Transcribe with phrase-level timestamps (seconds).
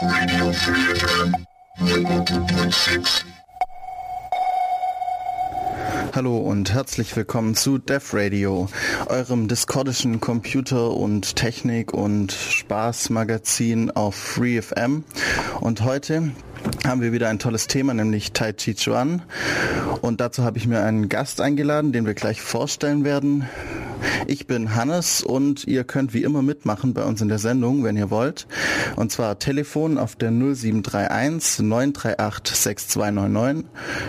[0.00, 1.34] Radio Free FM
[1.80, 3.24] 100.6.
[6.14, 8.68] Hallo und herzlich willkommen zu Dev Radio,
[9.06, 15.02] eurem discordischen Computer- und Technik- und Spaßmagazin auf FreeFM.
[15.60, 16.30] Und heute
[16.86, 19.22] haben wir wieder ein tolles Thema, nämlich Tai Chi Chuan.
[20.00, 23.48] Und dazu habe ich mir einen Gast eingeladen, den wir gleich vorstellen werden.
[24.26, 27.96] Ich bin Hannes und ihr könnt wie immer mitmachen bei uns in der Sendung, wenn
[27.96, 28.46] ihr wollt.
[28.96, 33.66] Und zwar Telefon auf der 0731 938 6299.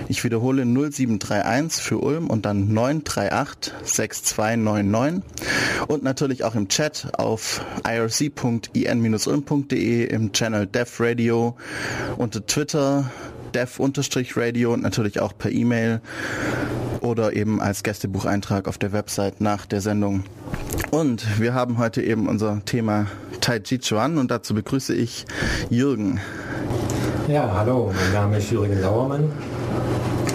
[0.07, 5.23] Ich wiederhole 0731 für Ulm und dann 938 6299.
[5.87, 11.55] Und natürlich auch im Chat auf irc.in-ulm.de im Channel Dev Radio,
[12.17, 13.09] unter Twitter
[13.53, 16.01] dev-radio und natürlich auch per E-Mail
[17.01, 20.23] oder eben als Gästebucheintrag auf der Website nach der Sendung.
[20.91, 23.07] Und wir haben heute eben unser Thema
[23.41, 25.25] Tai Chi Chuan und dazu begrüße ich
[25.69, 26.19] Jürgen.
[27.27, 29.31] Ja, hallo, mein Name ist Jürgen Lauermann.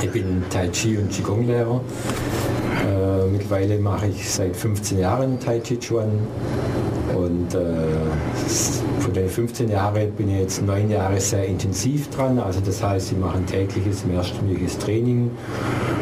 [0.03, 1.81] Ich bin Tai Chi und Qigong-Lehrer.
[2.84, 6.11] Äh, mittlerweile mache ich seit 15 Jahren Tai Chi Chuan
[7.15, 7.61] und äh,
[9.00, 12.39] von den 15 Jahren bin ich jetzt neun Jahre sehr intensiv dran.
[12.39, 15.31] Also das heißt, ich mache ein tägliches, mehrstündiges Training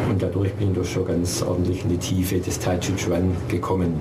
[0.09, 3.37] und dadurch bin ich doch schon ganz ordentlich in die Tiefe des Tai Chi Chuan
[3.48, 3.95] gekommen.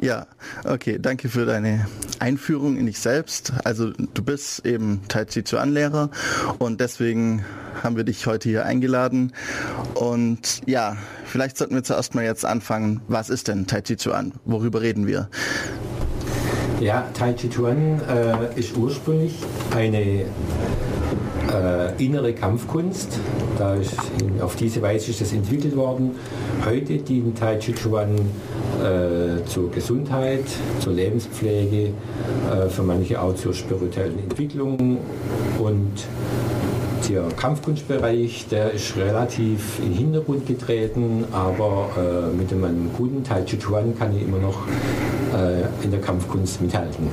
[0.00, 0.26] Ja,
[0.64, 1.86] okay, danke für deine
[2.18, 3.52] Einführung in dich selbst.
[3.64, 6.10] Also du bist eben Tai Chi Chuan Lehrer
[6.58, 7.44] und deswegen
[7.82, 9.32] haben wir dich heute hier eingeladen.
[9.94, 13.00] Und ja, vielleicht sollten wir zuerst mal jetzt anfangen.
[13.08, 14.32] Was ist denn Tai Chi Chuan?
[14.44, 15.28] Worüber reden wir?
[16.80, 19.32] Ja, Tai Chi Chuan äh, ist ursprünglich
[19.74, 23.18] eine äh, innere Kampfkunst.
[23.56, 23.96] Da ist,
[24.42, 26.16] auf diese Weise ist das entwickelt worden.
[26.66, 30.44] Heute dient Tai Chi Chuan äh, zur Gesundheit,
[30.80, 34.98] zur Lebenspflege, äh, für manche auch zur spirituellen Entwicklung
[35.58, 35.92] und
[37.08, 43.42] der Kampfkunstbereich, der ist relativ in den Hintergrund getreten, aber äh, mit einem guten Tai
[43.42, 44.66] Chi Chuan kann ich immer noch
[45.34, 47.08] äh, in der Kampfkunst mithalten.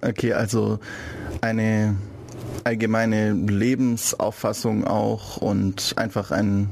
[0.00, 0.78] Okay, also
[1.40, 1.96] eine
[2.64, 6.68] allgemeine Lebensauffassung auch und einfach ein,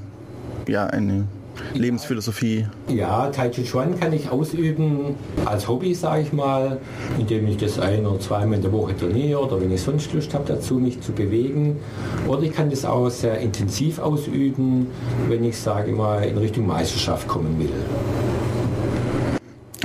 [0.69, 1.27] ja, eine
[1.75, 2.67] Lebensphilosophie.
[2.89, 6.79] Ja, Tai Chi Chuan kann ich ausüben als Hobby, sage ich mal,
[7.19, 10.35] indem ich das ein- oder zweimal in der Woche trainiere oder wenn ich sonst Lust
[10.35, 11.79] habe dazu, mich zu bewegen.
[12.27, 14.89] Oder ich kann das auch sehr intensiv ausüben,
[15.29, 17.71] wenn ich, sage mal, in Richtung Meisterschaft kommen will.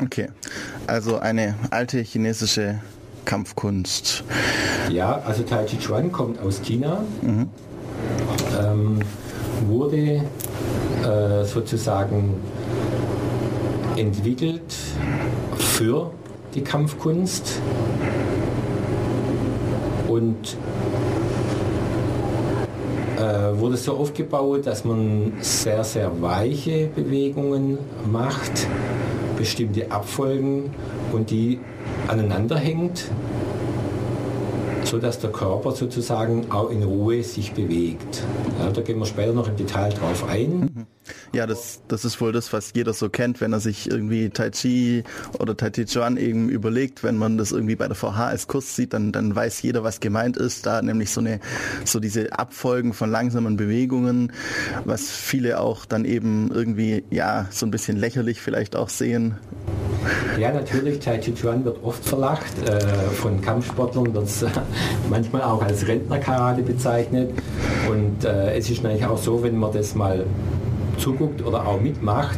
[0.04, 0.28] Okay,
[0.88, 2.80] also eine alte chinesische
[3.26, 4.24] Kampfkunst.
[4.90, 7.50] Ja, also Tai Chi Chuan kommt aus China, mhm.
[8.62, 9.00] ähm,
[9.68, 10.22] wurde
[11.06, 12.36] äh, sozusagen
[13.96, 14.76] entwickelt
[15.58, 16.12] für
[16.54, 17.62] die Kampfkunst
[20.08, 20.58] und
[23.18, 27.78] äh, wurde so aufgebaut, dass man sehr, sehr weiche Bewegungen
[28.12, 28.68] macht,
[29.38, 30.72] bestimmte Abfolgen
[31.12, 31.60] und die
[32.08, 33.06] aneinander hängt,
[34.84, 38.24] sodass der Körper sozusagen auch in Ruhe sich bewegt.
[38.60, 40.75] Ja, da gehen wir später noch im Detail drauf ein.
[41.36, 44.52] Ja, das, das ist wohl das, was jeder so kennt, wenn er sich irgendwie Tai
[44.52, 45.04] Chi
[45.38, 48.74] oder Tai Chi Chuan eben überlegt, wenn man das irgendwie bei der VH als Kurs
[48.74, 50.66] sieht, dann, dann weiß jeder, was gemeint ist.
[50.66, 51.42] Da nämlich so eine,
[51.84, 54.32] so diese Abfolgen von langsamen Bewegungen,
[54.86, 59.36] was viele auch dann eben irgendwie, ja, so ein bisschen lächerlich vielleicht auch sehen.
[60.40, 62.46] Ja, natürlich, Tai Chi Chuan wird oft verlacht.
[62.66, 62.80] Äh,
[63.14, 64.46] von Kampfsportlern wird es
[65.10, 67.32] manchmal auch als Rentnerkarate bezeichnet.
[67.90, 70.26] Und äh, es ist eigentlich auch so, wenn man das mal
[70.98, 72.38] zuguckt oder auch mitmacht,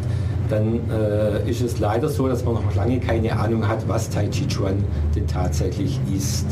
[0.49, 4.27] dann äh, ist es leider so, dass man noch lange keine Ahnung hat, was Tai
[4.27, 4.83] Chi Chuan
[5.15, 6.45] denn tatsächlich ist.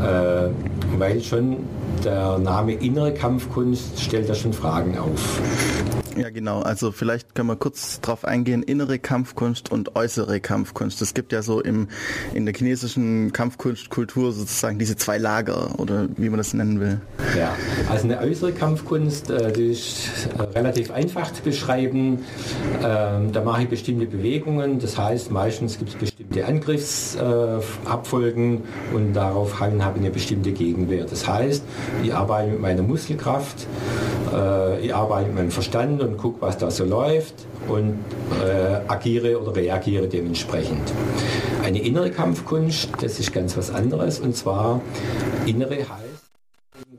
[0.00, 0.48] Äh,
[0.98, 1.58] weil schon
[2.04, 5.40] der Name innere Kampfkunst stellt da schon Fragen auf.
[6.16, 6.60] Ja, genau.
[6.60, 11.00] Also vielleicht können wir kurz drauf eingehen, innere Kampfkunst und äußere Kampfkunst.
[11.00, 11.88] Es gibt ja so im,
[12.34, 17.00] in der chinesischen Kampfkunstkultur sozusagen diese zwei Lager oder wie man das nennen will.
[17.38, 17.54] Ja,
[17.90, 22.24] also eine äußere Kampfkunst, äh, die ist äh, relativ einfach zu beschreiben.
[22.84, 24.80] Ähm, da mache ich bestimmte Bewegungen.
[24.80, 31.06] Das heißt, meistens gibt es bestimmte Angriffsabfolgen äh, und darauf habe ich eine bestimmte Gegenwehr.
[31.06, 31.64] Das heißt,
[32.02, 33.66] ich arbeite mit meiner Muskelkraft,
[34.82, 37.34] ich arbeite mit meinem Verstand und gucke, was da so läuft
[37.68, 37.98] und
[38.42, 40.92] äh, agiere oder reagiere dementsprechend.
[41.62, 44.80] Eine innere Kampfkunst, das ist ganz was anderes und zwar
[45.46, 46.12] innere heißt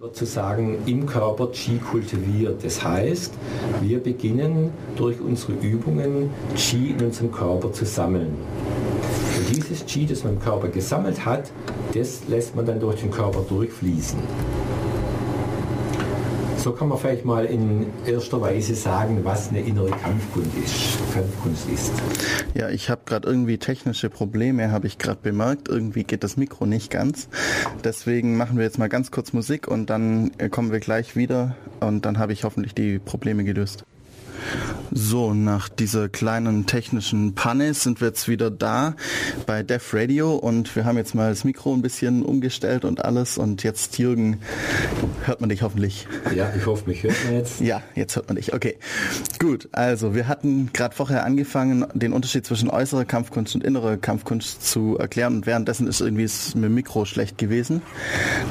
[0.03, 2.63] wird zu sagen, im Körper Qi kultiviert.
[2.65, 3.33] Das heißt,
[3.79, 8.35] wir beginnen durch unsere Übungen Qi in unserem Körper zu sammeln.
[9.37, 11.51] Und dieses Qi, das man im Körper gesammelt hat,
[11.93, 14.19] das lässt man dann durch den Körper durchfließen.
[16.63, 21.13] So kann man vielleicht mal in erster Weise sagen, was eine innere Kampfkunst ist.
[21.13, 21.91] Kampfkunst ist.
[22.53, 25.67] Ja, ich habe gerade irgendwie technische Probleme, habe ich gerade bemerkt.
[25.67, 27.27] Irgendwie geht das Mikro nicht ganz.
[27.83, 31.57] Deswegen machen wir jetzt mal ganz kurz Musik und dann äh, kommen wir gleich wieder
[31.81, 33.83] und dann habe ich hoffentlich die Probleme gelöst.
[34.91, 38.95] So, nach dieser kleinen technischen Panne sind wir jetzt wieder da
[39.45, 43.37] bei Def Radio und wir haben jetzt mal das Mikro ein bisschen umgestellt und alles
[43.37, 44.39] und jetzt Jürgen,
[45.25, 46.07] hört man dich hoffentlich.
[46.35, 47.59] Ja, ich hoffe, mich hört man jetzt.
[47.59, 48.53] Ja, jetzt hört man dich.
[48.53, 48.77] Okay.
[49.39, 54.67] Gut, also wir hatten gerade vorher angefangen, den Unterschied zwischen äußerer Kampfkunst und innerer Kampfkunst
[54.69, 57.81] zu erklären und währenddessen ist irgendwie es mit dem Mikro schlecht gewesen.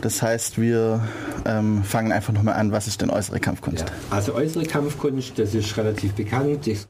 [0.01, 1.01] Das heißt, wir
[1.45, 3.85] ähm, fangen einfach nochmal an, was ist denn äußere Kampfkunst?
[3.89, 6.67] Ja, also äußere Kampfkunst, das ist relativ bekannt.
[6.67, 6.87] Ich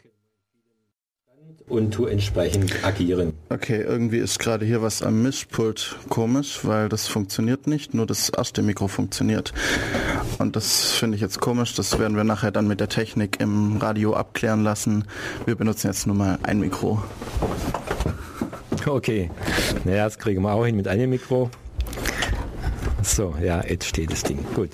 [1.69, 3.33] und tu entsprechend agieren.
[3.49, 8.29] Okay, irgendwie ist gerade hier was am Mischpult komisch, weil das funktioniert nicht, nur das
[8.29, 9.55] erste Mikro funktioniert.
[10.39, 13.79] Und das finde ich jetzt komisch, das werden wir nachher dann mit der Technik im
[13.79, 15.05] Radio abklären lassen.
[15.47, 17.03] Wir benutzen jetzt nur mal ein Mikro.
[18.85, 19.31] Okay,
[19.85, 21.51] naja, das kriegen wir auch hin mit einem Mikro.
[23.03, 24.45] So, ja, jetzt steht das Ding.
[24.55, 24.71] Gut.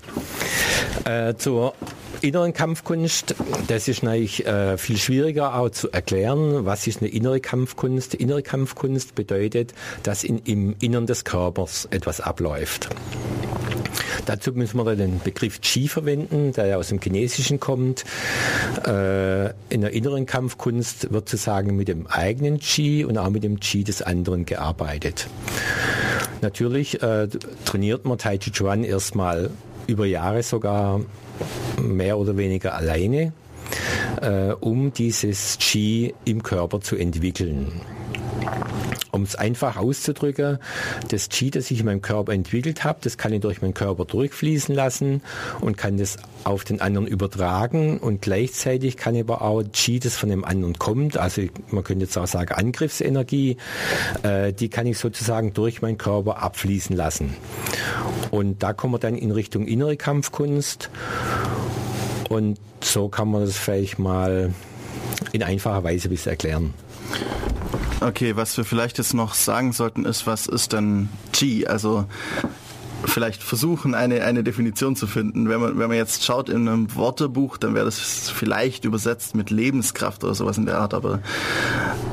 [1.04, 1.74] Äh, zur
[2.22, 3.34] inneren Kampfkunst,
[3.66, 6.64] das ist natürlich äh, viel schwieriger auch zu erklären.
[6.64, 8.14] Was ist eine innere Kampfkunst?
[8.14, 12.88] Innere Kampfkunst bedeutet, dass in, im Innern des Körpers etwas abläuft.
[14.26, 18.04] Dazu müssen wir den Begriff Qi verwenden, der ja aus dem Chinesischen kommt.
[18.86, 23.58] Äh, in der inneren Kampfkunst wird sozusagen mit dem eigenen Qi und auch mit dem
[23.60, 25.28] Qi des anderen gearbeitet.
[26.40, 27.28] Natürlich äh,
[27.64, 29.50] trainiert man Tai Chi Chuan erstmal
[29.88, 31.00] über Jahre sogar
[31.80, 33.32] mehr oder weniger alleine,
[34.20, 37.80] äh, um dieses Qi im Körper zu entwickeln.
[39.10, 40.58] Um es einfach auszudrücken,
[41.08, 44.04] das Qi, das ich in meinem Körper entwickelt habe, das kann ich durch meinen Körper
[44.04, 45.22] durchfließen lassen
[45.60, 50.16] und kann das auf den anderen übertragen und gleichzeitig kann ich aber auch Qi, das
[50.16, 53.56] von dem anderen kommt, also man könnte jetzt auch sagen Angriffsenergie,
[54.22, 57.36] äh, die kann ich sozusagen durch meinen Körper abfließen lassen.
[58.30, 60.90] Und da kommen wir dann in Richtung innere Kampfkunst
[62.28, 64.52] und so kann man das vielleicht mal
[65.32, 66.74] in einfacher Weise ein bisschen erklären.
[68.00, 71.66] Okay, was wir vielleicht jetzt noch sagen sollten, ist, was ist denn Qi?
[71.66, 72.06] Also
[73.04, 75.48] vielleicht versuchen, eine, eine Definition zu finden.
[75.48, 79.50] Wenn man, wenn man jetzt schaut in einem Wortebuch, dann wäre das vielleicht übersetzt mit
[79.50, 81.20] Lebenskraft oder sowas in der Art, aber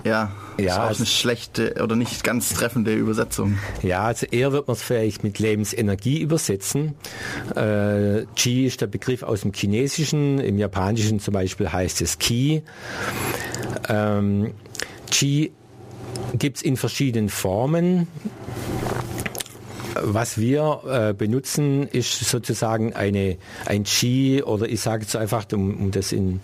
[0.04, 3.58] ja, ja ist auch eine schlechte oder nicht ganz treffende Übersetzung.
[3.82, 6.94] Ja, also eher wird man es vielleicht mit Lebensenergie übersetzen.
[7.56, 12.62] Äh, Qi ist der Begriff aus dem Chinesischen, im Japanischen zum Beispiel heißt es Qi.
[13.90, 14.52] Ähm,
[15.10, 15.52] Qi
[16.38, 18.08] gibt es in verschiedenen Formen.
[19.98, 25.74] Was wir äh, benutzen, ist sozusagen eine, ein Qi oder ich sage jetzt einfach, um,
[25.74, 26.42] um das in,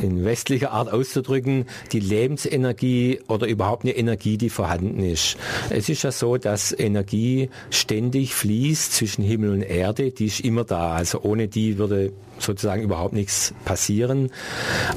[0.00, 5.36] in westlicher Art auszudrücken, die Lebensenergie oder überhaupt eine Energie, die vorhanden ist.
[5.68, 10.62] Es ist ja so, dass Energie ständig fließt zwischen Himmel und Erde, die ist immer
[10.62, 10.92] da.
[10.92, 14.30] Also ohne die würde sozusagen überhaupt nichts passieren.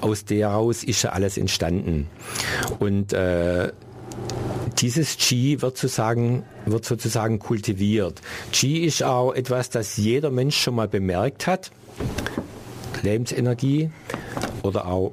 [0.01, 2.07] Aus der heraus ist ja alles entstanden.
[2.77, 3.71] Und äh,
[4.77, 8.21] dieses Qi wird sozusagen, wird sozusagen kultiviert.
[8.51, 11.71] Qi ist auch etwas, das jeder Mensch schon mal bemerkt hat.
[13.01, 13.91] Lebensenergie
[14.63, 15.11] oder auch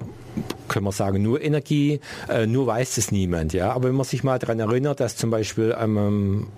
[0.69, 3.53] können wir sagen, nur Energie, äh, nur weiß es niemand.
[3.53, 3.73] Ja?
[3.73, 6.49] Aber wenn man sich mal daran erinnert, dass zum Beispiel ähm,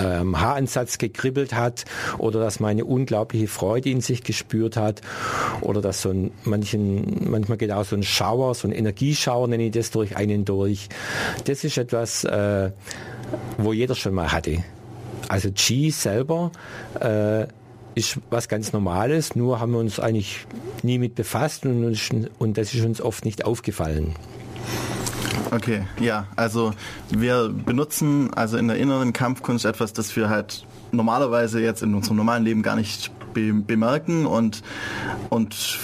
[0.00, 1.84] ähm, Haaransatz gekribbelt hat
[2.18, 5.00] oder dass man eine unglaubliche Freude in sich gespürt hat
[5.60, 9.64] oder dass so ein, manchen, manchmal geht auch so ein Schauer, so ein Energieschauer, nenne
[9.64, 10.88] ich das, durch einen durch.
[11.44, 12.70] Das ist etwas, äh,
[13.56, 14.62] wo jeder schon mal hatte.
[15.28, 16.52] Also Qi selber
[17.00, 17.46] äh,
[17.94, 20.46] ist was ganz Normales, nur haben wir uns eigentlich
[20.82, 24.14] nie mit befasst und, und das ist uns oft nicht aufgefallen.
[25.50, 26.72] Okay, ja, also
[27.10, 32.18] wir benutzen also in der inneren Kampfkunst etwas, das wir halt normalerweise jetzt in unserem
[32.18, 34.62] normalen Leben gar nicht be bemerken und,
[35.30, 35.78] und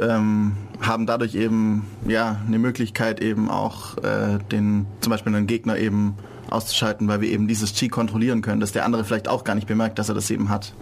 [0.00, 5.78] ähm, haben dadurch eben ja eine Möglichkeit eben auch äh, den zum Beispiel einen Gegner
[5.78, 6.14] eben
[6.50, 9.66] auszuschalten, weil wir eben dieses Qi kontrollieren können, dass der andere vielleicht auch gar nicht
[9.66, 10.72] bemerkt, dass er das eben hat.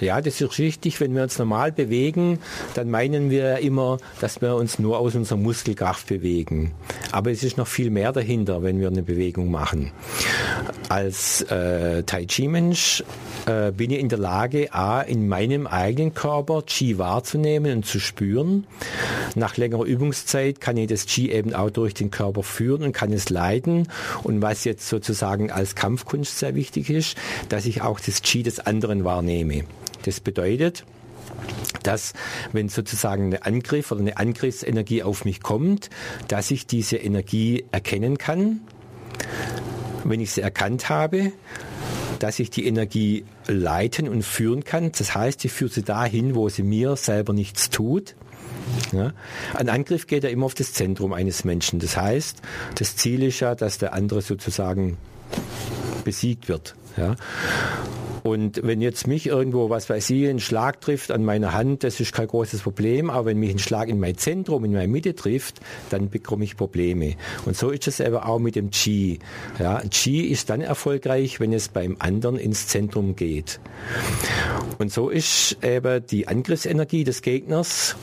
[0.00, 1.00] Ja, das ist richtig.
[1.00, 2.38] Wenn wir uns normal bewegen,
[2.74, 6.72] dann meinen wir immer, dass wir uns nur aus unserer Muskelkraft bewegen.
[7.12, 9.92] Aber es ist noch viel mehr dahinter, wenn wir eine Bewegung machen.
[10.88, 13.04] als äh, Tai Chi-Mensch
[13.46, 18.00] äh, bin ich in der Lage, A, in meinem eigenen Körper Qi wahrzunehmen und zu
[18.00, 18.66] spüren.
[19.34, 23.12] Nach längerer Übungszeit kann ich das Qi eben auch durch den Körper führen und kann
[23.12, 23.88] es leiten.
[24.22, 27.16] Und was jetzt sozusagen als Kampfkunst sehr wichtig ist,
[27.48, 29.64] dass ich auch das Qi des anderen wahrnehme.
[30.02, 30.84] Das bedeutet,
[31.82, 32.12] dass
[32.52, 35.90] wenn sozusagen ein Angriff oder eine Angriffsenergie auf mich kommt,
[36.28, 38.60] dass ich diese Energie erkennen kann.
[40.04, 41.32] Wenn ich sie erkannt habe,
[42.18, 44.92] dass ich die Energie leiten und führen kann.
[44.92, 48.14] Das heißt, ich führe sie dahin, wo sie mir selber nichts tut.
[48.92, 49.12] Ja.
[49.54, 51.78] Ein Angriff geht ja immer auf das Zentrum eines Menschen.
[51.78, 52.38] Das heißt,
[52.76, 54.96] das Ziel ist ja, dass der andere sozusagen
[56.04, 56.74] besiegt wird.
[56.96, 57.16] Ja.
[58.26, 62.00] Und wenn jetzt mich irgendwo, was weiß ich, ein Schlag trifft an meiner Hand, das
[62.00, 63.08] ist kein großes Problem.
[63.08, 66.56] Aber wenn mich ein Schlag in mein Zentrum, in meine Mitte trifft, dann bekomme ich
[66.56, 67.14] Probleme.
[67.44, 69.20] Und so ist es eben auch mit dem Qi.
[69.60, 73.60] Ja, Qi ist dann erfolgreich, wenn es beim anderen ins Zentrum geht.
[74.78, 77.94] Und so ist eben die Angriffsenergie des Gegners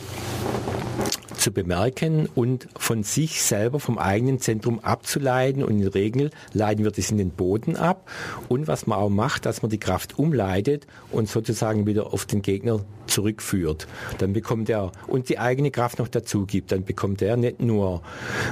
[1.43, 5.61] zu bemerken und von sich selber, vom eigenen Zentrum abzuleiten.
[5.61, 8.09] Und in der Regel leiten wir das in den Boden ab.
[8.47, 12.41] Und was man auch macht, dass man die Kraft umleitet und sozusagen wieder auf den
[12.41, 13.87] Gegner zurückführt.
[14.19, 16.71] Dann bekommt er und die eigene Kraft noch dazu gibt.
[16.71, 18.01] Dann bekommt er nicht nur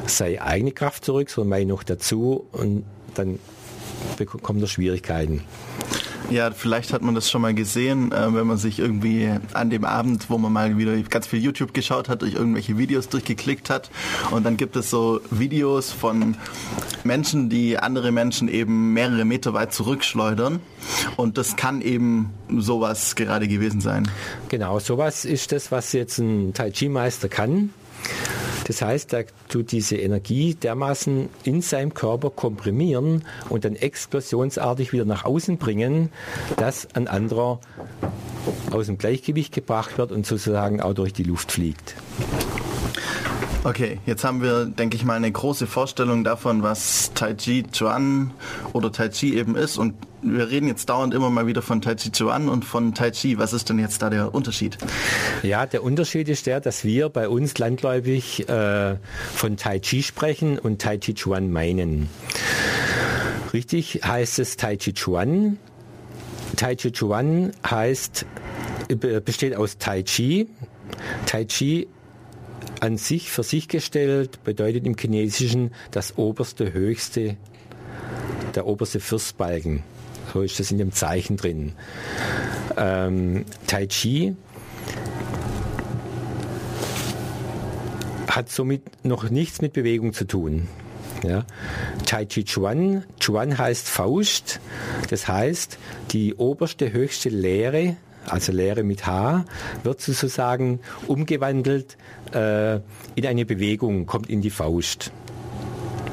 [0.05, 2.83] seine eigene Kraft zurück, sondern meine noch dazu und
[3.15, 3.39] dann
[4.17, 5.41] bekommt er Schwierigkeiten.
[6.31, 9.83] Ja, vielleicht hat man das schon mal gesehen, äh, wenn man sich irgendwie an dem
[9.83, 13.91] Abend, wo man mal wieder ganz viel YouTube geschaut hat, durch irgendwelche Videos durchgeklickt hat.
[14.31, 16.37] Und dann gibt es so Videos von
[17.03, 20.61] Menschen, die andere Menschen eben mehrere Meter weit zurückschleudern.
[21.17, 24.09] Und das kann eben sowas gerade gewesen sein.
[24.47, 27.73] Genau, sowas ist das, was jetzt ein Tai Chi-Meister kann.
[28.67, 35.05] Das heißt, er tut diese Energie dermaßen in seinem Körper komprimieren und dann explosionsartig wieder
[35.05, 36.09] nach außen bringen,
[36.57, 37.59] dass ein anderer
[38.71, 41.95] aus dem Gleichgewicht gebracht wird und sozusagen auch durch die Luft fliegt.
[43.63, 48.31] Okay, jetzt haben wir, denke ich mal, eine große Vorstellung davon, was Tai Chi Chuan
[48.73, 49.77] oder Tai Chi eben ist.
[49.77, 53.11] Und wir reden jetzt dauernd immer mal wieder von Tai Chi Chuan und von Tai
[53.11, 53.37] Chi.
[53.37, 54.79] Was ist denn jetzt da der Unterschied?
[55.43, 58.95] Ja, der Unterschied ist der, dass wir bei uns landläufig äh,
[59.35, 62.09] von Tai Chi sprechen und Tai Chi Chuan meinen.
[63.53, 65.59] Richtig heißt es Tai Chi Chuan.
[66.55, 68.25] Tai Chi Chuan heißt,
[69.23, 70.47] besteht aus Tai Chi.
[71.27, 71.87] Tai Chi
[72.79, 77.37] an sich für sich gestellt bedeutet im Chinesischen das oberste, höchste,
[78.55, 79.83] der oberste Fürstbalken.
[80.33, 81.73] So ist das in dem Zeichen drin.
[82.77, 84.35] Ähm, tai Chi
[88.27, 90.67] hat somit noch nichts mit Bewegung zu tun.
[91.23, 91.45] Ja.
[92.05, 94.59] Tai Chi Chuan, Chuan heißt Faust,
[95.09, 95.77] das heißt
[96.11, 97.97] die oberste, höchste Lehre
[98.27, 99.45] also Lehre mit H,
[99.83, 101.97] wird sozusagen umgewandelt
[102.33, 102.75] äh,
[103.15, 105.11] in eine Bewegung, kommt in die Faust.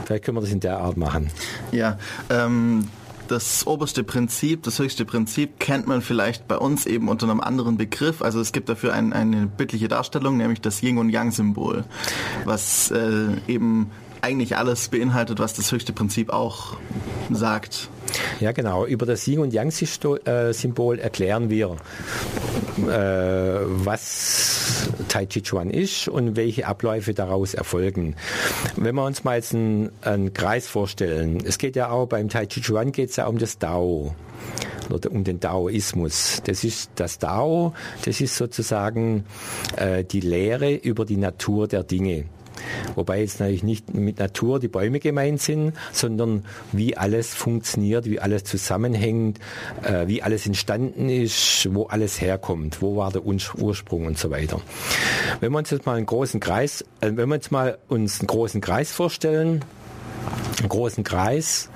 [0.04, 1.30] Vielleicht können wir das in der Art machen.
[1.70, 1.98] Ja,
[2.30, 2.88] ähm,
[3.28, 7.76] das oberste Prinzip, das höchste Prinzip kennt man vielleicht bei uns eben unter einem anderen
[7.76, 8.22] Begriff.
[8.22, 11.84] Also es gibt dafür ein, eine bildliche Darstellung, nämlich das Yin und Yang Symbol,
[12.46, 13.90] was äh, eben
[14.22, 16.76] eigentlich alles beinhaltet, was das höchste Prinzip auch
[17.30, 17.88] sagt.
[18.40, 18.86] Ja, genau.
[18.86, 21.76] Über das Yin und Yang-Symbol erklären wir,
[22.86, 28.14] äh, was Tai Chi Chuan ist und welche Abläufe daraus erfolgen.
[28.76, 32.46] Wenn wir uns mal jetzt einen, einen Kreis vorstellen, es geht ja auch beim Tai
[32.46, 34.14] Chi Chuan geht es ja um das Dao
[34.90, 36.40] oder um den Daoismus.
[36.44, 39.24] Das ist das Dao, das ist sozusagen
[39.76, 42.24] äh, die Lehre über die Natur der Dinge.
[42.94, 48.20] Wobei jetzt natürlich nicht mit Natur die Bäume gemeint sind, sondern wie alles funktioniert, wie
[48.20, 49.38] alles zusammenhängt,
[49.82, 54.60] äh, wie alles entstanden ist, wo alles herkommt, wo war der Ursprung und so weiter.
[55.40, 58.26] Wenn wir uns jetzt mal einen großen Kreis, äh, wenn wir uns mal uns einen
[58.26, 59.64] großen Kreis vorstellen,
[60.58, 61.70] einen großen Kreis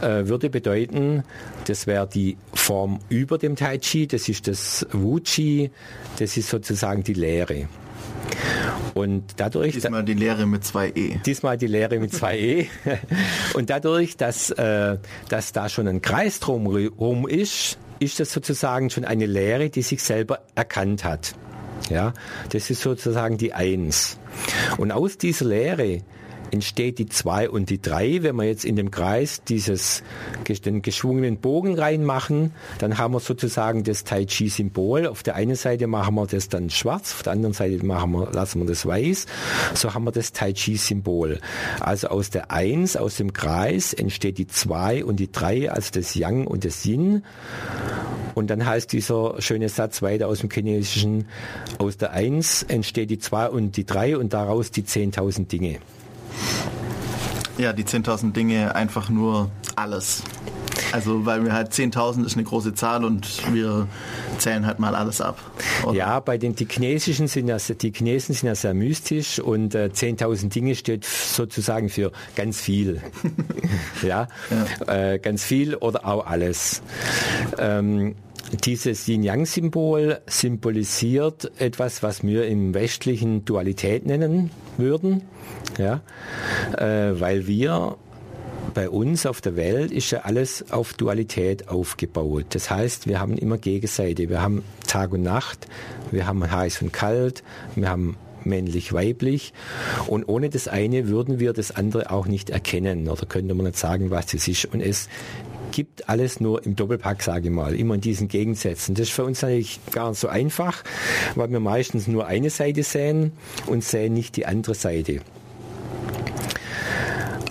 [0.00, 1.24] äh, würde bedeuten,
[1.66, 5.70] das wäre die Form über dem Tai Chi, das ist das Wu Chi,
[6.18, 7.68] das ist sozusagen die Lehre.
[8.94, 9.72] Und dadurch.
[9.74, 11.18] Diesmal die Lehre mit zwei E.
[11.24, 12.66] Diesmal die Lehre mit zwei E.
[13.54, 19.04] Und dadurch, dass, äh, dass da schon ein Kreis drumherum ist, ist das sozusagen schon
[19.04, 21.34] eine Lehre, die sich selber erkannt hat.
[21.90, 22.14] Ja,
[22.50, 24.18] das ist sozusagen die Eins.
[24.78, 26.00] Und aus dieser Lehre
[26.50, 28.22] entsteht die 2 und die 3.
[28.22, 30.02] Wenn wir jetzt in dem Kreis dieses,
[30.64, 35.06] den geschwungenen Bogen reinmachen, dann haben wir sozusagen das Tai Chi-Symbol.
[35.06, 38.30] Auf der einen Seite machen wir das dann schwarz, auf der anderen Seite machen wir,
[38.32, 39.26] lassen wir das weiß.
[39.74, 41.40] So haben wir das Tai Chi-Symbol.
[41.80, 46.14] Also aus der 1, aus dem Kreis, entsteht die 2 und die 3, also das
[46.14, 47.22] Yang und das Yin.
[48.34, 51.26] Und dann heißt dieser schöne Satz weiter aus dem Chinesischen,
[51.78, 55.78] aus der 1 entsteht die 2 und die 3 und daraus die 10.000 Dinge.
[57.58, 60.22] Ja, die 10.000 Dinge einfach nur alles.
[60.92, 63.88] Also weil wir halt 10.000 ist eine große Zahl und wir
[64.38, 65.38] zählen halt mal alles ab.
[65.84, 65.96] Oder?
[65.96, 69.90] Ja, bei den die chinesischen sind ja, die Chinesen sind ja sehr mystisch und äh,
[69.92, 73.00] 10.000 Dinge steht sozusagen für ganz viel.
[74.02, 74.28] ja,
[74.86, 75.12] ja.
[75.12, 76.82] Äh, ganz viel oder auch alles.
[77.58, 78.14] Ähm,
[78.64, 85.22] dieses Yin-Yang-Symbol symbolisiert etwas, was wir im westlichen Dualität nennen würden,
[85.78, 86.00] ja,
[86.76, 87.96] äh, weil wir
[88.74, 92.46] bei uns auf der Welt ist ja alles auf Dualität aufgebaut.
[92.50, 94.28] Das heißt, wir haben immer Gegenseite.
[94.28, 95.66] Wir haben Tag und Nacht,
[96.10, 97.42] wir haben heiß und kalt,
[97.74, 99.52] wir haben männlich, weiblich.
[100.06, 103.78] Und ohne das eine würden wir das andere auch nicht erkennen oder könnte man nicht
[103.78, 104.66] sagen, was es ist.
[104.66, 105.08] Und es
[105.76, 108.94] gibt alles nur im Doppelpack, sage ich mal, immer in diesen Gegensätzen.
[108.94, 110.82] Das ist für uns natürlich gar nicht so einfach,
[111.34, 113.32] weil wir meistens nur eine Seite sehen
[113.66, 115.20] und sehen nicht die andere Seite.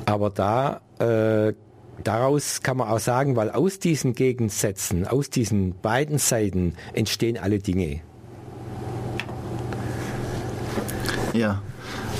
[0.08, 1.54] Aber da äh,
[2.04, 7.60] daraus kann man auch sagen, weil aus diesen Gegensätzen, aus diesen beiden Seiten entstehen alle
[7.60, 8.02] Dinge.
[11.34, 11.62] Ja,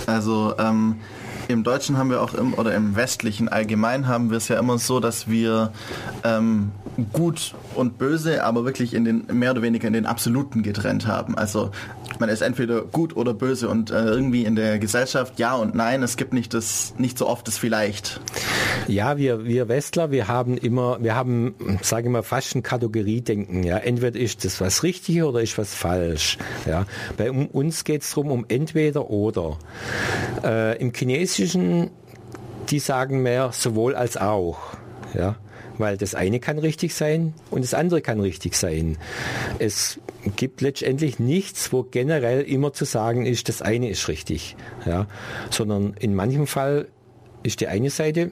[0.06, 0.98] also ähm,
[1.48, 4.78] im Deutschen haben wir auch im, oder im Westlichen allgemein haben wir es ja immer
[4.78, 5.72] so, dass wir
[6.24, 6.72] ähm,
[7.14, 11.38] gut und böse, aber wirklich in den mehr oder weniger in den Absoluten getrennt haben.
[11.38, 11.72] Also
[12.20, 16.04] man ist entweder gut oder böse und äh, irgendwie in der Gesellschaft ja und nein.
[16.04, 18.22] Es gibt nicht das nicht so oft das vielleicht.
[18.88, 23.64] Ja, wir wir Westler, wir haben immer, wir haben, sage ich mal, fast ein Kategoriedenken.
[23.64, 26.38] Ja, entweder ist das was richtig oder ist was falsch.
[26.66, 26.86] Ja,
[27.18, 29.58] bei uns geht es darum um entweder oder.
[30.44, 31.92] Äh, Im Chinesischen,
[32.70, 34.58] die sagen mehr sowohl als auch.
[35.14, 35.36] Ja,
[35.78, 38.98] weil das eine kann richtig sein und das andere kann richtig sein.
[39.60, 40.00] Es
[40.36, 44.56] gibt letztendlich nichts, wo generell immer zu sagen ist, das eine ist richtig,
[44.86, 45.08] ja,
[45.50, 46.88] sondern in manchem Fall
[47.44, 48.32] ist die eine Seite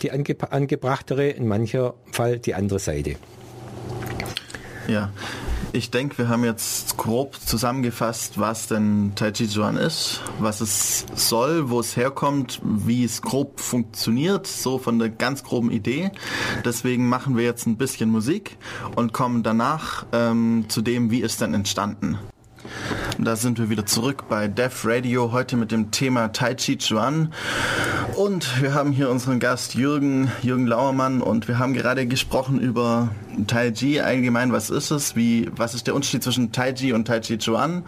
[0.00, 3.16] die ange angebrachtere, in mancher Fall die andere Seite.
[4.88, 5.12] Ja,
[5.74, 11.04] ich denke, wir haben jetzt grob zusammengefasst, was denn Tai Chi Chuan ist, was es
[11.16, 16.12] soll, wo es herkommt, wie es grob funktioniert, so von der ganz groben Idee.
[16.64, 18.56] Deswegen machen wir jetzt ein bisschen Musik
[18.94, 22.18] und kommen danach ähm, zu dem, wie ist denn entstanden.
[23.18, 27.32] Da sind wir wieder zurück bei Def Radio, heute mit dem Thema Tai Chi Chuan.
[28.16, 33.10] Und wir haben hier unseren Gast Jürgen, Jürgen Lauermann und wir haben gerade gesprochen über
[33.46, 37.06] Tai Chi allgemein, was ist es, wie, was ist der Unterschied zwischen Tai Chi und
[37.06, 37.84] Tai Chi Chuan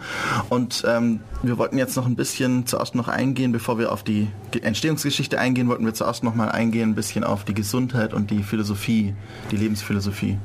[0.49, 4.27] und ähm, wir wollten jetzt noch ein bisschen zuerst noch eingehen, bevor wir auf die
[4.61, 8.43] Entstehungsgeschichte eingehen, wollten wir zuerst noch mal eingehen, ein bisschen auf die Gesundheit und die
[8.43, 9.13] Philosophie,
[9.51, 10.37] die Lebensphilosophie.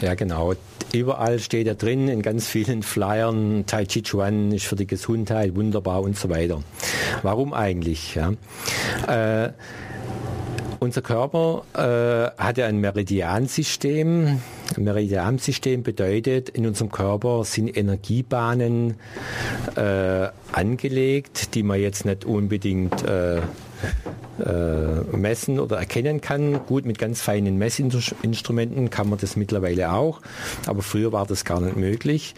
[0.00, 0.54] Ja, genau.
[0.92, 5.54] Überall steht da drin, in ganz vielen Flyern, Tai Chi Chuan ist für die Gesundheit
[5.54, 6.62] wunderbar und so weiter.
[7.22, 8.14] Warum eigentlich?
[8.14, 8.32] Ja?
[9.06, 9.52] Äh,
[10.80, 14.40] unser Körper äh, hat ja ein Meridiansystem.
[14.76, 18.94] Ein Meridiansystem bedeutet, in unserem Körper sind Energiebahnen
[19.76, 23.40] äh, angelegt, die man jetzt nicht unbedingt äh,
[24.44, 26.64] äh, messen oder erkennen kann.
[26.66, 30.20] Gut, mit ganz feinen Messinstrumenten kann man das mittlerweile auch,
[30.66, 32.34] aber früher war das gar nicht möglich.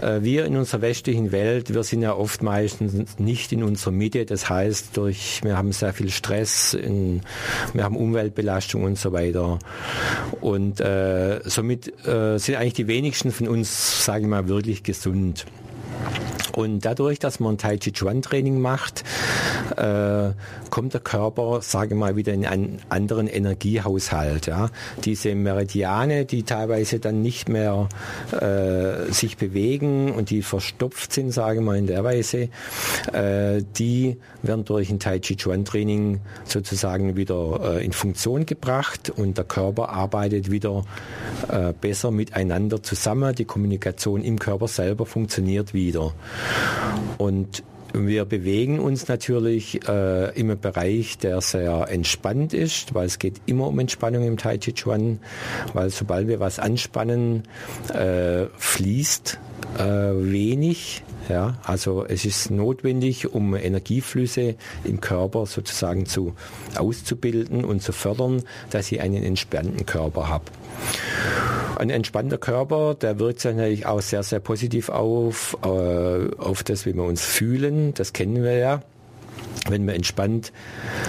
[0.00, 4.24] Äh, wir in unserer westlichen Welt, wir sind ja oft meistens nicht in unserer Mitte,
[4.24, 7.20] das heißt, durch, wir haben sehr viel Stress, in,
[7.72, 9.58] wir haben Umweltbelastung und so weiter.
[10.40, 15.46] Und äh, somit äh, sind eigentlich die wenigsten von uns, sage ich mal, wirklich gesund.
[16.54, 19.02] Und dadurch, dass man Tai Chi Chuan Training macht,
[19.76, 20.30] äh,
[20.70, 24.46] kommt der Körper, sage mal, wieder in einen anderen Energiehaushalt.
[24.46, 24.70] Ja.
[25.04, 27.88] Diese Meridiane, die teilweise dann nicht mehr
[28.32, 32.48] äh, sich bewegen und die verstopft sind, sage mal in der Weise,
[33.12, 39.10] äh, die werden durch ein Tai Chi Chuan Training sozusagen wieder äh, in Funktion gebracht
[39.10, 40.84] und der Körper arbeitet wieder
[41.48, 43.34] äh, besser miteinander zusammen.
[43.34, 46.12] Die Kommunikation im Körper selber funktioniert wieder.
[47.18, 53.40] Und wir bewegen uns natürlich äh, im Bereich, der sehr entspannt ist, weil es geht
[53.46, 55.20] immer um Entspannung im Tai Chi Chuan,
[55.74, 57.44] weil sobald wir was anspannen,
[57.92, 59.38] äh, fließt
[59.78, 66.34] äh, wenig Ja, also es ist notwendig, um Energieflüsse im Körper sozusagen zu
[66.76, 70.44] auszubilden und zu fördern, dass ich einen entspannten Körper habe.
[71.76, 76.86] Ein entspannter Körper, der wirkt sich natürlich auch sehr, sehr positiv auf, äh, auf das,
[76.86, 77.94] wie wir uns fühlen.
[77.94, 78.82] Das kennen wir ja
[79.68, 80.52] wenn wir entspannt,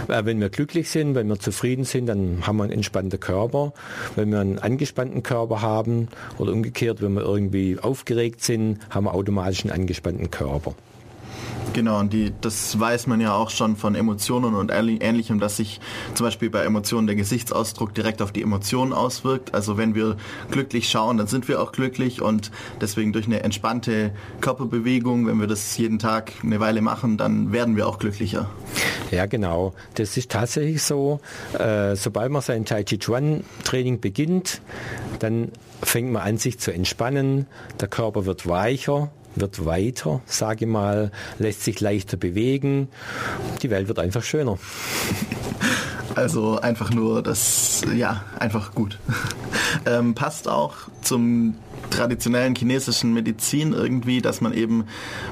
[0.07, 3.73] äh, wenn wir glücklich sind, wenn wir zufrieden sind, dann haben wir einen entspannten Körper.
[4.15, 9.13] Wenn wir einen angespannten Körper haben oder umgekehrt, wenn wir irgendwie aufgeregt sind, haben wir
[9.13, 10.75] automatisch einen angespannten Körper.
[11.73, 15.79] Genau, und die, das weiß man ja auch schon von Emotionen und ähnlichem, dass sich
[16.13, 19.53] zum Beispiel bei Emotionen der Gesichtsausdruck direkt auf die Emotionen auswirkt.
[19.53, 20.17] Also wenn wir
[20.51, 25.47] glücklich schauen, dann sind wir auch glücklich und deswegen durch eine entspannte Körperbewegung, wenn wir
[25.47, 28.49] das jeden Tag eine Weile machen, dann werden wir auch glücklicher.
[29.11, 29.73] Ja, genau.
[29.95, 31.19] Das ist tatsächlich so.
[31.57, 34.61] Äh, sobald man sein Tai Chi Chuan Training beginnt,
[35.19, 35.51] dann
[35.81, 37.47] fängt man an, sich zu entspannen.
[37.79, 42.89] Der Körper wird weicher, wird weiter, sage mal, lässt sich leichter bewegen.
[43.61, 44.57] Die Welt wird einfach schöner.
[46.15, 48.99] Also einfach nur das, ja, einfach gut.
[49.85, 51.55] Ähm, passt auch zum
[51.89, 54.85] traditionellen chinesischen Medizin irgendwie, dass man eben,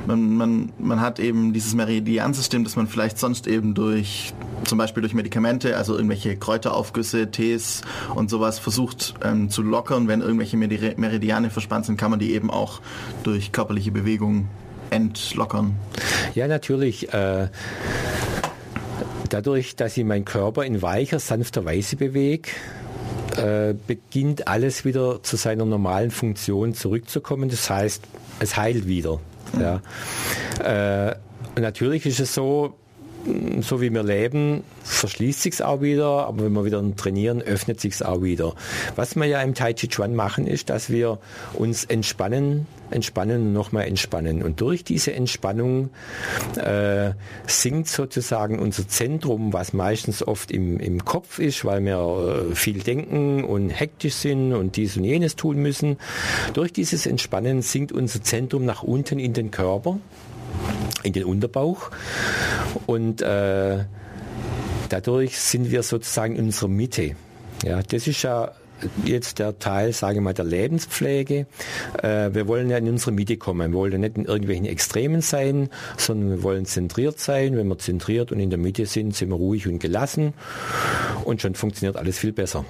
[0.05, 4.33] man, man, man hat eben dieses Meridiansystem, das man vielleicht sonst eben durch,
[4.65, 7.81] zum Beispiel durch Medikamente, also irgendwelche Kräuteraufgüsse, Tees
[8.15, 10.07] und sowas versucht ähm, zu lockern.
[10.07, 12.81] Wenn irgendwelche Meridiane verspannt sind, kann man die eben auch
[13.23, 14.47] durch körperliche Bewegung
[14.89, 15.75] entlockern.
[16.35, 17.13] Ja, natürlich.
[17.13, 17.47] Äh
[19.33, 22.49] dadurch, dass ich meinen Körper in weicher, sanfter Weise bewege,
[23.37, 27.49] äh, beginnt alles wieder zu seiner normalen Funktion zurückzukommen.
[27.49, 28.03] Das heißt,
[28.39, 29.19] es heilt wieder.
[29.59, 29.81] Ja.
[30.63, 31.15] Äh,
[31.59, 32.75] natürlich ist es so,
[33.61, 38.03] so wie wir leben, verschließt sich auch wieder, aber wenn wir wieder trainieren, öffnet sich
[38.03, 38.53] auch wieder.
[38.95, 41.19] Was wir ja im Tai Chi Chuan machen, ist, dass wir
[41.53, 44.43] uns entspannen, entspannen und nochmal entspannen.
[44.43, 45.89] Und durch diese Entspannung
[46.57, 47.11] äh,
[47.47, 52.79] sinkt sozusagen unser Zentrum, was meistens oft im, im Kopf ist, weil wir äh, viel
[52.79, 55.97] denken und hektisch sind und dies und jenes tun müssen.
[56.53, 59.99] Durch dieses Entspannen sinkt unser Zentrum nach unten in den Körper
[61.03, 61.91] in den Unterbauch
[62.85, 63.85] und äh,
[64.89, 67.15] dadurch sind wir sozusagen in unserer Mitte.
[67.63, 68.51] Ja, das ist ja
[69.05, 71.45] jetzt der Teil, sage ich mal, der Lebenspflege.
[72.01, 73.71] Äh, wir wollen ja in unsere Mitte kommen.
[73.71, 77.55] Wir wollen ja nicht in irgendwelchen Extremen sein, sondern wir wollen zentriert sein.
[77.55, 80.33] Wenn wir zentriert und in der Mitte sind, sind wir ruhig und gelassen
[81.23, 82.65] und schon funktioniert alles viel besser.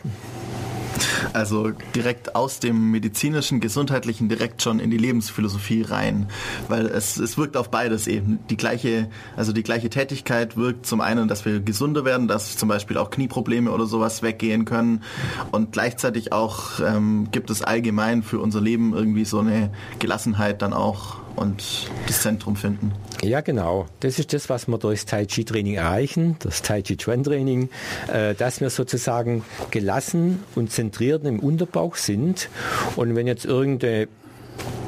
[1.32, 6.28] Also direkt aus dem medizinischen, gesundheitlichen direkt schon in die Lebensphilosophie rein,
[6.68, 8.40] weil es, es wirkt auf beides eben.
[8.50, 12.70] Die gleiche, also die gleiche Tätigkeit wirkt zum einen, dass wir gesunder werden, dass zum
[12.70, 15.04] Beispiel auch Knieprobleme oder sowas weggehen können.
[15.52, 20.74] Und gleichzeitig auch ähm, gibt es allgemein für unser Leben irgendwie so eine Gelassenheit dann
[20.74, 22.92] auch und das Zentrum finden.
[23.24, 23.88] Ja, genau.
[24.02, 27.24] Das ist das, was wir durch das Tai Chi Training erreichen, das Tai Chi Chuan
[27.24, 27.70] Training,
[28.12, 32.50] äh, dass wir sozusagen gelassen und zentriert im Unterbauch sind.
[32.96, 34.08] Und wenn jetzt irgendeine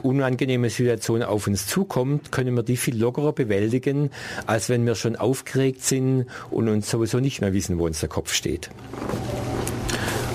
[0.04, 4.12] unangenehme Situation auf uns zukommt, können wir die viel lockerer bewältigen,
[4.46, 8.10] als wenn wir schon aufgeregt sind und uns sowieso nicht mehr wissen, wo uns der
[8.10, 8.70] Kopf steht.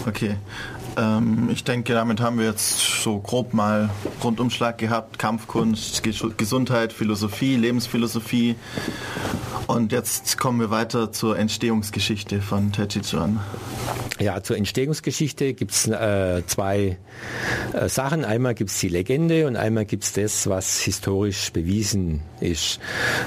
[0.07, 0.35] Okay.
[0.97, 3.91] Ähm, ich denke, damit haben wir jetzt so grob mal
[4.23, 5.19] Rundumschlag gehabt.
[5.19, 6.03] Kampfkunst,
[6.37, 8.57] Gesundheit, Philosophie, Lebensphilosophie.
[9.67, 13.39] Und jetzt kommen wir weiter zur Entstehungsgeschichte von Techichuan.
[14.19, 16.99] Ja, zur Entstehungsgeschichte gibt es äh, zwei
[17.73, 18.25] äh, Sachen.
[18.25, 22.81] Einmal gibt es die Legende und einmal gibt es das, was historisch bewiesen ist.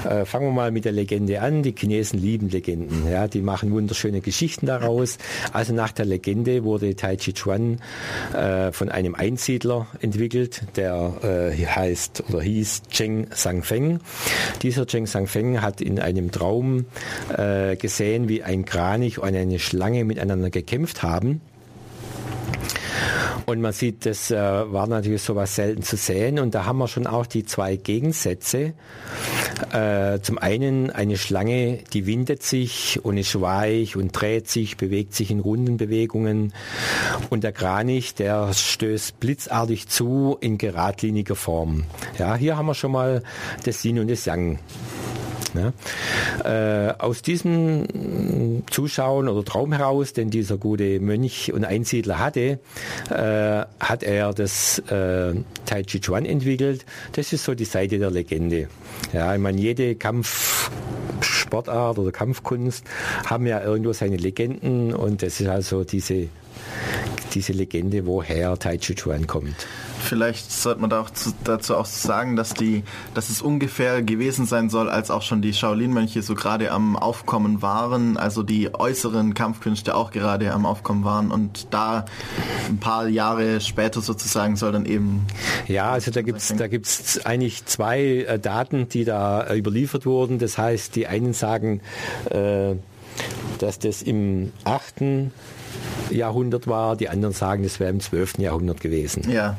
[0.08, 1.62] Äh, fangen wir mal mit der Legende an.
[1.62, 3.10] Die Chinesen lieben Legenden.
[3.10, 5.18] Ja, die machen wunderschöne Geschichten daraus.
[5.52, 7.63] Also nach der Legende wurde Tai Chi Chuan
[8.32, 14.00] äh, von einem Einsiedler entwickelt, der äh, heißt oder hieß Cheng Sangfeng.
[14.62, 16.86] Dieser Cheng Sangfeng hat in einem Traum
[17.36, 21.40] äh, gesehen, wie ein Kranich und eine Schlange miteinander gekämpft haben.
[23.46, 26.38] Und man sieht, das äh, war natürlich sowas selten zu sehen.
[26.38, 28.72] Und da haben wir schon auch die zwei Gegensätze.
[29.72, 35.14] Äh, zum einen eine Schlange, die windet sich und ist weich und dreht sich, bewegt
[35.14, 36.52] sich in runden Bewegungen.
[37.30, 41.84] Und der Kranich, der stößt blitzartig zu in geradliniger Form.
[42.18, 43.22] Ja, hier haben wir schon mal
[43.64, 44.58] das Yin und das Yang.
[45.54, 45.72] Ne?
[46.44, 52.60] Äh, aus diesem Zuschauen oder Traum heraus, den dieser gute Mönch und Einsiedler hatte,
[53.10, 56.84] äh, hat er das äh, Tai Chi Chuan entwickelt.
[57.12, 58.68] Das ist so die Seite der Legende.
[59.12, 62.84] Ja, ich meine, jede Kampfsportart oder Kampfkunst
[63.26, 66.28] haben ja irgendwo seine Legenden und das ist also diese
[67.34, 69.66] diese Legende, woher Tai Chi Chuan kommt.
[70.04, 74.46] Vielleicht sollte man da auch zu, dazu auch sagen, dass die, dass es ungefähr gewesen
[74.46, 79.34] sein soll, als auch schon die Shaolin-Mönche so gerade am Aufkommen waren, also die äußeren
[79.34, 82.04] Kampfkünste auch gerade am Aufkommen waren und da
[82.68, 85.26] ein paar Jahre später sozusagen soll dann eben.
[85.66, 90.38] Ja, also da gibt's da gibt's eigentlich zwei äh, Daten, die da äh, überliefert wurden.
[90.38, 91.80] Das heißt, die einen sagen,
[92.30, 92.74] äh,
[93.58, 95.30] dass das im 8.
[96.10, 98.38] Jahrhundert war, die anderen sagen, das wäre im 12.
[98.38, 99.30] Jahrhundert gewesen.
[99.30, 99.56] Ja.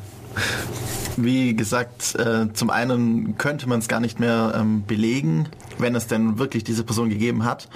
[1.18, 6.08] Wie gesagt, äh, zum einen könnte man es gar nicht mehr ähm, belegen, wenn es
[6.08, 7.70] denn wirklich diese Person gegeben hat.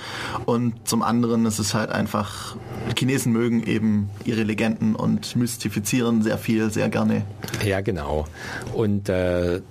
[0.46, 2.58] Und zum anderen ist es halt einfach,
[2.98, 7.24] Chinesen mögen eben ihre Legenden und mystifizieren sehr viel, sehr gerne.
[7.64, 8.28] Ja, genau.
[8.74, 9.62] Und äh,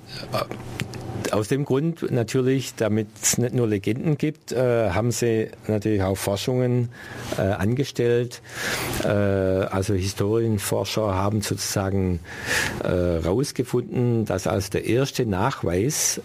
[1.32, 6.16] aus dem Grund natürlich, damit es nicht nur Legenden gibt, äh, haben sie natürlich auch
[6.16, 6.88] Forschungen
[7.36, 8.42] äh, angestellt.
[9.04, 12.20] Äh, also Historienforscher haben sozusagen
[12.82, 16.20] herausgefunden, dass als der erste Nachweis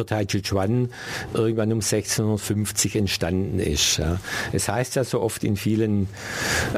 [0.00, 0.88] für Taijichuan
[1.34, 3.98] irgendwann um 1650 entstanden ist.
[3.98, 4.18] Ja.
[4.52, 6.08] Es heißt ja so oft in vielen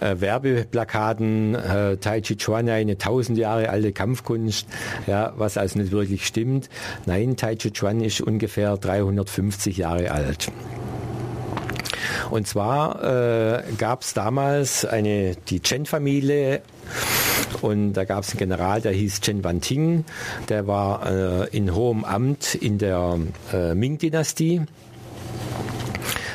[0.00, 4.66] äh, Werbeplakaten, äh, Taijichuan eine tausend Jahre alte Kampfkunst,
[5.06, 6.68] ja, was also nicht wirklich stimmt.
[7.06, 10.50] Nein, Taijichuan ist ungefähr 350 Jahre alt.
[12.30, 13.02] Und zwar
[13.58, 16.62] äh, gab es damals eine, die Chen-Familie
[17.60, 20.04] und da gab es einen General, der hieß Chen Wanting,
[20.48, 23.18] der war äh, in hohem Amt in der
[23.52, 24.62] äh, Ming-Dynastie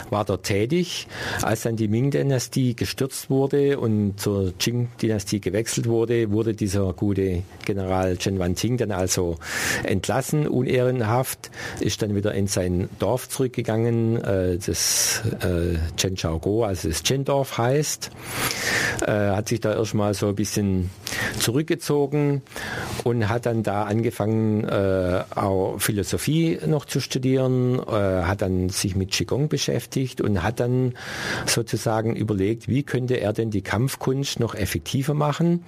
[0.10, 1.08] war dort tätig.
[1.42, 8.18] Als dann die Ming-Dynastie gestürzt wurde und zur Qing-Dynastie gewechselt wurde, wurde dieser gute General
[8.18, 9.38] Chen Wanting dann also
[9.84, 16.88] entlassen, unehrenhaft, ist dann wieder in sein Dorf zurückgegangen, äh, das äh, Chen Chaogo, also
[16.88, 18.12] das Chen-Dorf heißt,
[19.06, 20.90] äh, hat sich da erstmal so ein bisschen
[21.40, 22.42] zurückgezogen
[23.04, 29.48] und hat dann da angefangen, auch Philosophie noch zu studieren, hat dann sich mit Qigong
[29.48, 30.94] beschäftigt beschäftigt und hat dann
[31.46, 35.64] sozusagen überlegt, wie könnte er denn die Kampfkunst noch effektiver machen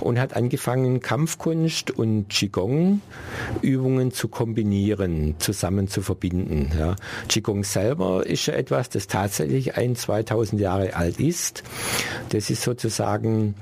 [0.00, 3.00] und hat angefangen, Kampfkunst und Qigong
[3.62, 6.70] Übungen zu kombinieren, zusammen zu verbinden.
[6.78, 6.96] Ja.
[7.28, 11.62] Qigong selber ist ja etwas, das tatsächlich ein 2000 Jahre alt ist.
[12.30, 13.54] Das ist sozusagen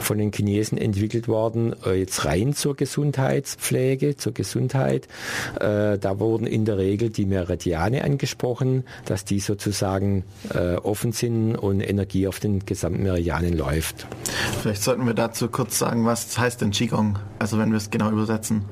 [0.00, 5.08] von den Chinesen entwickelt worden, äh, jetzt rein zur Gesundheitspflege, zur Gesundheit.
[5.58, 10.24] Äh, da wurden in der Regel die Meridiane angesprochen, dass die sozusagen
[10.54, 14.06] äh, offen sind und Energie auf den gesamten Meridianen läuft.
[14.62, 17.18] Vielleicht sollten wir dazu kurz sagen, was heißt denn Qigong?
[17.38, 18.64] Also wenn wir es genau übersetzen.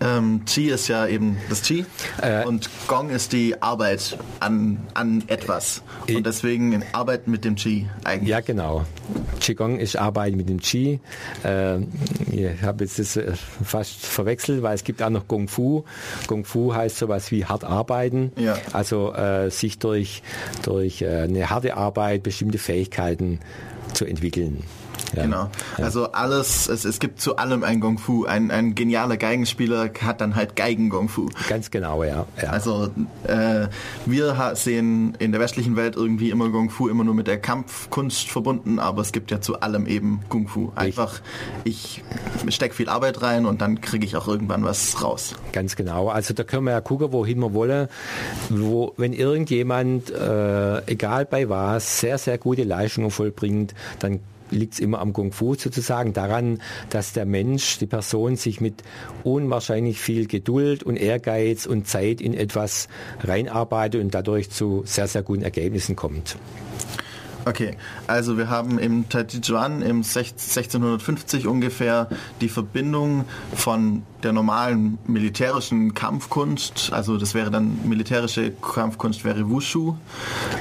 [0.00, 1.84] Ähm, Qi ist ja eben das Qi
[2.22, 5.82] äh, und Gong ist die Arbeit an, an etwas.
[6.08, 8.30] Und deswegen Arbeit mit dem Qi eigentlich.
[8.30, 8.86] Ja, genau.
[9.40, 11.00] Qigong ist Arbeit mit dem Qi.
[11.44, 11.80] Äh,
[12.30, 13.32] ich habe jetzt das äh,
[13.62, 15.84] fast verwechselt, weil es gibt auch noch Kung Fu.
[16.26, 18.32] Kung Fu heißt sowas wie hart arbeiten.
[18.36, 18.56] Ja.
[18.72, 20.22] Also äh, sich durch,
[20.62, 23.40] durch äh, eine harte Arbeit bestimmte Fähigkeiten
[23.92, 24.62] zu entwickeln.
[25.14, 25.24] Ja.
[25.24, 25.50] Genau.
[25.78, 25.84] Ja.
[25.84, 28.24] Also alles, es, es gibt zu allem ein Gong Fu.
[28.24, 31.28] Ein, ein genialer Geigenspieler hat dann halt Geigen Gong Fu.
[31.48, 32.26] Ganz genau, ja.
[32.40, 32.50] ja.
[32.50, 32.90] Also
[33.26, 33.68] äh,
[34.06, 38.28] wir sehen in der westlichen Welt irgendwie immer Gong Fu immer nur mit der Kampfkunst
[38.28, 40.72] verbunden, aber es gibt ja zu allem eben Kung Fu.
[40.74, 41.20] Einfach,
[41.64, 42.02] ich
[42.48, 45.34] stecke viel Arbeit rein und dann kriege ich auch irgendwann was raus.
[45.52, 46.08] Ganz genau.
[46.08, 47.88] Also da können wir ja gucken, wohin wir wollen.
[48.48, 54.80] Wo, wenn irgendjemand, äh, egal bei was, sehr, sehr gute Leistungen vollbringt, dann liegt es
[54.80, 56.60] immer am Kung Fu sozusagen daran,
[56.90, 58.82] dass der Mensch, die Person sich mit
[59.24, 62.88] unwahrscheinlich viel Geduld und Ehrgeiz und Zeit in etwas
[63.20, 66.36] reinarbeitet und dadurch zu sehr, sehr guten Ergebnissen kommt.
[67.44, 67.76] Okay,
[68.06, 72.08] also wir haben im Taijiquan im 1650 ungefähr
[72.40, 73.24] die Verbindung
[73.54, 79.94] von der normalen militärischen Kampfkunst, also das wäre dann militärische Kampfkunst wäre Wushu,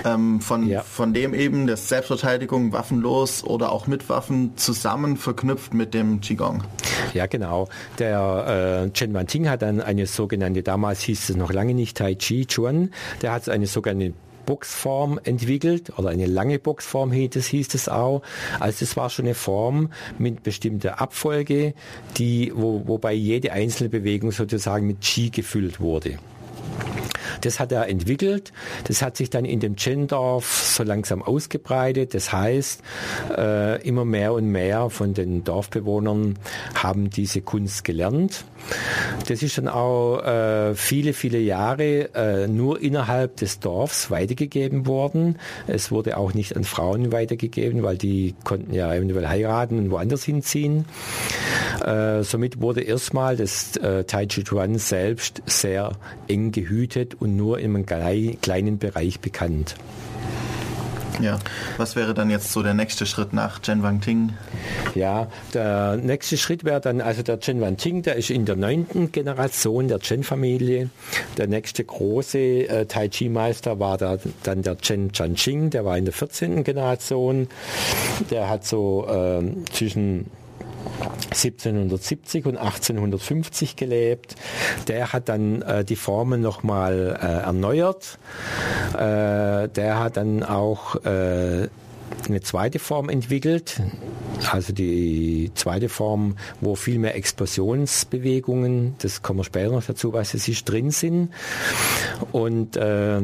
[0.06, 0.82] ähm, von, ja.
[0.82, 6.64] von dem eben der Selbstverteidigung waffenlos oder auch mit Waffen zusammen verknüpft mit dem Qigong.
[7.14, 7.68] Ja, genau.
[7.98, 12.16] Der äh, Chen Wanting hat dann eine sogenannte, damals hieß es noch lange nicht Tai
[12.16, 14.14] Chi Chuan, der hat eine sogenannte
[14.46, 18.22] Boxform entwickelt oder eine lange Boxform hieß es, hieß es auch.
[18.60, 21.74] Also es war schon eine Form mit bestimmter Abfolge,
[22.18, 26.18] die, wo, wobei jede einzelne Bewegung sozusagen mit Qi gefüllt wurde.
[27.42, 28.52] Das hat er entwickelt.
[28.86, 32.14] Das hat sich dann in dem Gendorf so langsam ausgebreitet.
[32.14, 32.82] Das heißt,
[33.38, 36.38] äh, immer mehr und mehr von den Dorfbewohnern
[36.76, 38.46] haben diese Kunst gelernt.
[39.28, 45.40] Das ist dann auch äh, viele, viele Jahre äh, nur innerhalb des Dorfs weitergegeben worden.
[45.68, 50.24] Es wurde auch nicht an Frauen weitergegeben, weil die konnten ja eventuell heiraten und woanders
[50.24, 50.86] hinziehen.
[52.22, 55.94] Somit wurde erstmal das äh, Tai Chi Chuan selbst sehr
[56.28, 59.76] eng gehütet und nur einem kleinen Bereich bekannt.
[61.22, 61.38] Ja,
[61.76, 64.32] was wäre dann jetzt so der nächste Schritt nach Chen Wang Ting?
[64.96, 68.56] Ja, der nächste Schritt wäre dann, also der Chen Wang Ting, der ist in der
[68.56, 70.90] neunten Generation der Chen-Familie.
[71.38, 76.06] Der nächste große äh, Tai Chi-Meister war da, dann der Chen Chanqing, der war in
[76.06, 76.64] der 14.
[76.64, 77.50] Generation.
[78.32, 80.32] Der hat so äh, zwischen
[81.32, 84.36] 1770 und 1850 gelebt.
[84.88, 88.20] Der hat dann äh, die Formen nochmal äh, erneuert.
[88.94, 91.68] Äh, der hat dann auch äh,
[92.28, 93.82] eine zweite Form entwickelt,
[94.52, 100.34] also die zweite Form, wo viel mehr Explosionsbewegungen, das kommen wir später noch dazu, was
[100.34, 101.30] es ist, drin sind.
[102.32, 103.22] Und äh,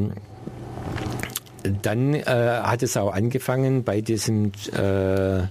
[1.82, 5.44] dann äh, hat es auch angefangen bei diesem, äh,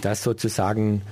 [0.00, 1.02] dass sozusagen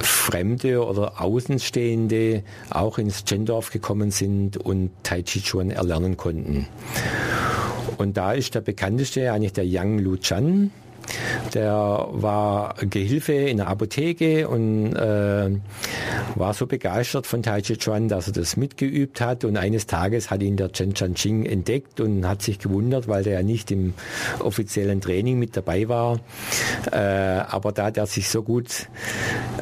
[0.00, 6.68] Fremde oder Außenstehende auch ins Gendorf gekommen sind und Tai Chi Chuan erlernen konnten.
[7.98, 10.70] Und da ist der bekannteste eigentlich der Yang Lu Chan,
[11.54, 15.50] der war Gehilfe in der Apotheke und äh,
[16.34, 19.44] war so begeistert von Tai Chi Chuan, dass er das mitgeübt hat.
[19.44, 23.34] Und eines Tages hat ihn der Chen Chanqing entdeckt und hat sich gewundert, weil der
[23.34, 23.94] ja nicht im
[24.40, 26.20] offiziellen Training mit dabei war.
[26.90, 28.88] Äh, aber da der sich so gut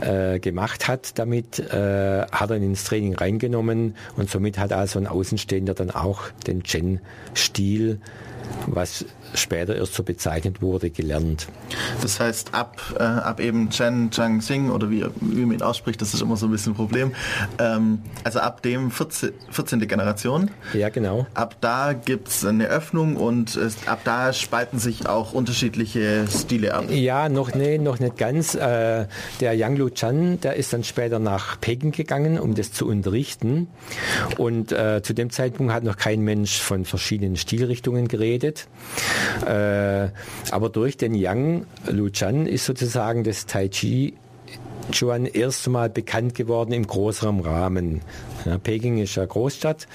[0.01, 4.99] äh, gemacht hat damit, äh, hat er ihn ins Training reingenommen und somit hat also
[4.99, 8.01] ein Außenstehender dann auch den Chen-Stil
[8.67, 11.49] was später erst so bezeichnet wurde, gelernt.
[12.03, 16.01] Das heißt, ab, äh, ab eben Chen Chang Sing oder wie, wie man ihn ausspricht,
[16.01, 17.13] das ist immer so ein bisschen ein Problem.
[17.59, 19.81] Ähm, also ab dem 14, 14.
[19.87, 20.51] Generation.
[20.73, 21.27] Ja, genau.
[21.35, 26.75] Ab da gibt es eine Öffnung und äh, ab da spalten sich auch unterschiedliche Stile
[26.75, 26.85] ab.
[26.91, 28.55] Ja, noch, nee, noch nicht ganz.
[28.55, 29.07] Äh,
[29.41, 33.69] der Yang Lu Chan, der ist dann später nach Peking gegangen, um das zu unterrichten.
[34.39, 38.67] Und äh, zu dem Zeitpunkt hat noch kein Mensch von verschiedenen Stilrichtungen geredet.
[39.47, 40.09] Äh,
[40.51, 44.15] aber durch den Yang Luchan ist sozusagen das Tai Chi
[44.91, 48.01] Chuan erstmal bekannt geworden im größeren Rahmen.
[48.45, 49.87] Ja, Peking ist ja Großstadt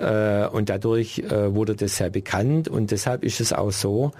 [0.00, 4.12] äh, und dadurch äh, wurde das sehr bekannt und deshalb ist es auch so.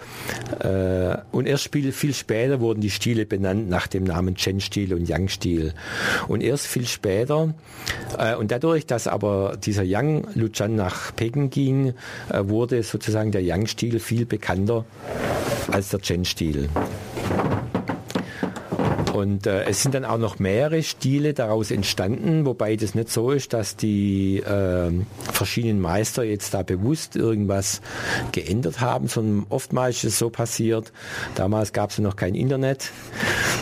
[0.61, 5.09] Äh, und erst viel, viel später wurden die Stile benannt nach dem Namen Chen-Stil und
[5.09, 5.75] Yang-Stil.
[6.29, 7.55] Und erst viel später
[8.19, 11.95] äh, und dadurch, dass aber dieser Yang Luchan nach Peking ging,
[12.29, 14.85] äh, wurde sozusagen der Yang-Stil viel bekannter
[15.71, 16.69] als der Chen-Stil.
[19.15, 23.31] Und äh, es sind dann auch noch mehrere Stile daraus entstanden, wobei das nicht so
[23.31, 24.91] ist, dass die äh,
[25.33, 27.81] verschiedenen Meister jetzt da bewusst irgendwas
[28.33, 30.93] geändert haben, sondern oftmals ist es so passiert,
[31.37, 32.91] damals gab es noch kein Internet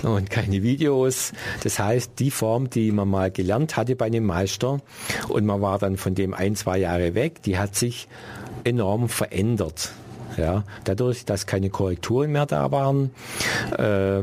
[0.02, 1.32] und keine Videos.
[1.62, 4.80] Das heißt, die Form, die man mal gelernt hatte bei einem Meister
[5.28, 8.08] und man war dann von dem ein, zwei Jahre weg, die hat sich
[8.64, 9.92] enorm verändert.
[10.38, 13.10] Ja, dadurch, dass keine Korrekturen mehr da waren,
[13.76, 14.22] äh,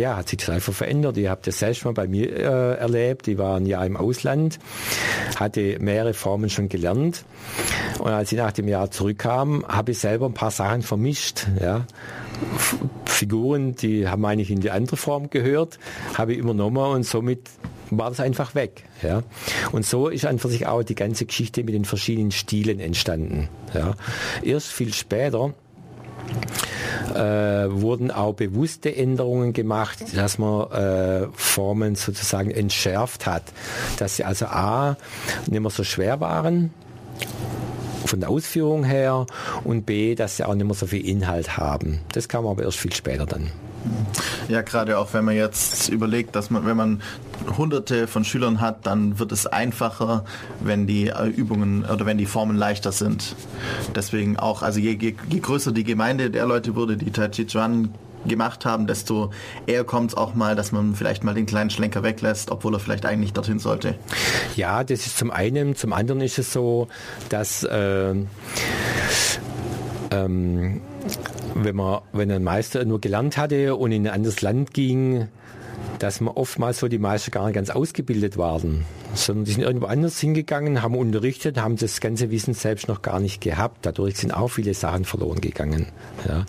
[0.00, 1.16] ja, hat sich das einfach verändert.
[1.16, 3.28] Ich habe das selbst mal bei mir äh, erlebt.
[3.28, 4.58] Ich war ein Jahr im Ausland,
[5.36, 7.24] hatte mehrere Formen schon gelernt.
[7.98, 11.46] Und als ich nach dem Jahr zurückkam, habe ich selber ein paar Sachen vermischt.
[11.60, 11.86] Ja.
[13.04, 15.78] Figuren, die haben eigentlich in die andere Form gehört,
[16.14, 17.50] habe ich übernommen und somit
[17.90, 18.84] war das einfach weg.
[19.02, 19.22] Ja.
[19.72, 23.48] Und so ist einfach sich auch die ganze Geschichte mit den verschiedenen Stilen entstanden.
[23.74, 23.94] Ja.
[24.42, 25.52] Erst viel später
[27.14, 33.44] wurden auch bewusste Änderungen gemacht, dass man äh, Formen sozusagen entschärft hat,
[33.98, 34.96] dass sie also A
[35.46, 36.72] nicht mehr so schwer waren,
[38.06, 39.26] von der Ausführung her
[39.64, 42.00] und B, dass sie auch nicht mehr so viel Inhalt haben.
[42.12, 43.50] Das kam aber erst viel später dann.
[44.48, 47.02] Ja, gerade auch wenn man jetzt überlegt, dass man, wenn man
[47.56, 50.24] hunderte von Schülern hat, dann wird es einfacher,
[50.60, 53.34] wenn die äh, Übungen oder wenn die Formen leichter sind.
[53.94, 57.46] Deswegen auch, also je, je, je größer die Gemeinde der Leute wurde, die Tai Chi
[57.46, 57.94] Chuan
[58.26, 59.30] gemacht haben, desto
[59.66, 62.80] eher kommt es auch mal, dass man vielleicht mal den kleinen Schlenker weglässt, obwohl er
[62.80, 63.94] vielleicht eigentlich dorthin sollte.
[64.56, 65.74] Ja, das ist zum einen.
[65.74, 66.88] Zum anderen ist es so,
[67.30, 68.14] dass äh,
[70.10, 70.80] ähm,
[71.54, 75.28] wenn man, wenn ein Meister nur gelernt hatte und in ein anderes Land ging,
[76.00, 78.84] dass man oftmals so die Meister gar nicht ganz ausgebildet waren,
[79.14, 83.20] sondern die sind irgendwo anders hingegangen, haben unterrichtet, haben das ganze Wissen selbst noch gar
[83.20, 83.84] nicht gehabt.
[83.86, 85.86] Dadurch sind auch viele Sachen verloren gegangen.
[86.26, 86.46] Ja.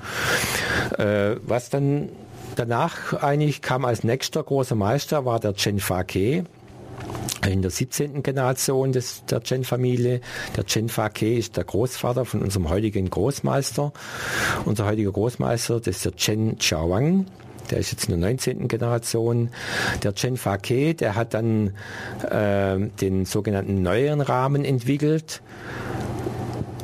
[1.04, 2.10] Äh, was dann
[2.56, 6.46] danach eigentlich kam als nächster großer Meister, war der Chen Fa-Ke
[7.48, 8.24] in der 17.
[8.24, 10.22] Generation des, der Chen-Familie.
[10.56, 13.92] Der Chen Fa-Ke ist der Großvater von unserem heutigen Großmeister.
[14.66, 17.26] Unser heutiger Großmeister, das ist der Chen Xiaowang.
[17.70, 18.68] Der ist jetzt in der 19.
[18.68, 19.50] Generation.
[20.04, 21.74] Der Chen Fa-Ke, der hat dann
[22.30, 25.42] äh, den sogenannten neuen Rahmen entwickelt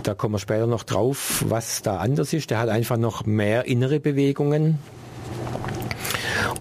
[0.07, 2.49] da kommen wir später noch drauf, was da anders ist.
[2.49, 4.80] Der hat einfach noch mehr innere Bewegungen.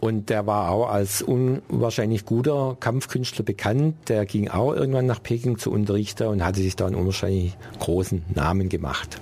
[0.01, 3.95] Und der war auch als unwahrscheinlich guter Kampfkünstler bekannt.
[4.09, 8.25] Der ging auch irgendwann nach Peking zu unterrichten und hatte sich da einen unwahrscheinlich großen
[8.35, 9.21] Namen gemacht.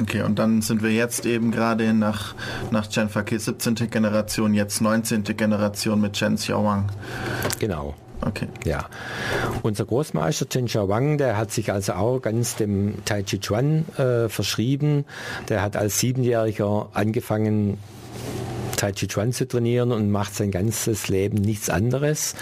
[0.00, 2.34] Okay, und dann sind wir jetzt eben gerade nach,
[2.70, 3.74] nach Chen Fakir 17.
[3.90, 5.24] Generation, jetzt 19.
[5.24, 6.88] Generation mit Chen Xiaowang.
[7.58, 7.94] Genau.
[8.24, 8.46] Okay.
[8.64, 8.86] Ja.
[9.62, 14.28] Unser Großmeister Chen Xiaowang, der hat sich also auch ganz dem Tai Chi Chuan äh,
[14.28, 15.04] verschrieben.
[15.48, 17.78] Der hat als Siebenjähriger angefangen,
[18.82, 22.34] Tai Chi Chuan zu trainieren und macht sein ganzes Leben nichts anderes.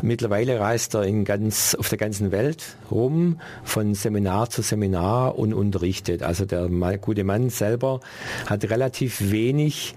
[0.00, 5.52] Mittlerweile reist er in ganz, auf der ganzen Welt rum, von Seminar zu Seminar und
[5.52, 6.22] unterrichtet.
[6.22, 8.00] Also der gute Mann selber
[8.46, 9.94] hat relativ wenig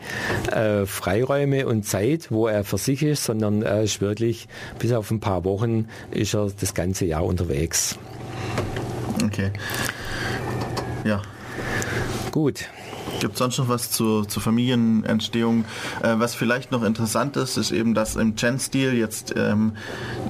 [0.51, 4.49] äh, Freiräume und Zeit, wo er für sich ist, sondern er ist wirklich
[4.79, 7.97] bis auf ein paar Wochen ist er das ganze Jahr unterwegs.
[9.23, 9.51] Okay.
[11.05, 11.21] Ja.
[12.31, 12.65] Gut.
[13.19, 15.65] Gibt es sonst noch was zur, zur Familienentstehung?
[16.03, 19.73] Äh, was vielleicht noch interessant ist, ist eben, dass im Chen-Stil jetzt ähm,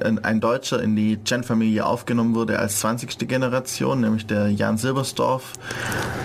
[0.01, 3.27] ein Deutscher in die Chen-Familie aufgenommen wurde als 20.
[3.27, 5.53] Generation, nämlich der Jan Silbersdorf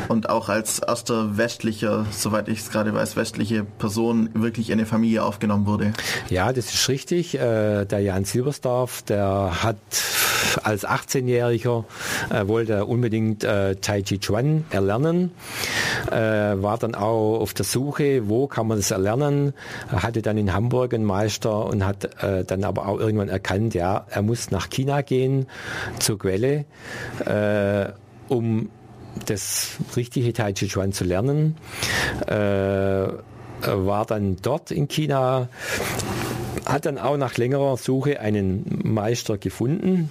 [0.09, 4.87] und auch als erster westlicher, soweit ich es gerade weiß, westliche Person wirklich in eine
[4.87, 5.93] Familie aufgenommen wurde.
[6.29, 7.35] Ja, das ist richtig.
[7.35, 9.77] Äh, der Jan Silbersdorf, der hat
[10.63, 11.85] als 18-Jähriger
[12.31, 15.33] äh, wollte unbedingt äh, Tai Chi Chuan erlernen.
[16.11, 19.55] Äh, war dann auch auf der Suche, wo kann man das erlernen,
[19.89, 24.07] hatte dann in Hamburg einen Meister und hat äh, dann aber auch irgendwann erkannt, ja,
[24.11, 25.47] er muss nach China gehen,
[25.99, 26.65] zur Quelle,
[27.25, 27.93] äh,
[28.29, 28.71] um
[29.27, 31.57] das richtige Tai Chi Chuan zu lernen.
[32.27, 33.09] Äh,
[33.65, 35.49] war dann dort in China,
[36.67, 40.11] hat dann auch nach längerer Suche einen Meister gefunden,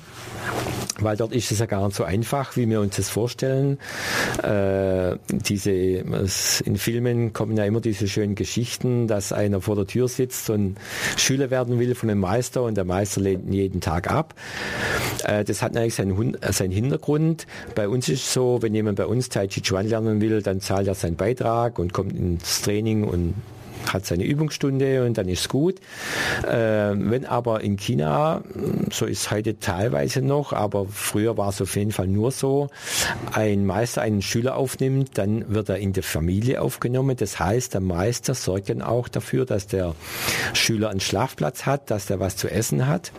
[1.02, 3.80] weil dort ist es ja gar nicht so einfach, wie wir uns das vorstellen.
[4.44, 10.08] Äh, diese, in Filmen kommen ja immer diese schönen Geschichten, dass einer vor der Tür
[10.08, 10.76] sitzt und
[11.18, 14.36] Schüler werden will von einem Meister und der Meister lehnt ihn jeden Tag ab.
[15.24, 17.48] Äh, das hat natürlich seinen, seinen Hintergrund.
[17.76, 20.62] Bei uns ist es so, wenn jemand bei uns Tai Chi Chuan lernen will, dann
[20.62, 23.34] zahlt er seinen Beitrag und kommt ins Training und
[23.92, 25.80] hat seine Übungsstunde und dann ist gut.
[26.48, 28.44] Äh, wenn aber in China,
[28.92, 32.70] so ist heute teilweise noch, aber früher war es auf jeden Fall nur so,
[33.34, 37.16] ein Meister einen Schüler aufnimmt, dann wird er in der Familie aufgenommen.
[37.18, 39.96] Das heißt, der Meister sorgt dann auch dafür, dass der
[40.54, 43.12] Schüler einen Schlafplatz hat, dass der was zu essen hat.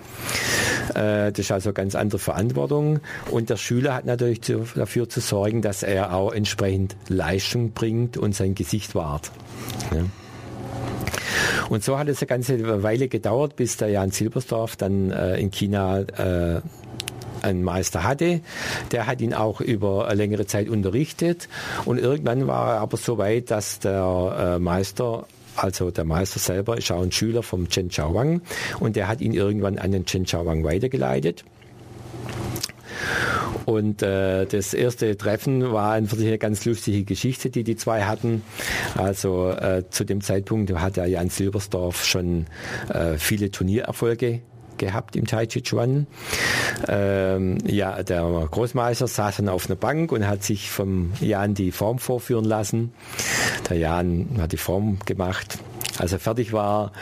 [0.91, 3.01] Äh, das ist also ganz andere Verantwortung.
[3.31, 8.35] Und der Schüler hat natürlich dafür zu sorgen, dass er auch entsprechend Leistung bringt und
[8.35, 9.31] sein Gesicht wahrt.
[9.95, 10.05] Ja.
[11.69, 15.51] Und so hat es eine ganze Weile gedauert, bis der Jan Silbersdorf dann äh, in
[15.51, 16.61] China äh,
[17.43, 18.41] einen Meister hatte.
[18.93, 21.49] Der hat ihn auch über längere Zeit unterrichtet
[21.85, 26.79] und irgendwann war er aber so weit, dass der äh, Meister also der Meister selber
[26.79, 28.41] ist auch ein Schüler vom Chen Xiaowang
[28.81, 31.45] und der hat ihn irgendwann an den Chen Xiaowang weitergeleitet.
[33.65, 38.43] Und äh, das erste Treffen war einfach eine ganz lustige Geschichte, die die zwei hatten.
[38.97, 42.47] Also äh, zu dem Zeitpunkt hat ja Jan Silbersdorf schon
[42.89, 44.43] äh, viele Turniererfolge
[44.79, 46.07] gehabt im Tai Chi Chuan.
[46.89, 51.71] Ähm, ja, der Großmeister saß dann auf einer Bank und hat sich vom Jan die
[51.71, 52.93] Form vorführen lassen.
[53.69, 55.59] Der Jan hat die Form gemacht
[55.99, 56.93] als er fertig war,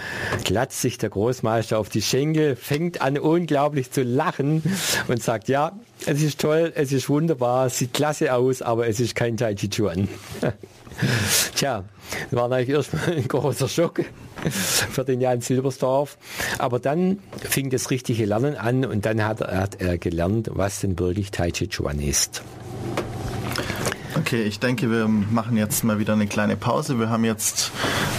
[0.45, 4.63] klatzt sich der Großmeister auf die Schenkel, fängt an unglaublich zu lachen
[5.09, 5.73] und sagt, ja,
[6.07, 9.69] es ist toll, es ist wunderbar, sieht klasse aus, aber es ist kein Tai Chi
[9.69, 10.09] Chuan.
[11.55, 11.85] Tja,
[12.31, 14.01] das war natürlich erstmal ein großer Schock
[14.91, 16.19] für den Jan Silbersdorf.
[16.59, 20.99] Aber dann fing das richtige Lernen an und dann hat hat er gelernt, was denn
[20.99, 22.43] wirklich Tai Chi Chuan ist.
[24.31, 27.01] Okay, ich denke, wir machen jetzt mal wieder eine kleine Pause.
[27.01, 27.73] Wir haben jetzt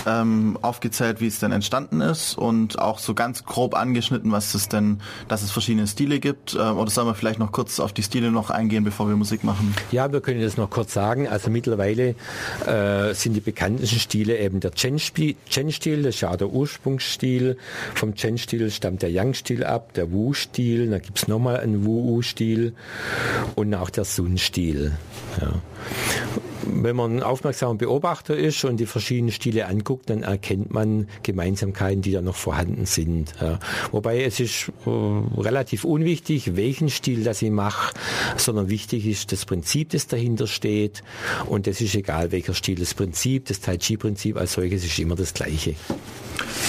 [0.06, 4.68] ähm, aufgezählt, wie es denn entstanden ist und auch so ganz grob angeschnitten, was es
[4.68, 5.00] denn,
[5.30, 6.54] dass es verschiedene Stile gibt.
[6.54, 9.46] Ähm, oder sollen wir vielleicht noch kurz auf die Stile noch eingehen, bevor wir Musik
[9.46, 9.74] machen?
[9.94, 11.30] Ja, wir können das noch kurz sagen.
[11.30, 12.16] Also mittlerweile
[12.66, 15.38] äh, sind die bekanntesten Stile eben der Chen-Stil,
[16.04, 17.56] das ist ja der Ursprungsstil.
[17.96, 22.74] Vom Chen-Stil stammt der Yang-Stil ab, der Wu-Stil, dann gibt es nochmal einen Wu-Stil
[23.56, 24.92] und auch der Sun-Stil.
[25.40, 25.54] Ja.
[26.64, 32.12] Wenn man aufmerksamer Beobachter ist und die verschiedenen Stile anguckt, dann erkennt man Gemeinsamkeiten, die
[32.12, 33.34] da noch vorhanden sind.
[33.42, 33.60] Ja.
[33.92, 37.94] Wobei es ist äh, relativ unwichtig, welchen Stil das ich mache,
[38.38, 41.04] sondern wichtig ist das Prinzip, das dahinter steht.
[41.46, 42.80] Und das ist egal, welcher Stil.
[42.80, 45.76] Das Prinzip, das Tai Chi-Prinzip als solches ist immer das gleiche.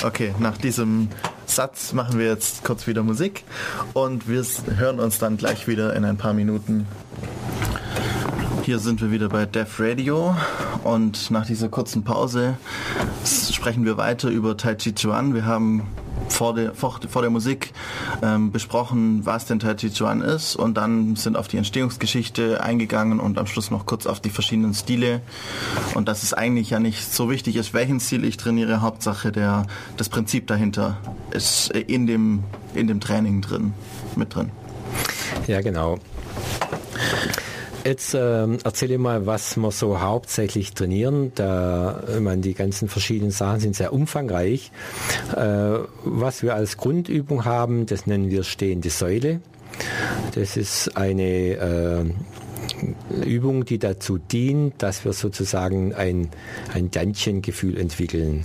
[0.02, 1.08] Okay, nach diesem
[1.46, 3.44] Satz machen wir jetzt kurz wieder Musik
[3.92, 4.44] und wir
[4.76, 6.86] hören uns dann gleich wieder in ein paar Minuten.
[8.64, 10.36] Hier sind wir wieder bei Def Radio
[10.84, 12.56] und nach dieser kurzen Pause
[13.24, 15.34] sprechen wir weiter über Tai Chi Chuan.
[15.34, 15.88] Wir haben
[16.28, 17.72] vor der, vor, vor der Musik
[18.22, 23.18] ähm, besprochen, was denn Tai Chi Chuan ist und dann sind auf die Entstehungsgeschichte eingegangen
[23.18, 25.22] und am Schluss noch kurz auf die verschiedenen Stile
[25.94, 28.80] und dass es eigentlich ja nicht so wichtig ist, welchen Stil ich trainiere.
[28.80, 30.98] Hauptsache der, das Prinzip dahinter
[31.32, 32.44] ist in dem,
[32.74, 33.74] in dem Training drin,
[34.14, 34.52] mit drin.
[35.48, 35.98] Ja, genau.
[37.84, 41.32] Jetzt ähm, erzähle ich mal, was wir so hauptsächlich trainieren.
[41.34, 44.70] Da, ich meine, die ganzen verschiedenen Sachen sind sehr umfangreich.
[45.36, 49.40] Äh, was wir als Grundübung haben, das nennen wir stehende Säule.
[50.34, 52.04] Das ist eine äh,
[53.24, 56.28] Übung, die dazu dient, dass wir sozusagen ein,
[56.72, 58.44] ein Dantchen-Gefühl entwickeln.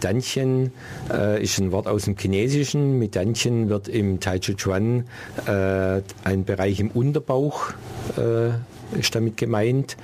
[0.00, 0.72] Dantchen
[1.12, 2.98] äh, ist ein Wort aus dem Chinesischen.
[2.98, 5.04] Mit Dantchen wird im Tai Chi Chuan
[5.46, 7.72] äh, ein Bereich im Unterbauch
[8.16, 8.50] äh,
[8.92, 9.96] ist damit gemeint.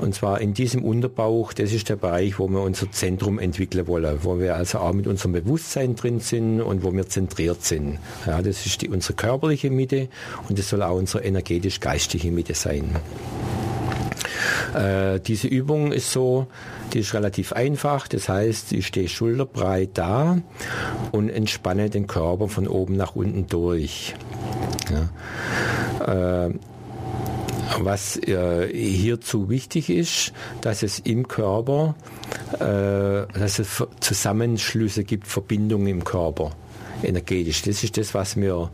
[0.00, 4.18] Und zwar in diesem Unterbauch, das ist der Bereich, wo wir unser Zentrum entwickeln wollen,
[4.22, 7.98] wo wir also auch mit unserem Bewusstsein drin sind und wo wir zentriert sind.
[8.26, 10.08] Ja, das ist die, unsere körperliche Mitte
[10.48, 12.96] und das soll auch unsere energetisch-geistige Mitte sein.
[14.74, 16.46] Äh, diese Übung ist so,
[16.92, 18.08] die ist relativ einfach.
[18.08, 20.38] Das heißt, ich stehe schulterbreit da
[21.12, 24.14] und entspanne den Körper von oben nach unten durch.
[24.90, 26.46] Ja.
[26.46, 26.54] Äh,
[27.78, 31.94] was äh, hierzu wichtig ist, dass es im Körper,
[32.54, 36.52] äh, dass es Zusammenschlüsse gibt, Verbindungen im Körper
[37.02, 37.62] energetisch.
[37.62, 38.70] Das ist das, was wir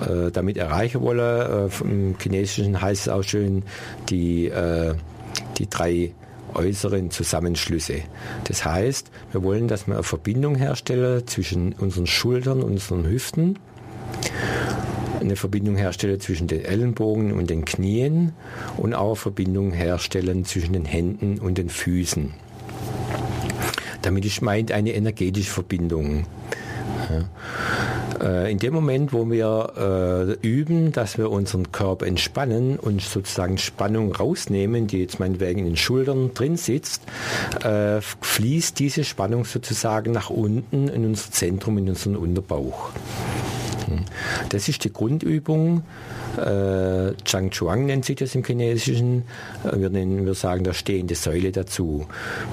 [0.00, 1.70] äh, damit erreichen wollen.
[1.70, 3.62] Äh, Im Chinesischen heißt es auch schön
[4.08, 4.94] die, äh,
[5.58, 6.12] die drei
[6.54, 8.02] äußeren Zusammenschlüsse.
[8.44, 13.58] Das heißt, wir wollen, dass wir eine Verbindung herstellen zwischen unseren Schultern und unseren Hüften
[15.24, 18.32] eine Verbindung herstellen zwischen den Ellenbogen und den Knien
[18.76, 22.32] und auch Verbindung herstellen zwischen den Händen und den Füßen.
[24.02, 26.26] Damit ist meint eine energetische Verbindung.
[28.22, 33.58] Äh, in dem Moment, wo wir äh, üben, dass wir unseren Körper entspannen und sozusagen
[33.58, 37.02] Spannung rausnehmen, die jetzt meinetwegen in den Schultern drin sitzt,
[37.62, 42.90] äh, fließt diese Spannung sozusagen nach unten in unser Zentrum, in unseren Unterbauch.
[44.48, 45.82] Das ist die Grundübung.
[46.36, 49.24] Äh, Chang Chuang nennt sich das im Chinesischen.
[49.64, 52.06] Äh, wir, nennen, wir sagen da stehende Säule dazu.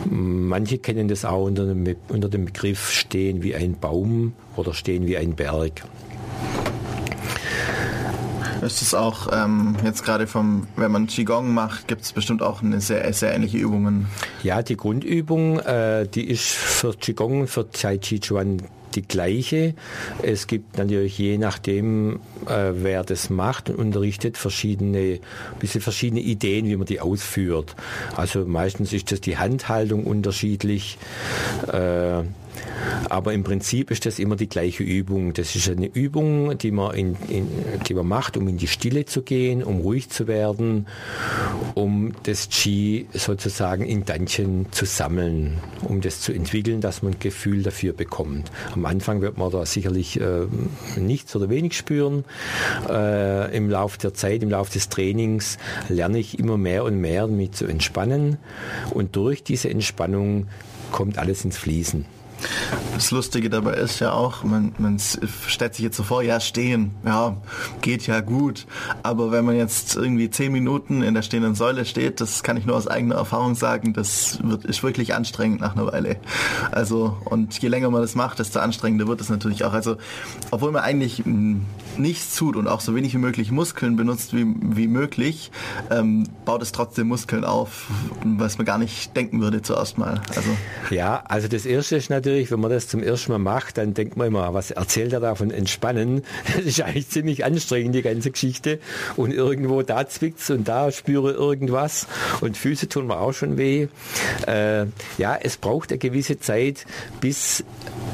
[0.10, 5.08] Manche kennen das auch unter dem, unter dem Begriff stehen wie ein Baum oder stehen
[5.08, 5.84] wie ein Berg.
[8.62, 12.62] Ist es auch ähm, jetzt gerade vom, wenn man Qigong macht, gibt es bestimmt auch
[12.62, 14.06] eine sehr, sehr ähnliche Übungen?
[14.44, 18.62] Ja, die Grundübung, äh, die ist für Qigong, für Tai Chi Chuan
[18.96, 19.74] die gleiche.
[20.22, 25.20] Es gibt natürlich je nachdem, äh, wer das macht und unterrichtet, verschiedene,
[25.60, 27.76] bisschen verschiedene Ideen, wie man die ausführt.
[28.16, 30.98] Also meistens ist das die Handhaltung unterschiedlich.
[31.72, 32.24] Äh,
[33.10, 35.34] aber im Prinzip ist das immer die gleiche Übung.
[35.34, 37.48] Das ist eine Übung, die man, in, in,
[37.88, 40.88] die man macht, um in die Stille zu gehen, um ruhig zu werden,
[41.74, 47.20] um das Qi sozusagen in Danchen zu sammeln, um das zu entwickeln, dass man ein
[47.20, 48.52] Gefühl dafür bekommt.
[48.74, 50.48] Am Anfang wird man da sicherlich äh,
[50.98, 52.24] nichts oder wenig spüren.
[52.90, 55.58] Äh, Im Laufe der Zeit, im Laufe des Trainings
[55.90, 58.38] lerne ich immer mehr und mehr, mich zu entspannen.
[58.92, 60.48] Und durch diese Entspannung
[60.92, 62.06] kommt alles ins Fließen.
[62.94, 64.98] Das Lustige dabei ist ja auch, man, man
[65.48, 67.38] stellt sich jetzt so vor, ja, stehen, ja,
[67.82, 68.66] geht ja gut.
[69.04, 72.66] Aber wenn man jetzt irgendwie zehn Minuten in der stehenden Säule steht, das kann ich
[72.66, 76.18] nur aus eigener Erfahrung sagen, das wird, ist wirklich anstrengend nach einer Weile.
[76.72, 79.74] Also, und je länger man das macht, desto anstrengender wird es natürlich auch.
[79.74, 79.98] Also,
[80.52, 81.24] obwohl man eigentlich
[81.98, 85.52] nichts tut und auch so wenig wie möglich Muskeln benutzt wie, wie möglich,
[85.90, 87.88] ähm, baut es trotzdem Muskeln auf,
[88.24, 90.22] was man gar nicht denken würde zuerst mal.
[90.36, 90.50] Also.
[90.90, 94.18] Ja, also das erste ist natürlich, wenn man das zum ersten Mal macht, dann denkt
[94.18, 96.24] man immer, was erzählt er da von Entspannen?
[96.62, 98.80] Das ist eigentlich ziemlich anstrengend, die ganze Geschichte.
[99.16, 102.08] Und irgendwo da zwickt's und da spüre irgendwas.
[102.42, 103.88] Und Füße tun mir auch schon weh.
[104.48, 104.86] Äh,
[105.18, 106.86] ja, es braucht eine gewisse Zeit,
[107.20, 107.64] bis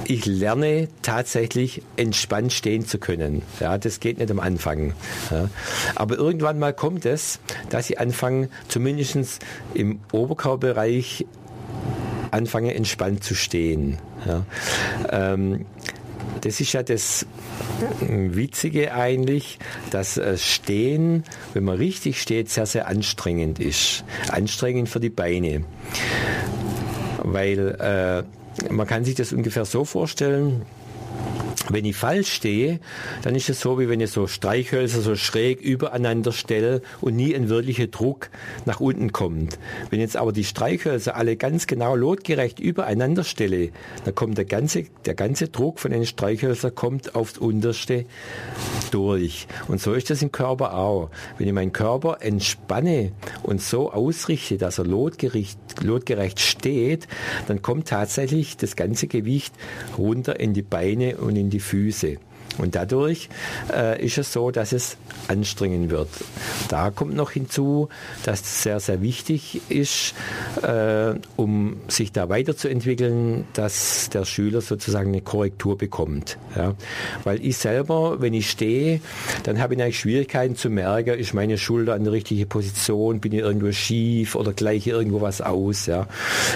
[0.06, 3.42] ich lerne, tatsächlich entspannt stehen zu können.
[3.60, 4.94] Ja, das geht nicht am Anfang.
[5.32, 5.50] Ja.
[5.96, 7.40] Aber irgendwann mal kommt es,
[7.70, 9.44] dass ich anfange, zumindest
[9.74, 11.26] im Oberkörperbereich
[12.32, 13.98] anfange entspannt zu stehen.
[14.26, 14.46] Ja.
[15.10, 15.66] Ähm,
[16.42, 17.26] das ist ja das
[18.02, 19.60] Witzige eigentlich,
[19.92, 21.24] dass Stehen,
[21.54, 24.04] wenn man richtig steht, sehr, sehr anstrengend ist.
[24.30, 25.64] Anstrengend für die Beine.
[27.24, 28.26] Weil
[28.70, 30.64] äh, man kann sich das ungefähr so vorstellen,
[31.70, 32.80] wenn ich falsch stehe,
[33.24, 37.36] dann ist es so, wie wenn ich so Streichhölzer so schräg übereinander stelle und nie
[37.36, 38.30] ein wirklicher Druck
[38.66, 39.60] nach unten kommt.
[39.90, 43.72] Wenn jetzt aber die Streichhölzer alle ganz genau lotgerecht übereinander stelle,
[44.06, 48.06] dann kommt der ganze, der ganze Druck von den Streichhölzern kommt aufs Unterste
[48.92, 49.48] durch.
[49.68, 51.10] Und so ist das im Körper auch.
[51.38, 53.12] Wenn ich meinen Körper entspanne
[53.44, 57.08] und so ausrichte, dass er lotgerecht, lotgerecht steht,
[57.48, 59.54] dann kommt tatsächlich das ganze Gewicht
[59.98, 62.18] runter in die Beine und in die die Füße.
[62.60, 63.30] Und dadurch
[63.72, 64.98] äh, ist es so, dass es
[65.28, 66.10] anstrengend wird.
[66.70, 67.90] Da kommt noch hinzu,
[68.24, 70.16] dass es sehr, sehr wichtig ist,
[70.64, 76.40] äh, um sich da weiterzuentwickeln, dass der Schüler sozusagen eine Korrektur bekommt.
[76.56, 76.74] Ja?
[77.24, 79.02] Weil ich selber, wenn ich stehe,
[79.44, 83.34] dann habe ich eigentlich Schwierigkeiten zu merken, ist meine Schulter an der richtigen Position, bin
[83.34, 85.86] ich irgendwo schief oder gleiche irgendwo was aus.
[85.86, 86.08] Ja?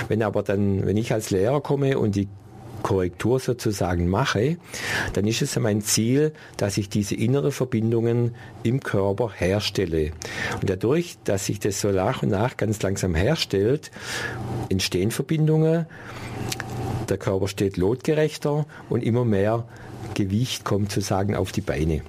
[0.08, 2.28] Wenn aber dann, wenn ich als Lehrer komme und die
[2.82, 4.58] Korrektur sozusagen mache,
[5.14, 10.12] dann ist es mein Ziel, dass ich diese innere Verbindungen im Körper herstelle.
[10.62, 13.92] Und dadurch, dass sich das so nach und nach ganz langsam herstellt,
[14.70, 15.86] entstehen Verbindungen,
[17.10, 19.66] der Körper steht lotgerechter und immer mehr
[20.14, 22.02] Gewicht kommt sozusagen auf die Beine.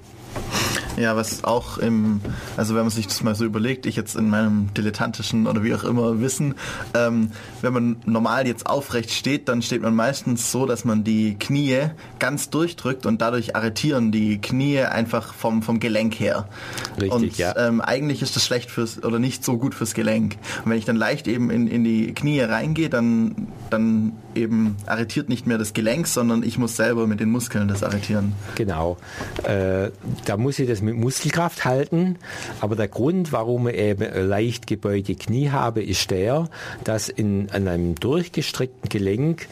[0.97, 2.21] Ja, was auch im,
[2.55, 5.73] also wenn man sich das mal so überlegt, ich jetzt in meinem dilettantischen oder wie
[5.73, 6.55] auch immer Wissen,
[6.93, 7.31] ähm,
[7.61, 11.89] wenn man normal jetzt aufrecht steht, dann steht man meistens so, dass man die Knie
[12.19, 16.47] ganz durchdrückt und dadurch arretieren die Knie einfach vom, vom Gelenk her.
[16.95, 17.55] Richtig, und ja.
[17.57, 20.37] ähm, eigentlich ist das schlecht fürs oder nicht so gut fürs Gelenk.
[20.63, 25.29] Und wenn ich dann leicht eben in, in die Knie reingehe, dann, dann eben arretiert
[25.29, 28.33] nicht mehr das Gelenk, sondern ich muss selber mit den Muskeln das arretieren.
[28.55, 28.97] Genau.
[29.43, 29.91] Äh,
[30.25, 32.17] da muss ich das mit Muskelkraft halten.
[32.61, 36.49] Aber der Grund, warum ich eben leicht gebeugte Knie habe, ist der,
[36.83, 39.47] dass in, an einem durchgestreckten Gelenk,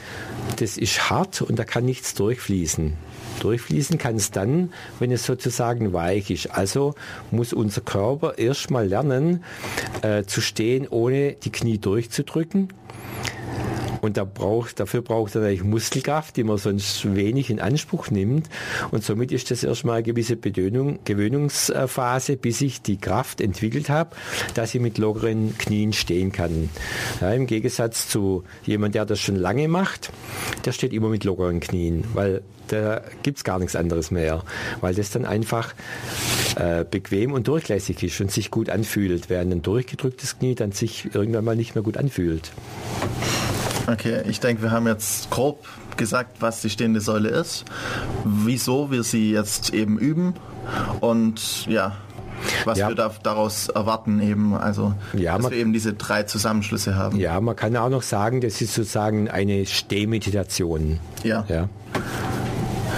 [0.57, 2.93] das ist hart und da kann nichts durchfließen.
[3.39, 6.51] Durchfließen kann es dann, wenn es sozusagen weich ist.
[6.51, 6.93] Also
[7.31, 9.43] muss unser Körper erstmal lernen
[10.03, 12.69] äh, zu stehen, ohne die Knie durchzudrücken
[14.01, 18.49] und da braucht, dafür braucht er natürlich Muskelkraft, die man sonst wenig in Anspruch nimmt.
[18.91, 24.15] Und somit ist das erstmal eine gewisse Bedönung, Gewöhnungsphase, bis ich die Kraft entwickelt habe,
[24.55, 26.69] dass ich mit lockeren Knien stehen kann.
[27.21, 30.11] Ja, Im Gegensatz zu jemand, der das schon lange macht,
[30.65, 34.43] der steht immer mit lockeren Knien, weil da gibt es gar nichts anderes mehr,
[34.79, 35.73] weil das dann einfach
[36.55, 41.13] äh, bequem und durchlässig ist und sich gut anfühlt, während ein durchgedrücktes Knie dann sich
[41.13, 42.51] irgendwann mal nicht mehr gut anfühlt.
[43.91, 45.67] Okay, ich denke, wir haben jetzt grob
[45.97, 47.65] gesagt, was die stehende Säule ist,
[48.23, 50.35] wieso wir sie jetzt eben üben
[51.01, 51.97] und ja,
[52.65, 52.87] was ja.
[52.87, 57.19] wir da, daraus erwarten eben, also ja, dass man, wir eben diese drei Zusammenschlüsse haben.
[57.19, 60.99] Ja, man kann auch noch sagen, das ist sozusagen eine Stehmeditation.
[61.23, 61.45] Ja.
[61.49, 61.67] ja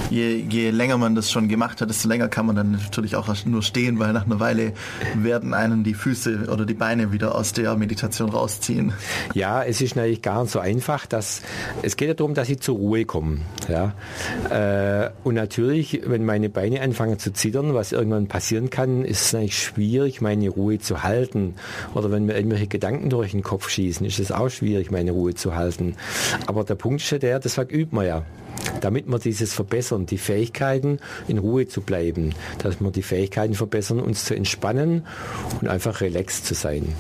[0.09, 3.27] je, je länger man das schon gemacht hat, desto länger kann man dann natürlich auch
[3.45, 4.73] nur stehen, weil nach einer Weile
[5.15, 8.93] werden einen die Füße oder die Beine wieder aus der Meditation rausziehen.
[9.33, 11.05] Ja, es ist natürlich gar nicht so einfach.
[11.05, 11.41] Dass,
[11.81, 13.39] es geht ja darum, dass ich zur Ruhe komme.
[13.67, 13.93] Ja.
[14.49, 19.33] Äh, und natürlich, wenn meine Beine anfangen zu zittern, was irgendwann passieren kann, ist es
[19.33, 21.55] natürlich schwierig, meine Ruhe zu halten.
[21.93, 25.33] Oder wenn mir irgendwelche Gedanken durch den Kopf schießen, ist es auch schwierig, meine Ruhe
[25.33, 25.95] zu halten.
[26.47, 28.23] Aber der Punkt ist ja der, das übt man ja
[28.81, 33.99] damit wir dieses verbessern, die Fähigkeiten in Ruhe zu bleiben, dass wir die Fähigkeiten verbessern,
[33.99, 35.05] uns zu entspannen
[35.61, 36.93] und einfach relaxed zu sein.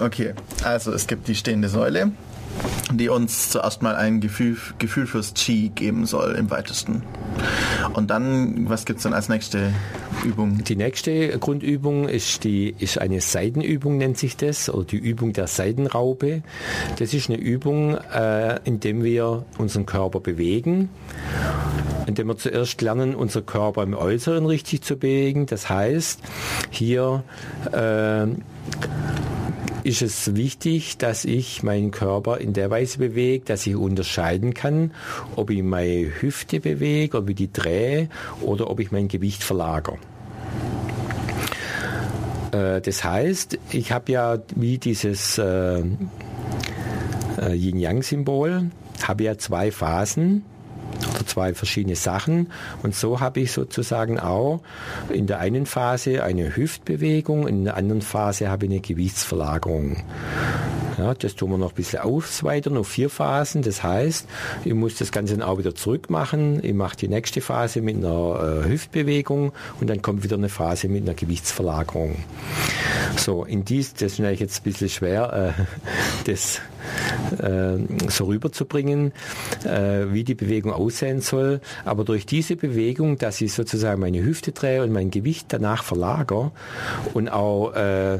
[0.00, 2.10] Okay, also es gibt die stehende Säule,
[2.92, 7.02] die uns zuerst mal ein Gefühl, Gefühl fürs Qi geben soll im weitesten.
[7.94, 9.72] Und dann, was gibt es dann als nächste
[10.24, 10.62] Übung?
[10.64, 15.46] Die nächste Grundübung ist, die, ist eine Seidenübung, nennt sich das, oder die Übung der
[15.46, 16.42] Seidenraupe.
[16.98, 20.88] Das ist eine Übung, äh, in der wir unseren Körper bewegen
[22.06, 25.46] indem wir zuerst lernen, unser Körper im Äußeren richtig zu bewegen.
[25.46, 26.20] Das heißt,
[26.70, 27.24] hier
[27.72, 28.26] äh,
[29.84, 34.92] ist es wichtig, dass ich meinen Körper in der Weise bewege, dass ich unterscheiden kann,
[35.36, 38.08] ob ich meine Hüfte bewege, ob ich die drehe
[38.40, 39.98] oder ob ich mein Gewicht verlagere.
[42.52, 48.70] Äh, das heißt, ich habe ja wie dieses äh, äh, Yin-Yang-Symbol,
[49.06, 50.44] habe ja zwei Phasen
[51.14, 52.50] oder zwei verschiedene Sachen.
[52.82, 54.60] Und so habe ich sozusagen auch
[55.10, 60.02] in der einen Phase eine Hüftbewegung, in der anderen Phase habe ich eine Gewichtsverlagerung.
[60.98, 63.62] Ja, das tun wir noch ein bisschen ausweitern auf vier Phasen.
[63.62, 64.28] Das heißt,
[64.64, 66.62] ich muss das Ganze dann auch wieder zurück machen.
[66.62, 70.88] Ich mache die nächste Phase mit einer äh, Hüftbewegung und dann kommt wieder eine Phase
[70.88, 72.16] mit einer Gewichtsverlagerung.
[73.16, 75.62] So, in dies, das ist jetzt ein bisschen schwer, äh,
[76.30, 76.60] das
[77.38, 79.12] äh, so rüberzubringen,
[79.64, 81.60] äh, wie die Bewegung aussehen soll.
[81.84, 86.52] Aber durch diese Bewegung, dass ich sozusagen meine Hüfte drehe und mein Gewicht danach verlagere
[87.12, 88.18] und auch äh,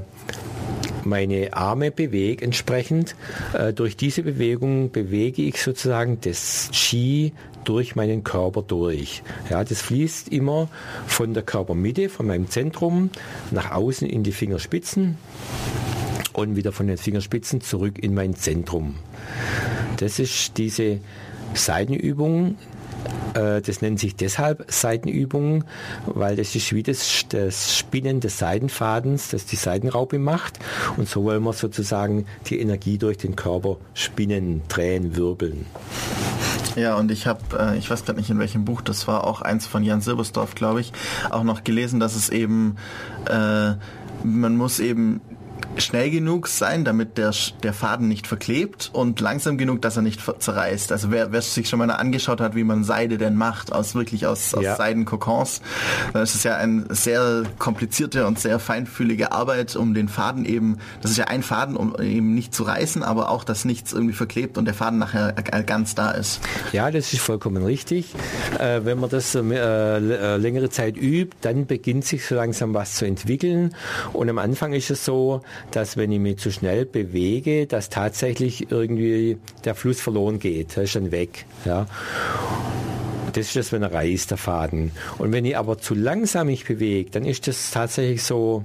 [1.05, 3.15] meine Arme bewege entsprechend.
[3.53, 7.33] Äh, durch diese Bewegung bewege ich sozusagen das Qi
[7.65, 9.23] durch meinen Körper durch.
[9.51, 10.69] Ja, das fließt immer
[11.07, 13.11] von der Körpermitte, von meinem Zentrum
[13.51, 15.17] nach außen in die Fingerspitzen
[16.35, 18.97] und wieder von den Fingerspitzen zurück in mein Zentrum.
[19.97, 21.01] Das ist diese
[21.55, 22.57] Seitenübung,
[23.35, 25.65] äh, das nennt sich deshalb Seitenübungen,
[26.07, 30.59] weil das ist wie das, das Spinnen des Seidenfadens, das die Seidenraupe macht.
[30.97, 35.67] Und so wollen wir sozusagen die Energie durch den Körper spinnen, drehen, wirbeln.
[36.77, 39.43] Ja, und ich habe, äh, ich weiß gerade nicht in welchem Buch, das war auch
[39.43, 40.93] eins von Jan Silbersdorf, glaube ich,
[41.31, 42.77] auch noch gelesen, dass es eben,
[43.29, 43.75] äh,
[44.25, 45.21] man muss eben
[45.79, 50.21] schnell genug sein, damit der, der Faden nicht verklebt und langsam genug, dass er nicht
[50.39, 50.93] zerreißt.
[50.93, 54.27] Also wer, wer sich schon mal angeschaut hat, wie man Seide denn macht, aus wirklich
[54.27, 54.77] aus, aus ja.
[54.77, 55.63] Seidenkokons,
[56.13, 60.79] dann ist es ja eine sehr komplizierte und sehr feinfühlige Arbeit, um den Faden eben,
[61.03, 64.15] das ist ja ein Faden, um eben nicht zu reißen, aber auch, dass nichts irgendwie
[64.15, 65.33] verklebt und der Faden nachher
[65.67, 66.41] ganz da ist.
[66.73, 68.15] Ja, das ist vollkommen richtig.
[68.59, 72.95] Äh, wenn man das äh, äh, längere Zeit übt, dann beginnt sich so langsam was
[72.95, 73.75] zu entwickeln
[74.13, 78.71] und am Anfang ist es so, dass wenn ich mich zu schnell bewege, dass tatsächlich
[78.71, 80.77] irgendwie der Fluss verloren geht.
[80.77, 81.47] Er ist dann weg.
[81.65, 81.87] Ja.
[83.33, 84.93] Das ist das, wenn er reißt, der Faden.
[85.19, 88.65] Und wenn ich aber zu langsam mich bewege, dann ist das tatsächlich so,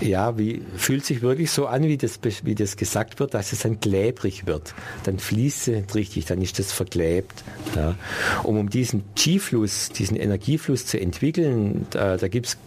[0.00, 3.60] ja, wie, fühlt sich wirklich so an, wie das, wie das gesagt wird, dass es
[3.60, 4.74] dann klebrig wird.
[5.04, 7.42] Dann fließt es richtig, dann ist das verklebt.
[7.74, 7.96] Ja.
[8.44, 12.58] Und um diesen Qi-Fluss, diesen Energiefluss zu entwickeln, da, da gibt es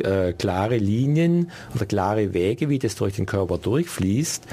[0.00, 4.44] äh, klare Linien oder klare Wege, wie das durch den Körper durchfließt.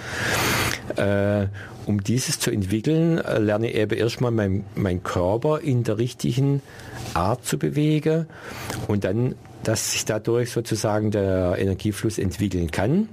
[0.98, 1.48] Äh,
[1.86, 6.62] um dieses zu entwickeln, äh, lerne ich eben erstmal meinen mein Körper in der richtigen
[7.14, 8.28] Art zu bewegen
[8.88, 13.10] und dann, dass sich dadurch sozusagen der Energiefluss entwickeln kann.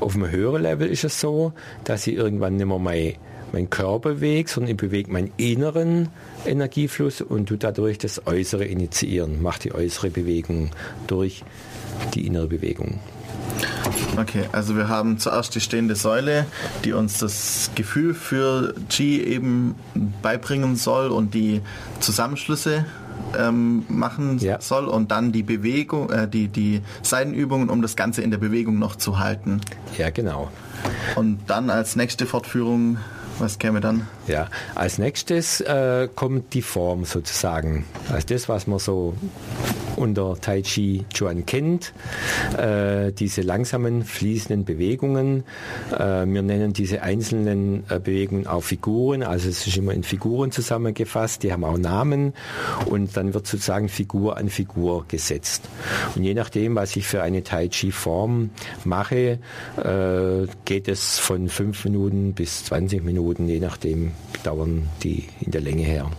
[0.00, 1.52] Auf einem höheren Level ist es so,
[1.84, 3.14] dass ich irgendwann nicht mehr mein
[3.52, 6.08] meinen Körper bewege, sondern ich bewege meinen inneren
[6.46, 10.70] Energiefluss und tu dadurch das Äußere initiieren, mache die äußere Bewegung
[11.06, 11.42] durch
[12.14, 13.00] die innere Bewegung.
[14.16, 16.46] Okay, also wir haben zuerst die stehende Säule,
[16.84, 19.74] die uns das Gefühl für Qi eben
[20.22, 21.60] beibringen soll und die
[22.00, 22.84] Zusammenschlüsse
[23.38, 24.60] ähm, machen ja.
[24.60, 28.78] soll und dann die Bewegung, äh, die, die Seitenübungen, um das Ganze in der Bewegung
[28.78, 29.60] noch zu halten.
[29.96, 30.50] Ja, genau.
[31.16, 32.98] Und dann als nächste Fortführung
[33.40, 34.06] was käme dann?
[34.30, 37.84] Ja, als nächstes äh, kommt die Form sozusagen.
[38.12, 39.14] Also das, was man so
[39.96, 41.92] unter Tai Chi Chuan kennt,
[42.56, 45.44] äh, diese langsamen fließenden Bewegungen.
[45.92, 50.52] Äh, wir nennen diese einzelnen äh, Bewegungen auch Figuren, also es ist immer in Figuren
[50.52, 52.32] zusammengefasst, die haben auch Namen
[52.86, 55.64] und dann wird sozusagen Figur an Figur gesetzt.
[56.14, 58.50] Und je nachdem, was ich für eine Tai Chi Form
[58.84, 59.38] mache,
[59.76, 64.12] äh, geht es von fünf Minuten bis 20 Minuten, je nachdem
[64.42, 66.10] dauern die in der Länge her.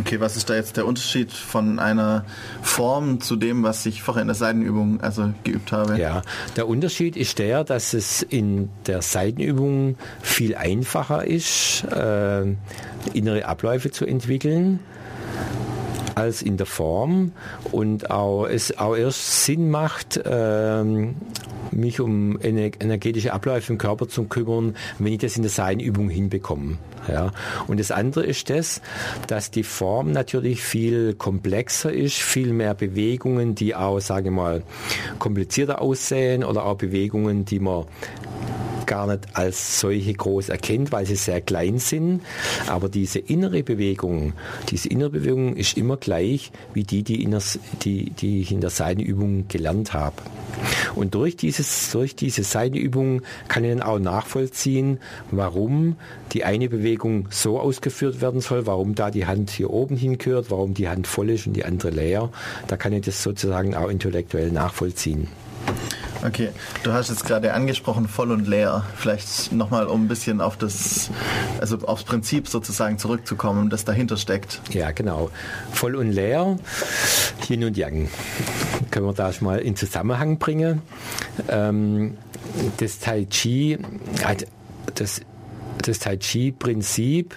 [0.00, 2.24] Okay, was ist da jetzt der Unterschied von einer
[2.62, 5.98] Form zu dem, was ich vorher in der Seitenübung also geübt habe?
[5.98, 6.22] Ja,
[6.56, 12.42] der Unterschied ist der, dass es in der Seitenübung viel einfacher ist, äh,
[13.12, 14.78] innere Abläufe zu entwickeln
[16.18, 17.32] als in der Form
[17.70, 21.14] und auch, es auch erst Sinn macht, ähm,
[21.70, 26.78] mich um energetische Abläufe im Körper zu kümmern, wenn ich das in der Seinübung hinbekomme.
[27.06, 27.30] Ja.
[27.68, 28.82] Und das andere ist das,
[29.28, 34.62] dass die Form natürlich viel komplexer ist, viel mehr Bewegungen, die auch, sage ich mal,
[35.18, 37.84] komplizierter aussehen oder auch Bewegungen, die man
[38.88, 42.22] gar nicht als solche groß erkennt, weil sie sehr klein sind.
[42.66, 44.32] Aber diese innere Bewegung,
[44.70, 47.42] diese innere Bewegung ist immer gleich wie die, die, in der,
[47.82, 50.16] die, die ich in der Seitenübung gelernt habe.
[50.96, 54.98] Und durch, dieses, durch diese Seitenübung kann ich dann auch nachvollziehen,
[55.30, 55.96] warum
[56.32, 60.74] die eine Bewegung so ausgeführt werden soll, warum da die Hand hier oben hingehört, warum
[60.74, 62.30] die Hand voll ist und die andere leer.
[62.66, 65.28] Da kann ich das sozusagen auch intellektuell nachvollziehen.
[66.26, 66.48] Okay,
[66.82, 68.84] du hast jetzt gerade angesprochen, voll und leer.
[68.96, 71.10] Vielleicht nochmal, um ein bisschen auf das,
[71.60, 74.60] also aufs Prinzip sozusagen zurückzukommen, das dahinter steckt.
[74.70, 75.30] Ja, genau.
[75.72, 76.58] Voll und leer,
[77.48, 78.08] Yin und Yang.
[78.90, 80.82] Können wir da schon mal in Zusammenhang bringen.
[81.48, 82.16] Ähm,
[82.78, 83.78] das Tai Chi,
[84.94, 85.20] das,
[85.82, 87.36] das Tai Chi-Prinzip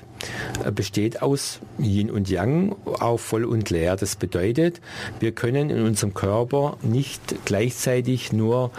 [0.74, 3.96] besteht aus Yin und Yang, auch voll und leer.
[3.96, 4.82] Das bedeutet,
[5.20, 8.72] wir können in unserem Körper nicht gleichzeitig nur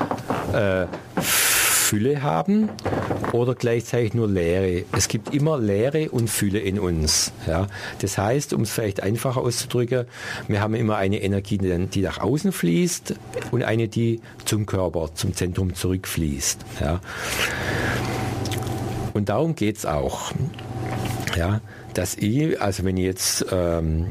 [0.53, 0.87] äh,
[1.21, 2.71] Fülle haben
[3.33, 4.87] oder gleichzeitig nur Leere.
[4.97, 7.33] Es gibt immer Leere und Fülle in uns.
[7.47, 7.67] Ja.
[7.99, 10.07] Das heißt, um es vielleicht einfacher auszudrücken,
[10.49, 13.15] wir haben immer eine Energie, die nach außen fließt
[13.51, 16.65] und eine, die zum Körper, zum Zentrum zurückfließt.
[16.81, 17.01] Ja.
[19.13, 20.33] Und darum geht es auch
[21.37, 21.61] ja,
[21.95, 24.09] dass ich, also wenn ich jetzt, ähm,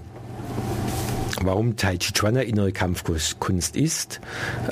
[1.41, 4.21] warum Tai Chi Chuan eine innere Kampfkunst ist,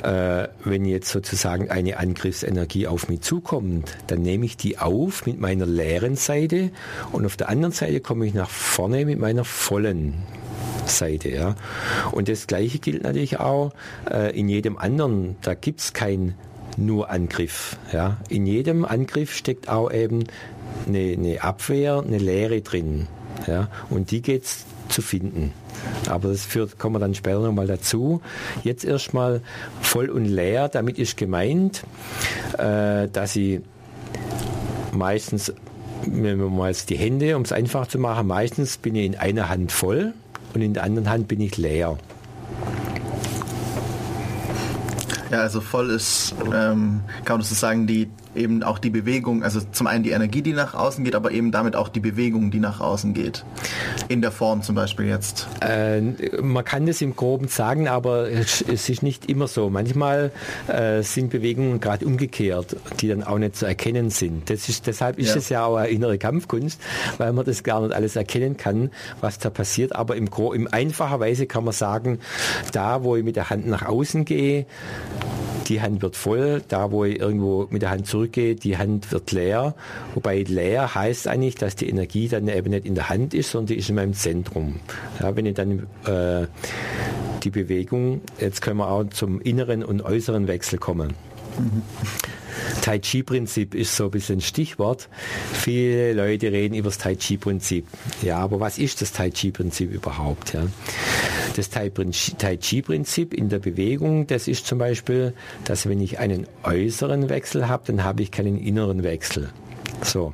[0.02, 5.40] äh, wenn jetzt sozusagen eine Angriffsenergie auf mich zukommt, dann nehme ich die auf mit
[5.40, 6.70] meiner leeren Seite
[7.12, 10.14] und auf der anderen Seite komme ich nach vorne mit meiner vollen
[10.86, 11.30] Seite.
[11.30, 11.54] Ja.
[12.12, 13.72] Und das Gleiche gilt natürlich auch
[14.10, 15.36] äh, in jedem anderen.
[15.42, 16.34] Da gibt es kein
[16.76, 17.76] nur Angriff.
[17.92, 18.18] Ja.
[18.28, 20.24] In jedem Angriff steckt auch eben
[20.86, 23.06] eine, eine Abwehr, eine Lehre drin.
[23.46, 25.52] Ja, und die geht es zu finden.
[26.08, 28.20] Aber das führt, kommen wir dann später nochmal dazu.
[28.62, 29.40] Jetzt erstmal
[29.80, 31.84] voll und leer, damit ist gemeint,
[32.58, 33.62] äh, dass sie
[34.92, 35.52] meistens,
[36.06, 39.16] wenn wir mal jetzt die Hände, um es einfach zu machen, meistens bin ich in
[39.16, 40.12] einer Hand voll
[40.54, 41.96] und in der anderen Hand bin ich leer.
[45.30, 49.60] Ja, also voll ist, ähm, kann man so sagen, die eben auch die Bewegung, also
[49.72, 52.60] zum einen die Energie, die nach außen geht, aber eben damit auch die Bewegung, die
[52.60, 53.44] nach außen geht.
[54.08, 55.48] In der Form zum Beispiel jetzt.
[55.60, 56.00] Äh,
[56.40, 59.70] man kann das im Groben sagen, aber es, ist nicht immer so.
[59.70, 60.32] Manchmal
[60.68, 64.48] äh, sind Bewegungen gerade umgekehrt, die dann auch nicht zu erkennen sind.
[64.50, 65.60] Das ist, deshalb ist es ja.
[65.60, 66.80] ja auch eine innere Kampfkunst,
[67.18, 69.94] weil man das gar nicht alles erkennen kann, was da passiert.
[69.96, 72.20] Aber im, im einfacher Weise kann man sagen,
[72.72, 74.66] da wo ich mit der Hand nach außen gehe,
[75.70, 79.32] die Hand wird voll, da wo ich irgendwo mit der Hand zurückgehe, die Hand wird
[79.32, 79.74] leer.
[80.14, 83.68] Wobei leer heißt eigentlich, dass die Energie dann eben nicht in der Hand ist, sondern
[83.68, 84.80] die ist in meinem Zentrum.
[85.20, 86.46] Ja, wenn ich dann äh,
[87.42, 91.14] die Bewegung, jetzt können wir auch zum inneren und äußeren Wechsel kommen.
[91.58, 91.82] Mhm.
[92.82, 95.08] Tai Chi-Prinzip ist so ein bisschen ein Stichwort.
[95.52, 97.86] Viele Leute reden über das Tai Chi-Prinzip.
[98.22, 100.54] Ja, aber was ist das Tai Chi-Prinzip überhaupt?
[100.54, 100.66] Ja?
[101.56, 107.28] Das Tai Chi-Prinzip in der Bewegung, das ist zum Beispiel, dass wenn ich einen äußeren
[107.28, 109.50] Wechsel habe, dann habe ich keinen inneren Wechsel.
[110.02, 110.32] So,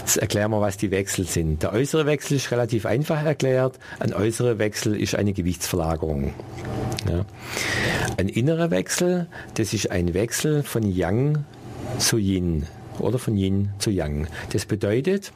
[0.00, 1.62] jetzt erklären wir, was die Wechsel sind.
[1.62, 3.78] Der äußere Wechsel ist relativ einfach erklärt.
[3.98, 6.34] Ein äußerer Wechsel ist eine Gewichtsverlagerung.
[7.08, 7.24] Ja.
[8.16, 11.44] Ein innerer Wechsel, das ist ein Wechsel von Yang
[11.98, 12.66] zu Yin
[12.98, 14.26] oder von Yin zu Yang.
[14.52, 15.32] Das bedeutet,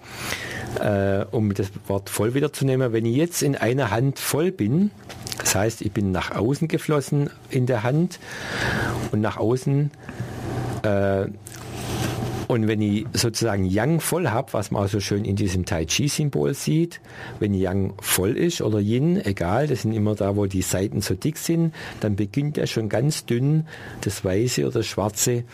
[0.81, 4.91] äh, um das Wort voll wiederzunehmen, wenn ich jetzt in einer Hand voll bin,
[5.39, 8.19] das heißt, ich bin nach außen geflossen in der Hand
[9.13, 9.91] und nach außen
[10.83, 11.27] äh,
[12.49, 15.85] und wenn ich sozusagen Yang voll habe, was man auch so schön in diesem Tai
[15.85, 17.01] Chi-Symbol sieht,
[17.41, 21.15] wenn Yang voll ist oder Yin, egal, das sind immer da, wo die Seiten so
[21.15, 23.67] dick sind, dann beginnt er schon ganz dünn,
[24.01, 25.45] das Weiße oder das Schwarze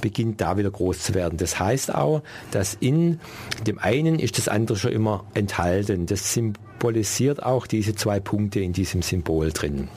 [0.00, 1.36] beginnt da wieder groß zu werden.
[1.38, 3.20] Das heißt auch, dass in
[3.66, 6.06] dem einen ist das andere schon immer enthalten.
[6.06, 9.88] Das symbolisiert auch diese zwei Punkte in diesem Symbol drin.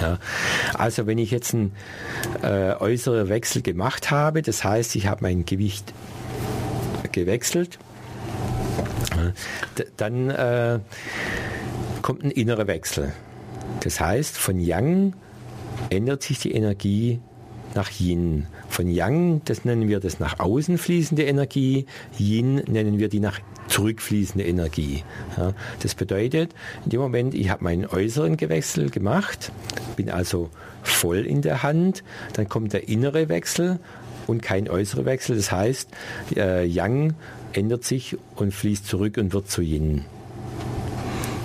[0.00, 0.18] Ja.
[0.74, 1.72] Also wenn ich jetzt einen
[2.42, 5.92] äh, äußeren Wechsel gemacht habe, das heißt, ich habe mein Gewicht
[7.12, 7.78] gewechselt,
[9.96, 10.80] dann äh,
[12.02, 13.12] kommt ein innerer Wechsel.
[13.80, 15.14] Das heißt, von Yang
[15.90, 17.20] ändert sich die Energie
[17.74, 18.46] nach Yin.
[18.68, 21.86] Von Yang, das nennen wir das nach außen fließende Energie,
[22.18, 25.04] Yin nennen wir die nach zurückfließende Energie.
[25.36, 26.54] Ja, das bedeutet,
[26.84, 29.52] in dem Moment, ich habe meinen äußeren Gewechsel gemacht,
[29.96, 30.50] bin also
[30.82, 32.04] voll in der Hand,
[32.34, 33.78] dann kommt der innere Wechsel
[34.26, 35.36] und kein äußerer Wechsel.
[35.36, 35.88] Das heißt,
[36.36, 37.14] äh, Yang
[37.52, 40.04] ändert sich und fließt zurück und wird zu Yin.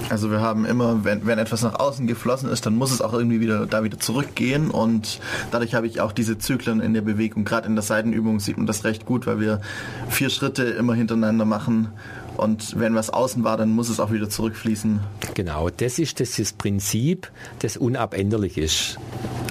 [0.09, 3.13] Also wir haben immer, wenn, wenn etwas nach außen geflossen ist, dann muss es auch
[3.13, 5.19] irgendwie wieder da wieder zurückgehen und
[5.51, 7.45] dadurch habe ich auch diese Zyklen in der Bewegung.
[7.45, 9.61] Gerade in der Seitenübung sieht man das recht gut, weil wir
[10.09, 11.89] vier Schritte immer hintereinander machen
[12.39, 15.01] und wenn was außen war, dann muss es auch wieder zurückfließen.
[15.33, 17.29] Genau, das ist das, das Prinzip,
[17.59, 18.97] das unabänderlich ist.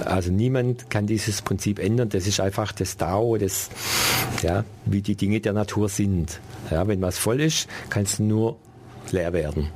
[0.05, 2.09] Also niemand kann dieses Prinzip ändern.
[2.09, 3.69] Das ist einfach das Dao, das,
[4.41, 6.39] ja, wie die Dinge der Natur sind.
[6.71, 8.57] Ja, wenn was voll ist, kann es nur
[9.11, 9.69] leer werden.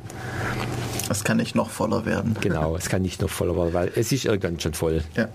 [1.10, 2.36] Es kann nicht noch voller werden.
[2.42, 5.04] Genau, es kann nicht noch voller werden, weil es ist irgendwann schon voll.
[5.16, 5.28] Ja.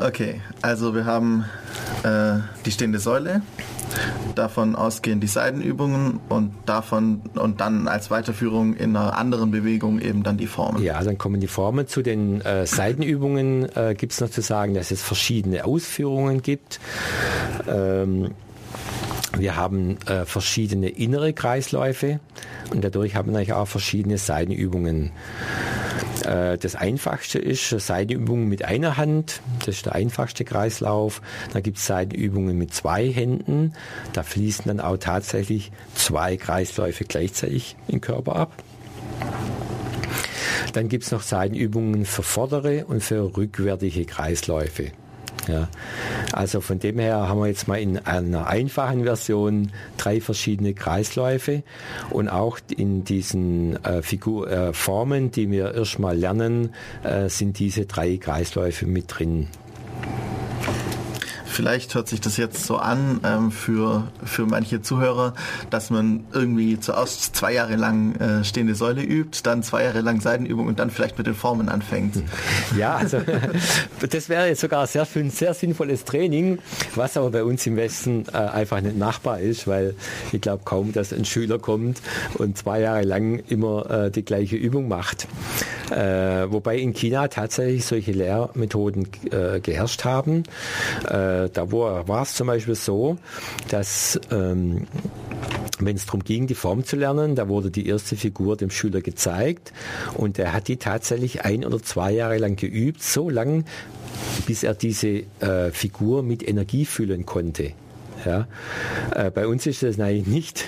[0.00, 1.46] Okay, also wir haben
[2.02, 3.40] äh, die stehende Säule,
[4.34, 10.22] davon ausgehen die Seitenübungen und davon und dann als Weiterführung in einer anderen Bewegung eben
[10.22, 10.82] dann die Formen.
[10.82, 11.88] Ja, dann kommen die Formen.
[11.88, 16.78] Zu den äh, Seitenübungen äh, gibt es noch zu sagen, dass es verschiedene Ausführungen gibt.
[17.66, 18.32] Ähm,
[19.38, 22.20] wir haben äh, verschiedene innere Kreisläufe
[22.70, 25.12] und dadurch haben wir natürlich auch verschiedene Seitenübungen.
[26.24, 31.20] Äh, das einfachste ist Seitenübungen mit einer Hand, das ist der einfachste Kreislauf.
[31.52, 33.74] Dann gibt es Seitenübungen mit zwei Händen,
[34.12, 38.52] da fließen dann auch tatsächlich zwei Kreisläufe gleichzeitig im Körper ab.
[40.72, 44.92] Dann gibt es noch Seitenübungen für vordere und für rückwärtige Kreisläufe.
[45.48, 45.68] Ja.
[46.32, 51.62] Also von dem her haben wir jetzt mal in einer einfachen Version drei verschiedene Kreisläufe
[52.10, 57.86] und auch in diesen äh, Figur, äh, Formen, die wir erstmal lernen, äh, sind diese
[57.86, 59.48] drei Kreisläufe mit drin.
[61.56, 65.32] Vielleicht hört sich das jetzt so an ähm, für, für manche Zuhörer,
[65.70, 70.20] dass man irgendwie zuerst zwei Jahre lang äh, stehende Säule übt, dann zwei Jahre lang
[70.20, 72.16] Seitenübung und dann vielleicht mit den Formen anfängt.
[72.76, 73.22] Ja, also
[74.10, 76.58] das wäre jetzt sogar sehr, ein sehr sinnvolles Training,
[76.94, 79.94] was aber bei uns im Westen äh, einfach nicht machbar ist, weil
[80.32, 82.02] ich glaube kaum, dass ein Schüler kommt
[82.34, 85.26] und zwei Jahre lang immer äh, die gleiche Übung macht.
[85.90, 90.42] Äh, wobei in China tatsächlich solche Lehrmethoden äh, geherrscht haben.
[91.08, 93.16] Äh, da war es zum Beispiel so,
[93.68, 94.86] dass ähm,
[95.78, 99.00] wenn es darum ging, die Form zu lernen, da wurde die erste Figur dem Schüler
[99.00, 99.72] gezeigt
[100.14, 103.64] und er hat die tatsächlich ein oder zwei Jahre lang geübt, so lang,
[104.46, 107.72] bis er diese äh, Figur mit Energie füllen konnte.
[108.24, 108.48] Ja.
[109.14, 110.64] Äh, bei uns ist das eigentlich nicht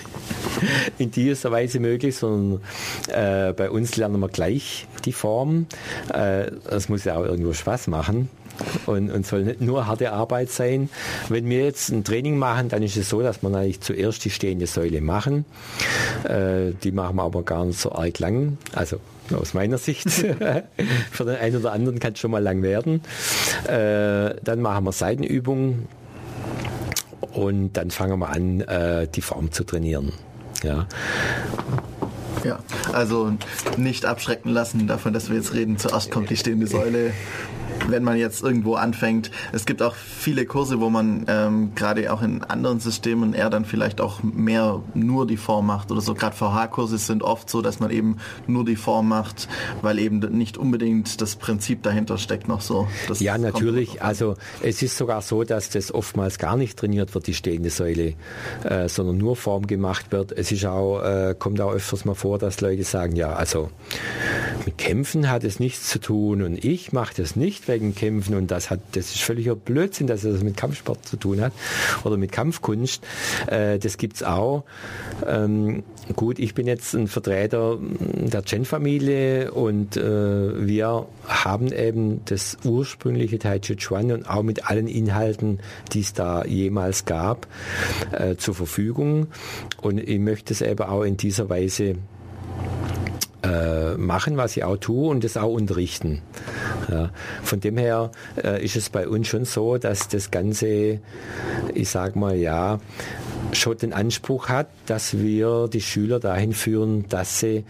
[0.99, 2.61] in dieser Weise möglich, sondern
[3.09, 5.67] äh, bei uns lernen wir gleich die Form.
[6.13, 8.29] Äh, das muss ja auch irgendwo Spaß machen
[8.87, 10.89] und, und soll nicht nur harte Arbeit sein.
[11.29, 14.31] Wenn wir jetzt ein Training machen, dann ist es so, dass wir eigentlich zuerst die
[14.31, 15.45] stehende Säule machen.
[16.25, 18.59] Äh, die machen wir aber gar nicht so arg lang.
[18.73, 18.99] Also
[19.35, 20.11] aus meiner Sicht.
[21.11, 23.03] Für den einen oder anderen kann es schon mal lang werden.
[23.67, 25.87] Äh, dann machen wir Seitenübungen
[27.33, 30.13] und dann fangen wir an, äh, die Form zu trainieren.
[30.63, 30.87] Ja.
[32.45, 32.61] Ja,
[32.93, 33.33] also
[33.77, 35.77] nicht abschrecken lassen davon, dass wir jetzt reden.
[35.77, 37.13] Zuerst kommt die stehende Säule
[37.91, 39.31] wenn man jetzt irgendwo anfängt.
[39.53, 43.65] Es gibt auch viele Kurse, wo man ähm, gerade auch in anderen Systemen eher dann
[43.65, 46.15] vielleicht auch mehr nur die Form macht oder so.
[46.15, 49.49] Gerade VH-Kurse sind oft so, dass man eben nur die Form macht,
[49.83, 52.89] weil eben nicht unbedingt das Prinzip dahinter steckt noch so.
[53.09, 54.03] Das ja, natürlich.
[54.03, 58.15] Also es ist sogar so, dass das oftmals gar nicht trainiert wird, die stehende Säule,
[58.65, 60.33] äh, sondern nur Form gemacht wird.
[60.33, 63.71] Es ist auch, äh, kommt auch öfters mal vor, dass Leute sagen, ja, also
[64.65, 68.51] mit Kämpfen hat es nichts zu tun und ich mache das nicht wegen Kämpfen und
[68.51, 71.53] das hat, das ist völliger Blödsinn, dass das mit Kampfsport zu tun hat
[72.05, 73.05] oder mit Kampfkunst.
[73.47, 74.65] Äh, das gibt's auch.
[75.27, 75.85] Ähm,
[76.17, 83.39] gut, ich bin jetzt ein Vertreter der Chen-Familie und äh, wir haben eben das ursprüngliche
[83.39, 85.61] Tai Chi Chuan und auch mit allen Inhalten,
[85.93, 87.47] die es da jemals gab,
[88.13, 89.29] äh, zur Verfügung.
[89.81, 91.97] Und ich möchte es eben auch in dieser Weise
[93.43, 96.23] äh, machen, was ich auch tue und das auch unterrichten.
[96.91, 97.11] Ja.
[97.43, 98.11] Von dem her
[98.43, 101.01] äh, ist es bei uns schon so, dass das Ganze,
[101.75, 102.81] ich sag mal ja,
[103.53, 107.65] schon den Anspruch hat, dass wir die Schüler dahin führen, dass sie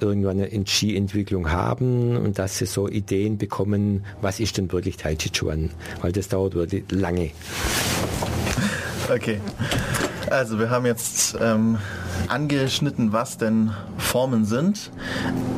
[0.00, 5.14] irgendwann eine Ski-Entwicklung haben und dass sie so Ideen bekommen, was ist denn wirklich Tai
[5.16, 5.70] Chi Chuan,
[6.02, 7.30] weil das dauert wirklich lange.
[9.12, 9.40] Okay.
[10.30, 11.78] Also wir haben jetzt ähm,
[12.28, 14.90] angeschnitten, was denn Formen sind.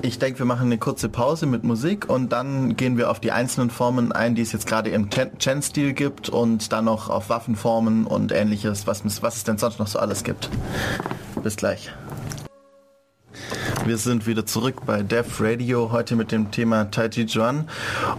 [0.02, 3.32] Ich denke, wir machen eine kurze Pause mit Musik und dann gehen wir auf die
[3.32, 8.06] einzelnen Formen ein, die es jetzt gerade im Chen-Stil gibt und dann noch auf Waffenformen
[8.06, 10.50] und ähnliches, was, was es denn sonst noch so alles gibt.
[11.42, 11.90] Bis gleich.
[13.86, 17.66] Wir sind wieder zurück bei Dev Radio, heute mit dem Thema Tai Chi Chuan.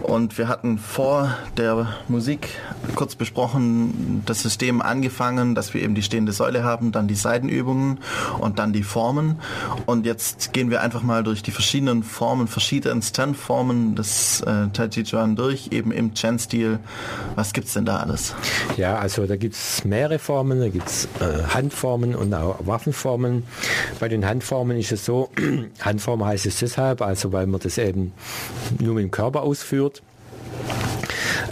[0.02, 2.48] Und wir hatten vor der Musik
[2.96, 8.00] kurz besprochen, das System angefangen, dass wir eben die stehende Säule haben, dann die Seitenübungen
[8.40, 9.38] und dann die Formen.
[9.86, 14.88] Und jetzt gehen wir einfach mal durch die verschiedenen Formen, verschiedensten Formen des äh, Tai
[14.88, 16.80] Chi Chuan durch, eben im Chen-Stil.
[17.36, 18.34] Was gibt's denn da alles?
[18.76, 23.44] Ja, also da gibt's mehrere Formen, da gibt's äh, Handformen und auch Waffenformen.
[24.00, 25.30] Bei den Handformen ist es so,
[25.80, 28.12] Handform heißt es deshalb, also weil man das eben
[28.78, 30.02] nur mit dem Körper ausführt.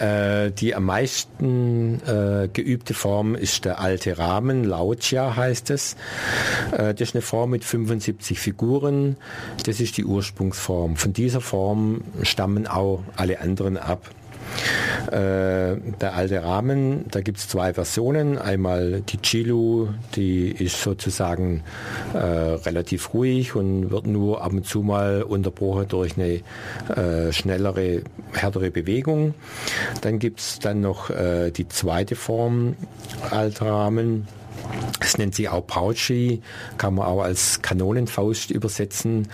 [0.01, 5.95] Äh, die am meisten äh, geübte Form ist der alte Rahmen, Laotia heißt es.
[6.73, 9.17] Äh, das ist eine Form mit 75 Figuren.
[9.67, 10.97] Das ist die Ursprungsform.
[10.97, 14.11] Von dieser Form stammen auch alle anderen ab.
[15.07, 18.39] Äh, der alte Rahmen, da gibt es zwei Versionen.
[18.39, 21.63] Einmal die Chilu, die ist sozusagen
[22.15, 26.41] äh, relativ ruhig und wird nur ab und zu mal unterbrochen durch eine
[26.97, 29.35] äh, schnellere, härtere Bewegung.
[30.03, 32.77] Dann gibt es dann noch äh, die zweite Form,
[33.31, 34.29] alter Rahmen
[35.01, 36.41] es nennt sich auch Pauci,
[36.77, 39.29] kann man auch als Kanonenfaust übersetzen.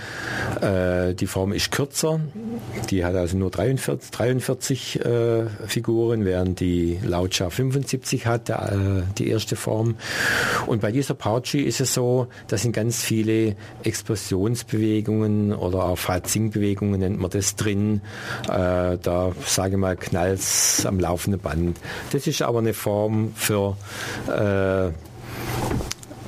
[0.60, 2.20] Äh, die Form ist kürzer,
[2.90, 9.28] die hat also nur 43, 43 äh, Figuren, während die Laucha 75 hat, äh, die
[9.28, 9.96] erste Form.
[10.66, 17.00] Und bei dieser Pauci ist es so, da sind ganz viele Explosionsbewegungen oder auch Fazing-Bewegungen
[17.00, 18.00] nennt man das drin.
[18.44, 21.78] Äh, da sage ich mal Knalls am laufenden Band.
[22.12, 23.76] Das ist aber eine Form für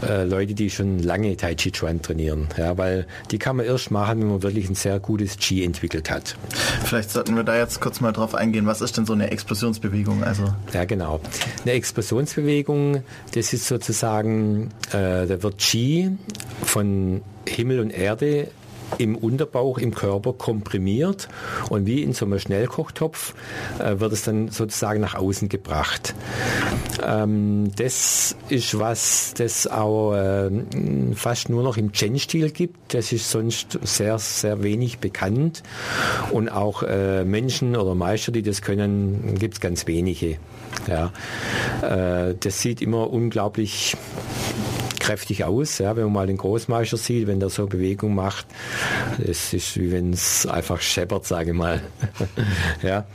[0.06, 3.90] äh, Leute, die schon lange Tai Chi Chuan trainieren, ja, weil die kann man erst
[3.90, 6.36] machen, wenn man wirklich ein sehr gutes Chi entwickelt hat.
[6.84, 8.66] Vielleicht sollten wir da jetzt kurz mal drauf eingehen.
[8.66, 10.22] Was ist denn so eine Explosionsbewegung?
[10.22, 11.20] Also ja, genau.
[11.62, 13.02] Eine Explosionsbewegung,
[13.34, 16.10] das ist sozusagen, äh, da wird Chi
[16.62, 18.48] von Himmel und Erde
[18.96, 21.28] im Unterbauch, im Körper komprimiert
[21.68, 23.34] und wie in so einem Schnellkochtopf
[23.78, 26.14] äh, wird es dann sozusagen nach außen gebracht.
[27.06, 30.50] Ähm, das ist was, das auch äh,
[31.14, 32.94] fast nur noch im Chen-Stil gibt.
[32.94, 35.62] Das ist sonst sehr, sehr wenig bekannt
[36.32, 40.38] und auch äh, Menschen oder Meister, die das können, gibt es ganz wenige.
[40.86, 41.12] Ja.
[41.82, 43.96] Äh, das sieht immer unglaublich
[45.00, 48.46] kräftig aus, ja, wenn man mal den Großmeister sieht, wenn der so Bewegung macht.
[49.18, 51.80] Es ist wie wenn es einfach scheppert, sage ich mal.
[52.82, 53.06] ja.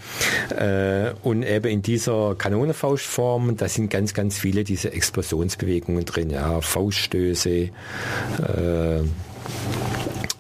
[0.56, 6.62] Äh, und eben in dieser Kanonenfaustform, da sind ganz, ganz viele diese Explosionsbewegungen drin, ja,
[6.62, 7.70] Fauststöße, äh,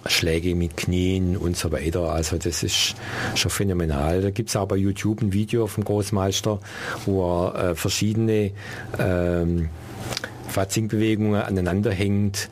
[0.05, 2.11] Schläge mit Knien und so weiter.
[2.11, 2.95] Also das ist
[3.35, 4.21] schon phänomenal.
[4.21, 6.59] Da gibt es aber YouTube ein Video vom Großmeister,
[7.05, 8.51] wo er äh, verschiedene
[8.99, 9.69] ähm,
[10.54, 12.49] Fazingbewegungen aneinander hängt.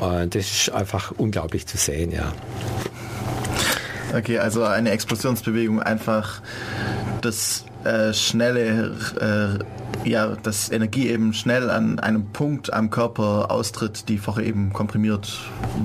[0.00, 2.32] Äh, das ist einfach unglaublich zu sehen, ja.
[4.14, 6.40] Okay, also eine Explosionsbewegung einfach
[7.20, 14.08] das äh, schnelle äh, ja, dass Energie eben schnell an einem Punkt am Körper austritt,
[14.08, 15.38] die vorher eben komprimiert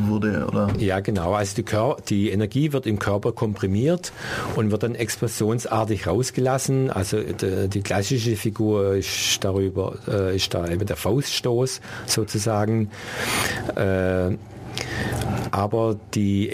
[0.07, 0.69] wurde, oder?
[0.77, 1.33] Ja, genau.
[1.33, 4.11] Also die, Kör die Energie wird im Körper komprimiert
[4.55, 6.89] und wird dann explosionsartig rausgelassen.
[6.89, 12.89] Also die, die klassische Figur ist darüber, äh, ist da eben der Fauststoß sozusagen.
[13.75, 14.37] Äh,
[15.51, 16.49] aber die,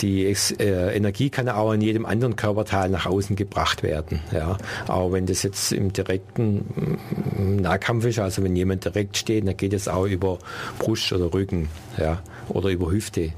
[0.00, 4.20] die äh, Energie kann auch in jedem anderen Körperteil nach außen gebracht werden.
[4.32, 4.58] Ja.
[4.86, 6.64] Auch wenn das jetzt im direkten
[7.36, 10.38] mm, Nahkampf ist, also wenn jemand direkt steht, dann geht es auch über
[10.78, 11.68] Brust oder Rücken
[11.98, 13.32] ja, oder über Hüfte.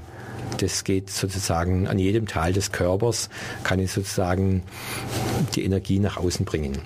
[0.59, 3.29] Das geht sozusagen an jedem Teil des Körpers,
[3.63, 4.63] kann ich sozusagen
[5.55, 6.77] die Energie nach außen bringen.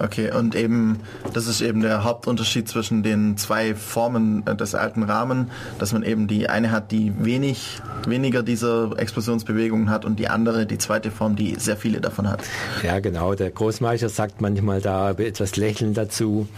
[0.00, 1.00] Okay, und eben,
[1.32, 6.02] das ist eben der Hauptunterschied zwischen den zwei Formen äh, des alten Rahmen, dass man
[6.02, 11.10] eben die eine hat, die wenig, weniger dieser Explosionsbewegungen hat und die andere, die zweite
[11.10, 12.42] Form, die sehr viele davon hat.
[12.82, 13.34] Ja, genau.
[13.34, 16.48] Der Großmeister sagt manchmal da etwas Lächeln dazu.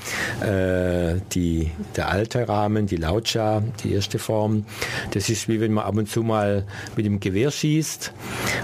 [0.41, 4.65] Äh, die, der alte Rahmen, die Lautscha, die erste Form,
[5.13, 6.65] das ist wie wenn man ab und zu mal
[6.97, 8.13] mit dem Gewehr schießt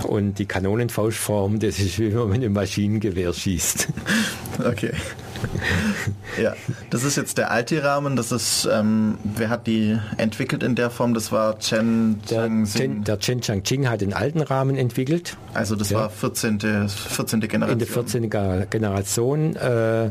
[0.04, 3.88] und die Kanonenfaustform, das ist wie wenn man mit einem Maschinengewehr schießt.
[4.72, 4.92] Okay.
[6.40, 6.54] ja,
[6.90, 8.14] das ist jetzt der alte Rahmen.
[8.14, 11.14] Das ist, ähm, wer hat die entwickelt in der Form?
[11.14, 15.36] Das war Chen Chang Chen, Der Chen Changqing hat den alten Rahmen entwickelt.
[15.52, 15.98] Also das ja.
[15.98, 16.60] war 14.
[16.88, 17.40] 14.
[17.40, 17.72] Generation.
[17.72, 18.30] In der 14.
[18.70, 20.10] Generation äh,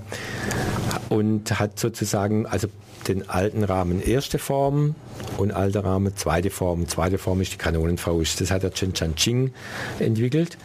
[1.10, 2.68] und hat sozusagen, also
[3.08, 4.96] den alten Rahmen erste Form
[5.38, 6.88] und alter Rahmen zweite Form.
[6.88, 8.42] Zweite Form ist die Kanonenfaust.
[8.42, 9.52] Das hat der Chen Changqing
[10.00, 10.58] entwickelt.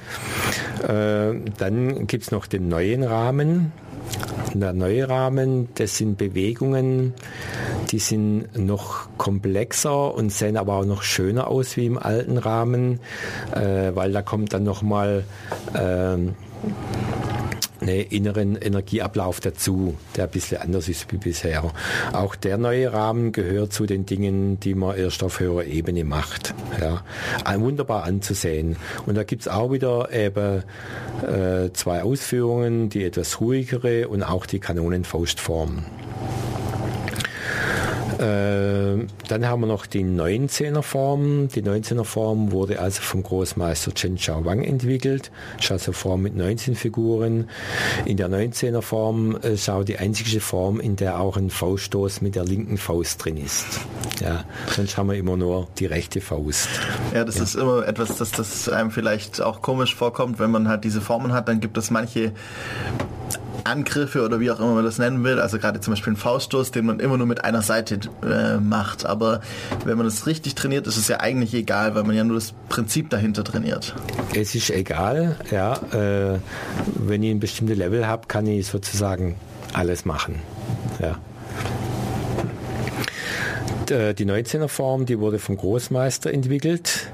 [0.83, 3.73] Äh, dann gibt es noch den neuen Rahmen.
[4.55, 7.13] Der neue Rahmen, das sind Bewegungen,
[7.91, 13.01] die sind noch komplexer und sehen aber auch noch schöner aus wie im alten Rahmen,
[13.53, 15.25] äh, weil da kommt dann nochmal
[15.77, 16.35] ähm,
[17.89, 21.73] einen inneren Energieablauf dazu, der ein bisschen anders ist wie bisher.
[22.13, 26.55] Auch der neue Rahmen gehört zu den Dingen, die man erst auf höherer Ebene macht.
[26.81, 27.03] Ja.
[27.59, 28.77] Wunderbar anzusehen.
[29.07, 30.63] Und da gibt es auch wieder eben
[31.23, 35.85] äh, zwei Ausführungen, die etwas ruhigere und auch die Kanonenfaustform.
[38.19, 41.49] Äh, dann haben wir noch die 19er Form.
[41.49, 45.31] Die 19er Form wurde also vom Großmeister Chen Chao Wang entwickelt.
[45.59, 47.49] Ist also Form mit 19 Figuren.
[48.05, 52.23] In der 19er Form äh, ist auch die einzige Form, in der auch ein Fauststoß
[52.23, 53.81] mit der linken Faust drin ist.
[54.21, 54.45] Ja,
[54.75, 56.69] sonst haben wir immer nur die rechte Faust.
[57.15, 57.43] Ja, das ja.
[57.43, 61.33] ist immer etwas, dass das einem vielleicht auch komisch vorkommt, wenn man halt diese Formen
[61.33, 62.33] hat, dann gibt es manche
[63.67, 66.71] Angriffe oder wie auch immer man das nennen will, also gerade zum Beispiel ein Fauststoß,
[66.71, 69.07] den man immer nur mit einer Seite äh, macht.
[69.07, 69.41] Aber
[69.85, 72.55] wenn man das richtig trainiert, ist es ja eigentlich egal, weil man ja nur das
[72.69, 73.95] Prinzip dahinter trainiert.
[74.35, 75.75] Es ist egal, ja.
[75.93, 76.39] Äh,
[76.95, 79.37] wenn ich ein bestimmtes Level habe, kann ich sozusagen
[79.73, 80.37] alles machen.
[81.01, 81.19] Ja.
[83.91, 87.09] Äh, die 19er Form, die wurde vom Großmeister entwickelt.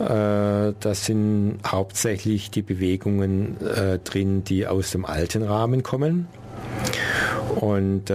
[0.00, 6.26] Äh, das sind hauptsächlich die Bewegungen äh, drin, die aus dem alten Rahmen kommen.
[7.60, 8.10] Und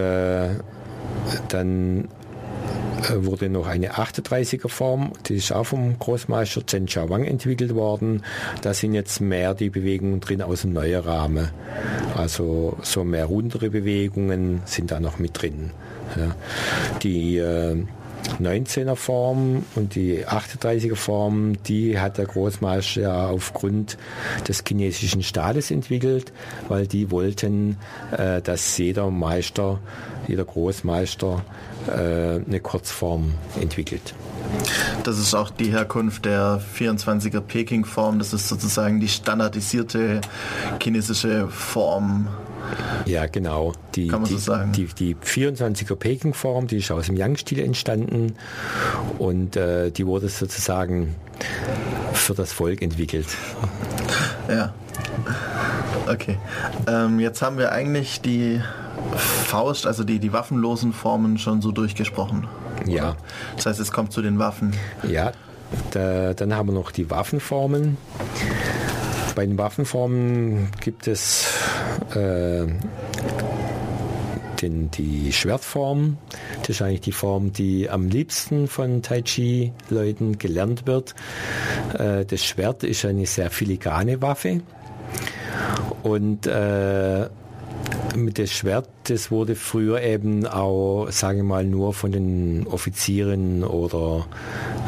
[1.48, 2.08] dann
[3.08, 8.22] wurde noch eine 38er Form, die ist auch vom Großmeister Chen Wang entwickelt worden.
[8.62, 11.50] Da sind jetzt mehr die Bewegungen drin aus dem neuen Rahmen.
[12.16, 15.70] Also so mehr rundere Bewegungen sind da noch mit drin.
[16.16, 16.34] Ja.
[17.02, 17.84] Die äh,
[18.40, 23.98] 19er Form und die 38er Form, die hat der Großmeister ja aufgrund
[24.48, 26.32] des chinesischen Staates entwickelt,
[26.68, 27.78] weil die wollten,
[28.16, 29.78] äh, dass jeder Meister,
[30.28, 31.44] jeder Großmeister
[31.86, 34.14] äh, eine Kurzform entwickelt.
[35.04, 38.18] Das ist auch die Herkunft der 24er Peking-Form.
[38.18, 40.20] Das ist sozusagen die standardisierte
[40.82, 42.28] chinesische Form
[43.06, 43.72] ja, genau.
[43.94, 44.72] Die, Kann man die, so sagen.
[44.72, 48.34] Die, die 24er Peking-Form, die ist aus dem Yang-Stil entstanden
[49.18, 51.14] und äh, die wurde sozusagen
[52.12, 53.26] für das Volk entwickelt.
[54.48, 54.72] Ja.
[56.06, 56.38] Okay.
[56.86, 58.60] Ähm, jetzt haben wir eigentlich die
[59.16, 62.46] Faust, also die, die waffenlosen Formen schon so durchgesprochen.
[62.86, 63.16] Ja.
[63.56, 64.74] Das heißt, es kommt zu den Waffen.
[65.08, 65.32] Ja.
[65.92, 67.96] Da, dann haben wir noch die Waffenformen.
[69.34, 71.46] Bei den Waffenformen gibt es
[72.14, 72.66] äh,
[74.60, 76.18] den, die Schwertform.
[76.60, 81.14] Das ist eigentlich die Form, die am liebsten von Tai Chi-Leuten gelernt wird.
[81.98, 84.60] Äh, das Schwert ist eine sehr filigrane Waffe.
[86.02, 87.28] Und äh,
[88.16, 93.64] mit dem Schwert, das wurde früher eben auch, sage ich mal, nur von den Offizieren
[93.64, 94.26] oder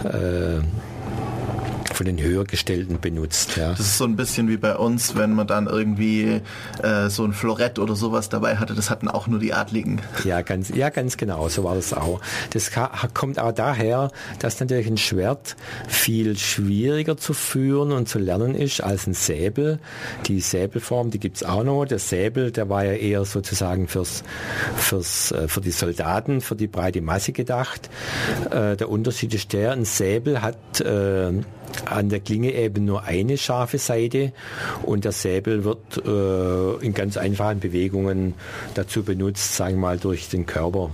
[0.05, 0.61] äh,
[1.95, 3.57] von den Höhergestellten benutzt.
[3.57, 3.71] Ja.
[3.71, 6.41] Das ist so ein bisschen wie bei uns, wenn man dann irgendwie
[6.83, 8.75] äh, so ein Florett oder sowas dabei hatte.
[8.75, 10.01] Das hatten auch nur die Adligen.
[10.25, 12.21] Ja, ganz, ja, ganz genau, so war das auch.
[12.51, 12.71] Das
[13.15, 15.57] kommt auch daher, dass natürlich ein Schwert
[15.89, 19.79] viel schwieriger zu führen und zu lernen ist als ein Säbel.
[20.27, 21.85] Die Säbelform, die gibt es auch noch.
[21.85, 24.23] Der Säbel, der war ja eher sozusagen fürs,
[24.77, 27.91] fürs, äh, für die Soldaten, für die breite Masse gedacht.
[28.51, 31.33] Äh, der Unterschied ist der, ein Säbel hat äh,
[31.87, 34.33] an der Klinge eben nur eine scharfe Seite
[34.83, 38.35] und der Säbel wird äh, in ganz einfachen Bewegungen
[38.75, 40.91] dazu benutzt, sagen wir mal, durch den Körper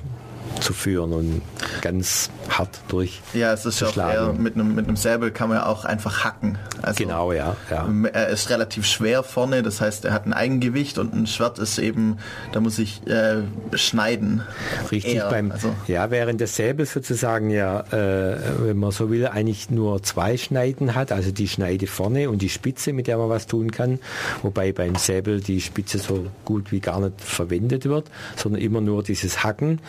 [0.60, 1.42] zu führen und
[1.80, 3.20] ganz hart durch.
[3.34, 5.84] Ja, es ist ja auch eher mit einem, mit einem Säbel kann man ja auch
[5.84, 6.58] einfach hacken.
[6.82, 7.88] Also genau, ja, ja.
[8.12, 11.78] Er ist relativ schwer vorne, das heißt, er hat ein Eigengewicht und ein Schwert ist
[11.78, 12.18] eben,
[12.52, 13.42] da muss ich äh,
[13.74, 14.42] schneiden.
[14.90, 15.28] Richtig, eher.
[15.28, 15.74] beim, also.
[15.86, 20.94] ja, während der Säbel sozusagen ja, äh, wenn man so will, eigentlich nur zwei Schneiden
[20.94, 23.98] hat, also die Schneide vorne und die Spitze, mit der man was tun kann,
[24.42, 28.06] wobei beim Säbel die Spitze so gut wie gar nicht verwendet wird,
[28.36, 29.80] sondern immer nur dieses Hacken.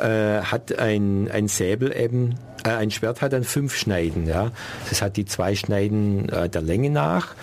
[0.00, 2.34] Äh, äh, hat ein, ein Säbel eben,
[2.64, 4.26] ein Schwert hat dann fünf Schneiden.
[4.26, 4.52] Ja.
[4.88, 7.34] Das hat die zwei Schneiden äh, der Länge nach.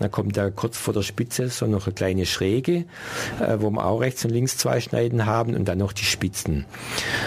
[0.00, 2.84] Dann kommt da kurz vor der Spitze so noch eine kleine Schräge,
[3.40, 6.64] äh, wo wir auch rechts und links zwei Schneiden haben und dann noch die Spitzen.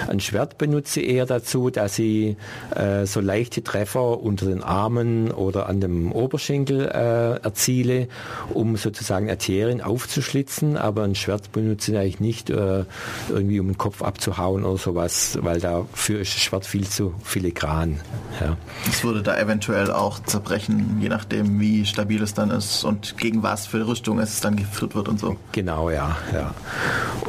[0.08, 2.36] Ein Schwert benutze ich eher dazu, dass ich
[2.76, 8.08] äh, so leichte Treffer unter den Armen oder an dem Oberschenkel äh, erziele,
[8.54, 10.78] um sozusagen Arterien aufzuschlitzen.
[10.78, 12.86] Aber ein Schwert benutze ich eigentlich nicht äh,
[13.30, 18.00] irgendwie, um den Kopf abzuhauen oder sowas, weil dafür ist das Schwert viel zu filigran.
[18.40, 18.56] Ja.
[18.88, 23.42] Es würde da eventuell auch zerbrechen, je nachdem, wie stabil es dann ist und gegen
[23.42, 25.38] was für Rüstung es dann geführt wird und so.
[25.52, 26.18] Genau, ja.
[26.34, 26.54] ja.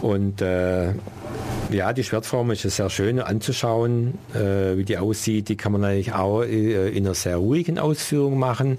[0.00, 0.92] Und äh,
[1.70, 5.48] Ja, die Schwertform ist sehr schön anzuschauen, äh, wie die aussieht.
[5.48, 8.78] Die kann man natürlich auch äh, in einer sehr ruhigen Ausführung machen,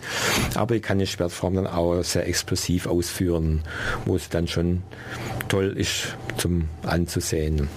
[0.54, 3.64] aber ich kann die Schwertform dann auch sehr explosiv ausführen,
[4.06, 4.84] wo es dann schon
[5.48, 7.68] toll ist zum anzusehen.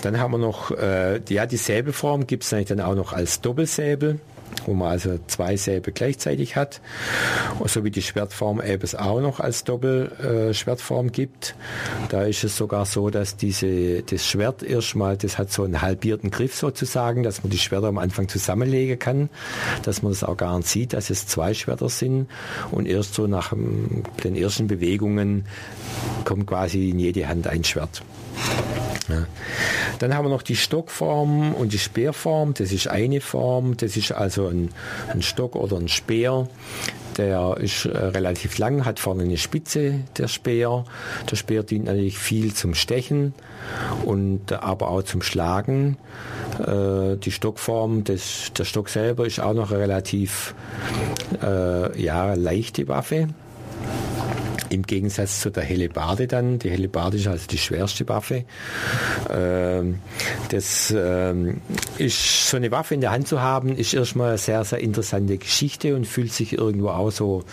[0.00, 3.42] Dann haben wir noch, äh, ja, die Säbelform gibt es natürlich dann auch noch als
[3.42, 4.18] Doppelsäbel
[4.66, 6.80] wo man also zwei Säbel gleichzeitig hat,
[7.64, 11.54] so wie die Schwertform eben es auch noch als Doppelschwertform äh, gibt.
[12.08, 16.30] Da ist es sogar so, dass diese, das Schwert erstmal, das hat so einen halbierten
[16.30, 19.28] Griff sozusagen, dass man die Schwerter am Anfang zusammenlegen kann,
[19.82, 22.28] dass man das auch gar nicht sieht, dass es zwei Schwerter sind
[22.70, 23.52] und erst so nach
[24.24, 25.44] den ersten Bewegungen
[26.24, 28.02] kommt quasi in jede Hand ein Schwert.
[29.08, 29.26] Ja.
[29.98, 32.54] Dann haben wir noch die Stockform und die Speerform.
[32.54, 33.76] Das ist eine Form.
[33.76, 34.70] Das ist also ein,
[35.08, 36.48] ein Stock oder ein Speer.
[37.16, 40.84] Der ist äh, relativ lang, hat vorne eine Spitze, der Speer.
[41.30, 43.34] Der Speer dient natürlich viel zum Stechen
[44.04, 45.98] und äh, aber auch zum Schlagen.
[46.58, 50.54] Äh, die Stockform, des, der Stock selber ist auch noch eine relativ
[51.42, 53.28] äh, ja, leichte Waffe.
[54.72, 56.58] Im Gegensatz zu der Hellebarde dann.
[56.58, 58.44] Die Hellebarde ist also die schwerste Waffe.
[59.30, 59.98] Ähm,
[60.48, 61.60] das ähm,
[61.98, 65.36] ist so eine Waffe in der Hand zu haben, ist erstmal eine sehr, sehr interessante
[65.36, 67.44] Geschichte und fühlt sich irgendwo auch so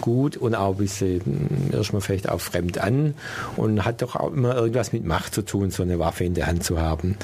[0.00, 3.14] gut und auch ein bisschen hm, erstmal vielleicht auch fremd an
[3.56, 6.48] und hat doch auch immer irgendwas mit Macht zu tun, so eine Waffe in der
[6.48, 7.16] Hand zu haben.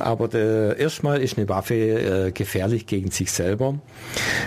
[0.00, 0.32] Aber
[0.76, 3.78] erstmal ist eine Waffe äh, gefährlich gegen sich selber.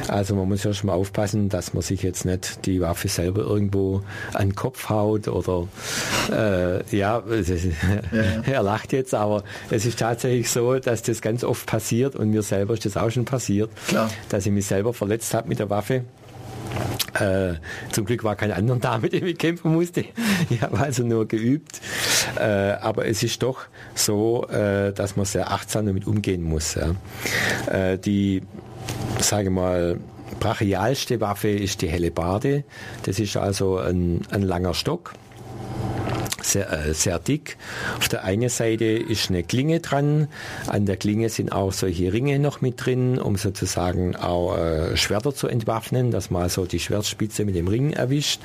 [0.10, 4.02] Also man muss erstmal aufpassen, dass man sich jetzt nicht die Waffe selber irgendwo
[4.34, 5.68] an Kopf haut oder
[6.32, 7.24] äh, ja, ja,
[8.46, 12.42] er lacht jetzt, aber es ist tatsächlich so, dass das ganz oft passiert und mir
[12.42, 14.10] selber ist das auch schon passiert, Klar.
[14.30, 16.04] dass ich mich selber verletzt habe mit der Waffe.
[17.20, 17.54] Äh,
[17.92, 20.06] zum Glück war kein anderer da, mit dem ich kämpfen musste.
[20.50, 21.80] Ich habe also nur geübt.
[22.38, 23.62] Äh, aber es ist doch
[23.94, 26.76] so, äh, dass man sehr achtsam damit umgehen muss.
[26.76, 26.96] Ja.
[27.74, 28.42] Äh, die,
[29.20, 30.00] sage mal,
[30.40, 32.64] brachialste Waffe ist die Hellebarde.
[33.04, 35.14] Das ist also ein, ein langer Stock
[36.46, 37.58] sehr, äh, sehr dick.
[37.98, 40.28] Auf der einen Seite ist eine Klinge dran.
[40.68, 45.34] An der Klinge sind auch solche Ringe noch mit drin, um sozusagen auch äh, Schwerter
[45.34, 48.42] zu entwaffnen, dass man also die Schwertspitze mit dem Ring erwischt.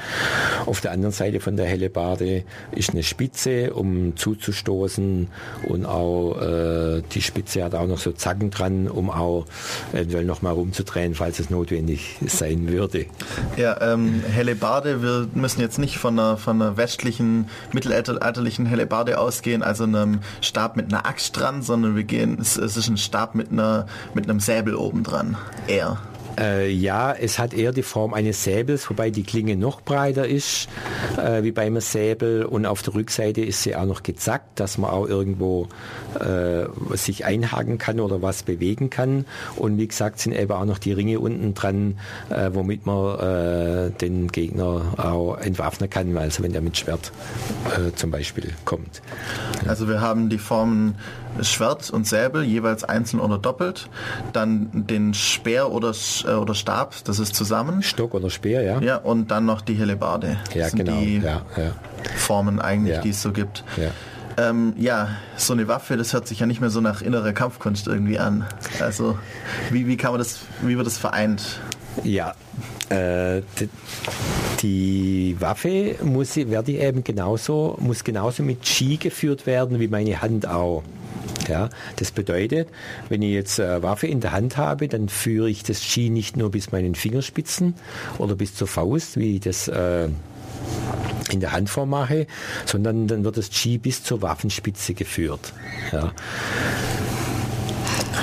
[0.67, 5.29] Auf der anderen Seite von der Hellebarde ist eine Spitze, um zuzustoßen
[5.69, 9.47] und auch äh, die Spitze hat auch noch so Zacken dran, um auch
[9.93, 13.07] eventuell noch mal rumzudrehen, falls es notwendig sein würde.
[13.57, 19.19] Ja, ähm, Hellebarde, wir müssen jetzt nicht von einer, von einer westlichen Mittel mittelalterlichen Hellebarde
[19.19, 22.97] ausgehen, also einem Stab mit einer Axt dran, sondern wir gehen, es, es ist ein
[22.97, 25.37] Stab mit einer mit einem Säbel oben dran.
[25.67, 25.99] Eher.
[26.41, 30.69] Äh, ja, es hat eher die Form eines Säbels, wobei die Klinge noch breiter ist,
[31.17, 32.45] äh, wie beim Säbel.
[32.45, 35.69] Und auf der Rückseite ist sie auch noch gezackt, dass man auch irgendwo
[36.19, 36.65] äh,
[36.97, 39.27] sich einhaken kann oder was bewegen kann.
[39.57, 41.99] Und wie gesagt, sind eben auch noch die Ringe unten dran,
[42.31, 47.13] äh, womit man äh, den Gegner auch entwaffnen kann, also wenn der mit Schwert
[47.77, 49.03] äh, zum Beispiel kommt.
[49.67, 50.95] Also wir haben die Formen
[51.43, 53.89] Schwert und Säbel, jeweils einzeln oder doppelt.
[54.33, 55.93] Dann den Speer oder,
[56.27, 57.83] äh, oder Stab, das ist zusammen.
[57.83, 58.81] Stock oder Speer, ja.
[58.81, 60.37] Ja, und dann noch die Hellebarde.
[60.55, 60.99] Ja, das genau.
[61.01, 61.73] Die ja, ja.
[62.17, 63.03] Formen eigentlich, ja.
[63.03, 63.65] die es so gibt.
[63.77, 63.91] Ja.
[64.37, 67.87] Ähm, ja, so eine Waffe, das hört sich ja nicht mehr so nach innerer Kampfkunst
[67.89, 68.47] irgendwie an.
[68.81, 69.19] Also,
[69.71, 71.61] wie, wie kann man das, wie wird das vereint?
[72.05, 72.35] Ja,
[72.89, 73.43] äh,
[74.63, 80.47] die Waffe muss, werde eben genauso, muss genauso mit Ski geführt werden wie meine Hand
[80.47, 80.83] auch.
[81.49, 82.69] Ja, das bedeutet,
[83.09, 86.37] wenn ich jetzt eine Waffe in der Hand habe, dann führe ich das Ski nicht
[86.37, 87.75] nur bis meinen Fingerspitzen
[88.19, 90.09] oder bis zur Faust, wie ich das äh,
[91.31, 92.27] in der Handform mache,
[92.67, 95.53] sondern dann wird das Ski bis zur Waffenspitze geführt.
[95.93, 96.13] Ja.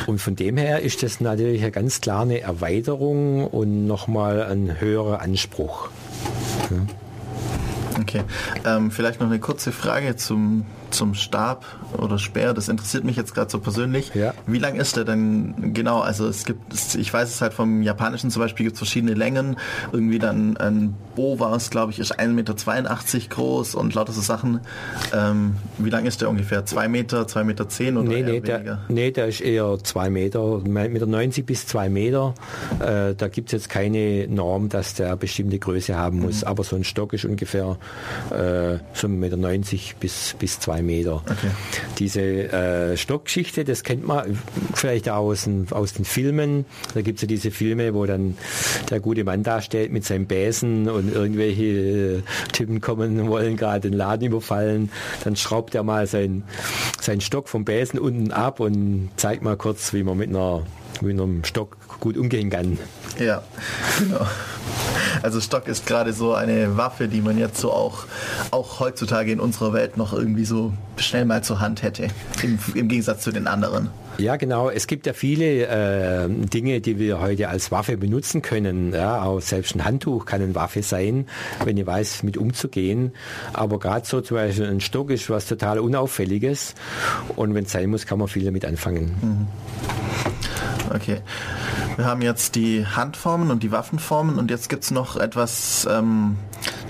[0.06, 5.22] Und von dem her ist das natürlich ganz klar eine Erweiterung und nochmal ein höherer
[5.22, 5.90] Anspruch.
[6.70, 6.78] Ja.
[8.00, 8.22] Okay,
[8.64, 11.65] ähm, vielleicht noch eine kurze Frage zum zum Stab
[11.97, 14.14] oder Speer, das interessiert mich jetzt gerade so persönlich.
[14.14, 14.34] Ja.
[14.45, 15.99] Wie lang ist der denn genau?
[15.99, 19.57] Also es gibt, ich weiß es halt vom Japanischen zum Beispiel, gibt es verschiedene Längen.
[19.91, 22.55] Irgendwie dann ein Bo war es, glaube ich, ist 1,82 Meter
[23.30, 24.61] groß und lauter so Sachen.
[25.14, 26.65] Ähm, wie lang ist der ungefähr?
[26.65, 30.39] 2 Meter, 2 Meter 10 oder nee, nee, der, nee, der ist eher 2 Meter,
[30.39, 32.35] 1,90 Meter bis 2 Meter.
[32.80, 36.41] Äh, da gibt es jetzt keine Norm, dass der bestimmte Größe haben muss.
[36.41, 36.47] Mhm.
[36.47, 37.77] Aber so ein Stock ist ungefähr
[38.30, 39.38] äh, so 1,90 Meter
[39.99, 40.98] bis, bis 2 Meter.
[40.98, 41.22] Meter.
[41.30, 41.52] Okay.
[41.99, 44.38] Diese äh, Stockgeschichte, das kennt man
[44.74, 46.66] vielleicht aus den, aus den Filmen.
[46.94, 48.38] Da gibt es ja diese Filme, wo dann
[48.90, 52.22] der gute Mann da steht mit seinem Bäsen und irgendwelche äh,
[52.52, 54.90] Typen kommen wollen gerade den Laden überfallen.
[55.24, 56.44] Dann schraubt er mal seinen,
[56.99, 60.64] seinen Stock vom Bäsen unten ab und zeigt mal kurz, wie man mit einer
[61.02, 62.80] mit einem Stock gut umgehen kann.
[63.20, 63.44] Ja,
[63.99, 64.26] genau.
[65.23, 68.06] Also Stock ist gerade so eine Waffe, die man jetzt so auch,
[68.52, 72.07] auch heutzutage in unserer Welt noch irgendwie so schnell mal zur Hand hätte,
[72.44, 73.89] im, im Gegensatz zu den anderen.
[74.18, 74.69] Ja, genau.
[74.72, 78.91] Es gibt ja viele äh, Dinge, die wir heute als Waffe benutzen können.
[78.94, 81.27] Ja, auch selbst ein Handtuch kann eine Waffe sein,
[81.64, 83.14] wenn ich weiß, mit umzugehen.
[83.53, 86.73] Aber gerade so zum Beispiel ein Stock ist was total Unauffälliges.
[87.35, 89.15] Und wenn es sein muss, kann man viel damit anfangen.
[89.22, 89.48] Mhm.
[90.93, 91.22] Okay.
[91.95, 96.38] Wir haben jetzt die Handformen und die Waffenformen und jetzt gibt es noch etwas, ähm,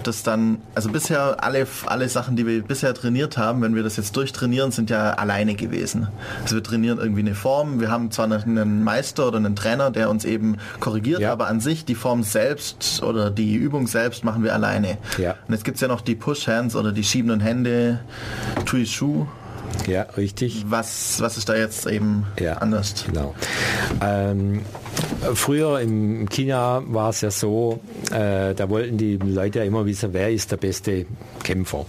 [0.03, 3.97] das dann, also bisher alle, alle Sachen, die wir bisher trainiert haben, wenn wir das
[3.97, 6.07] jetzt durchtrainieren, sind ja alleine gewesen.
[6.41, 10.09] Also wir trainieren irgendwie eine Form, wir haben zwar einen Meister oder einen Trainer, der
[10.09, 11.31] uns eben korrigiert, ja.
[11.31, 14.97] aber an sich die Form selbst oder die Übung selbst machen wir alleine.
[15.17, 15.35] Ja.
[15.47, 17.99] Und jetzt gibt es ja noch die Push-Hands oder die schiebenden Hände,
[18.65, 19.27] Tui Shu.
[19.88, 20.65] Ja, richtig.
[20.68, 23.06] Was, was ist da jetzt eben ja, anders?
[23.06, 23.34] Genau.
[24.02, 24.61] Ähm,
[25.34, 27.80] früher im China war es ja so,
[28.11, 31.06] äh, da wollten die Leute ja immer wissen, wer ist der beste
[31.44, 31.85] Kämpfer.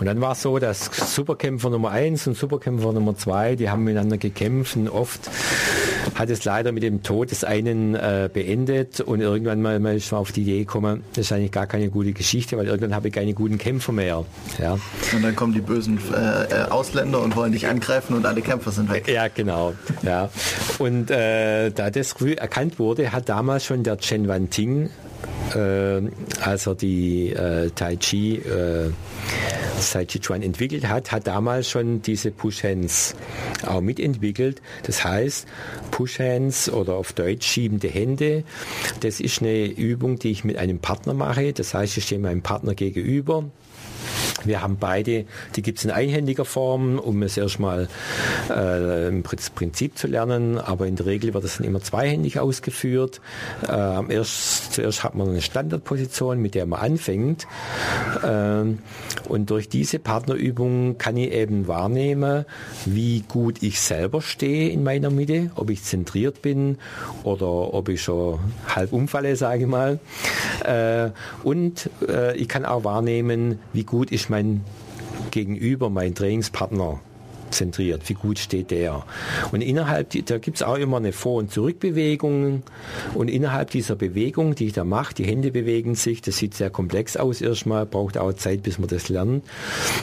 [0.00, 3.84] Und dann war es so, dass Superkämpfer Nummer 1 und Superkämpfer Nummer 2, die haben
[3.84, 5.30] miteinander gekämpft und oft
[6.14, 10.12] hat es leider mit dem Tod des einen äh, beendet und irgendwann mal, mal ist
[10.12, 13.08] man auf die Idee gekommen, das ist eigentlich gar keine gute Geschichte, weil irgendwann habe
[13.08, 14.24] ich keine guten Kämpfer mehr.
[14.58, 14.78] Ja.
[15.14, 18.70] Und dann kommen die bösen äh, äh Ausländer und wollen dich angreifen und alle Kämpfer
[18.70, 19.08] sind weg.
[19.08, 19.74] Ja, genau.
[20.02, 20.30] Ja.
[20.78, 24.90] Und äh, da das früh erkannt wurde, hat damals schon der Chen Wanting
[25.54, 26.02] äh,
[26.40, 28.38] als er die äh, Tai Chi
[29.22, 33.14] äh, Tai Chi Chuan entwickelt hat, hat damals schon diese Push Hands
[33.66, 34.62] auch mitentwickelt.
[34.84, 35.46] Das heißt,
[35.90, 38.44] Push Hands oder auf Deutsch schiebende Hände,
[39.00, 41.52] das ist eine Übung, die ich mit einem Partner mache.
[41.52, 43.50] Das heißt, ich stehe meinem Partner gegenüber
[44.44, 45.24] wir haben beide,
[45.56, 47.88] die gibt es in einhändiger Form, um es erstmal
[48.50, 53.20] äh, im Prinzip zu lernen, aber in der Regel wird es dann immer zweihändig ausgeführt.
[53.68, 57.46] Äh, erst, zuerst hat man eine Standardposition, mit der man anfängt.
[58.22, 58.64] Äh,
[59.28, 62.44] und durch diese Partnerübung kann ich eben wahrnehmen,
[62.84, 66.78] wie gut ich selber stehe in meiner Mitte, ob ich zentriert bin
[67.22, 68.38] oder ob ich schon
[68.68, 69.98] halb umfalle, sage ich mal.
[70.64, 71.10] Äh,
[71.44, 74.64] und äh, ich kann auch wahrnehmen, wie gut ich mein
[75.32, 76.98] Gegenüber, mein Trainingspartner
[77.52, 78.08] zentriert.
[78.08, 79.04] Wie gut steht der?
[79.52, 82.62] Und innerhalb, da gibt es auch immer eine Vor- und Zurückbewegung.
[83.14, 86.70] Und innerhalb dieser Bewegung, die ich da mache, die Hände bewegen sich, das sieht sehr
[86.70, 89.44] komplex aus erstmal, braucht auch Zeit, bis man das lernt.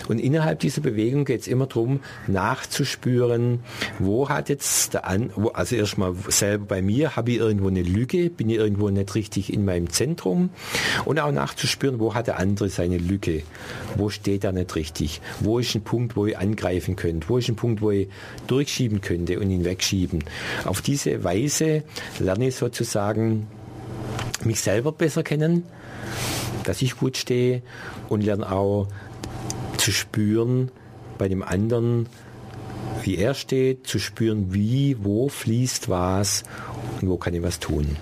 [0.08, 3.60] Und innerhalb dieser Bewegung geht es immer darum, nachzuspüren,
[3.98, 7.82] wo hat jetzt der An, wo, also erstmal selber bei mir, habe ich irgendwo eine
[7.82, 10.50] Lücke, bin ich irgendwo nicht richtig in meinem Zentrum
[11.06, 13.44] und auch nachzuspüren, wo hat der andere seine Lücke,
[13.96, 17.50] wo steht er nicht richtig, wo ist ein Punkt, wo ich angreifen könnte, wo ist
[17.50, 18.08] ein Punkt, wo ich
[18.48, 20.24] durchschieben könnte und ihn wegschieben.
[20.66, 21.84] Auf diese Weise
[22.20, 23.48] lerne ich sozusagen
[24.44, 25.64] mich selber besser kennen,
[26.64, 27.62] dass ich gut stehe
[28.08, 28.88] und lerne auch
[29.78, 30.72] zu spüren
[31.18, 32.08] bei dem anderen,
[33.04, 36.44] wie er steht, zu spüren, wie, wo fließt was
[37.02, 37.98] und wo kann ich was tun.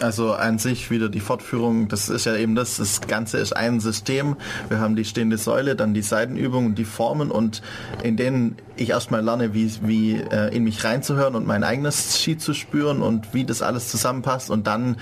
[0.00, 3.80] Also an sich wieder die Fortführung, das ist ja eben das, das Ganze ist ein
[3.80, 4.36] System.
[4.68, 7.62] Wir haben die stehende Säule, dann die Seitenübungen, die Formen und
[8.04, 12.38] in denen ich erstmal lerne, wie, wie äh, in mich reinzuhören und mein eigenes Ski
[12.38, 14.96] zu spüren und wie das alles zusammenpasst und dann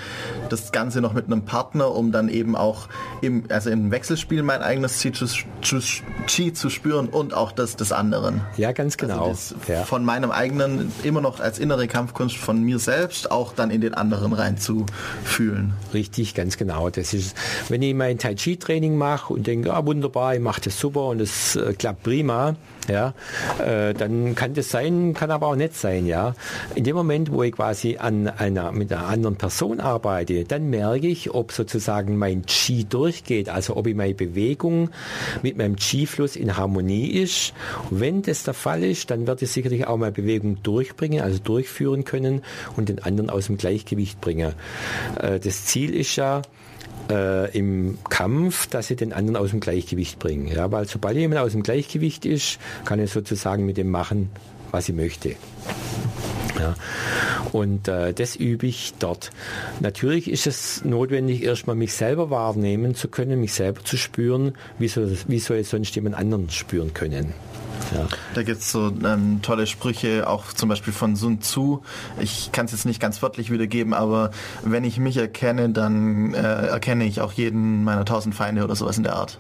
[0.49, 2.89] das Ganze noch mit einem Partner, um dann eben auch
[3.21, 7.77] im, also im Wechselspiel mein eigenes Ski zu, zu, Ski zu spüren und auch das
[7.77, 8.41] des anderen.
[8.57, 9.29] Ja, ganz also genau.
[9.29, 9.85] Also ja.
[9.85, 13.95] Von meinem eigenen, immer noch als innere Kampfkunst von mir selbst, auch dann in den
[13.95, 15.75] anderen reinzufühlen.
[15.93, 16.91] Richtig, ganz genau.
[16.91, 17.37] Das ist,
[17.69, 21.07] wenn ich mein Tai Chi Training mache und denke, ah, wunderbar, ich mache das super
[21.07, 22.57] und es äh, klappt prima,
[22.89, 23.15] ja,
[23.65, 26.35] äh, dann kann das sein, kann aber auch nicht sein, ja.
[26.75, 31.07] In dem Moment, wo ich quasi an einer, mit einer anderen Person arbeite, dann merke
[31.07, 34.91] ich, ob sozusagen mein Qi durchgeht, also ob ich meine Bewegung
[35.43, 37.53] mit meinem Qi-Fluss in Harmonie ist.
[37.91, 42.05] wenn das der Fall ist, dann werde ich sicherlich auch meine Bewegung durchbringen, also durchführen
[42.05, 42.43] können
[42.77, 44.53] und den anderen aus dem Gleichgewicht bringen.
[45.21, 46.43] Äh, das Ziel ist ja,
[47.11, 50.49] äh, im Kampf, dass sie den anderen aus dem Gleichgewicht bringen.
[50.49, 54.31] Ja, weil sobald jemand aus dem Gleichgewicht ist, kann er sozusagen mit dem machen,
[54.71, 55.37] was sie möchte.
[56.59, 56.75] Ja.
[57.53, 59.31] Und äh, das übe ich dort.
[59.81, 64.55] Natürlich ist es notwendig, erstmal mich selber wahrnehmen zu können, mich selber zu spüren.
[64.79, 67.35] Wie soll, wie soll ich sonst jemand anderen spüren können?
[67.95, 68.07] Ja.
[68.35, 71.83] Da gibt es so ähm, tolle Sprüche, auch zum Beispiel von Sun Tzu.
[72.19, 74.31] Ich kann es jetzt nicht ganz wörtlich wiedergeben, aber
[74.65, 78.97] wenn ich mich erkenne, dann äh, erkenne ich auch jeden meiner tausend Feinde oder sowas
[78.97, 79.39] in der Art.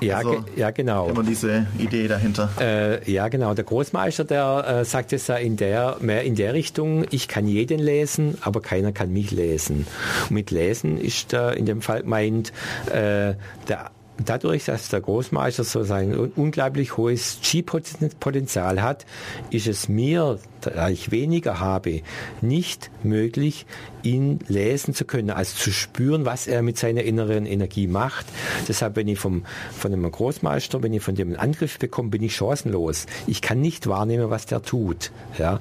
[0.00, 1.08] Ja, also, ge ja genau.
[1.08, 2.50] Immer diese Idee dahinter.
[2.60, 3.54] Äh, ja, genau.
[3.54, 7.46] Der Großmeister, der äh, sagt es ja in der, mehr in der Richtung, ich kann
[7.46, 9.86] jeden lesen, aber keiner kann mich lesen.
[10.28, 12.52] Und mit lesen ist da in dem Fall meint,
[12.86, 13.34] äh,
[13.68, 13.90] der
[14.24, 19.06] dadurch, dass der Großmeister so ein unglaublich hohes Chi-Potenzial hat,
[19.50, 20.38] ist es mir,
[20.70, 22.02] da ich weniger habe,
[22.40, 23.66] nicht möglich,
[24.02, 28.26] ihn lesen zu können, also zu spüren, was er mit seiner inneren Energie macht.
[28.68, 29.44] Deshalb, wenn ich vom,
[29.76, 33.06] von einem Großmeister, wenn ich von dem einen Angriff bekomme, bin ich chancenlos.
[33.26, 35.10] Ich kann nicht wahrnehmen, was der tut.
[35.38, 35.60] Ja,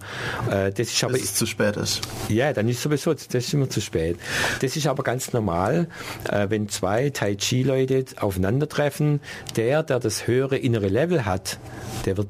[0.49, 2.01] äh, das ist aber, Bis es zu spät ist.
[2.29, 4.17] Ja, dann ist sowieso, das ist immer zu spät.
[4.61, 5.87] Das ist aber ganz normal,
[6.29, 9.21] äh, wenn zwei Tai Chi-Leute aufeinandertreffen,
[9.55, 11.59] der, der das höhere innere Level hat,
[12.05, 12.27] der wird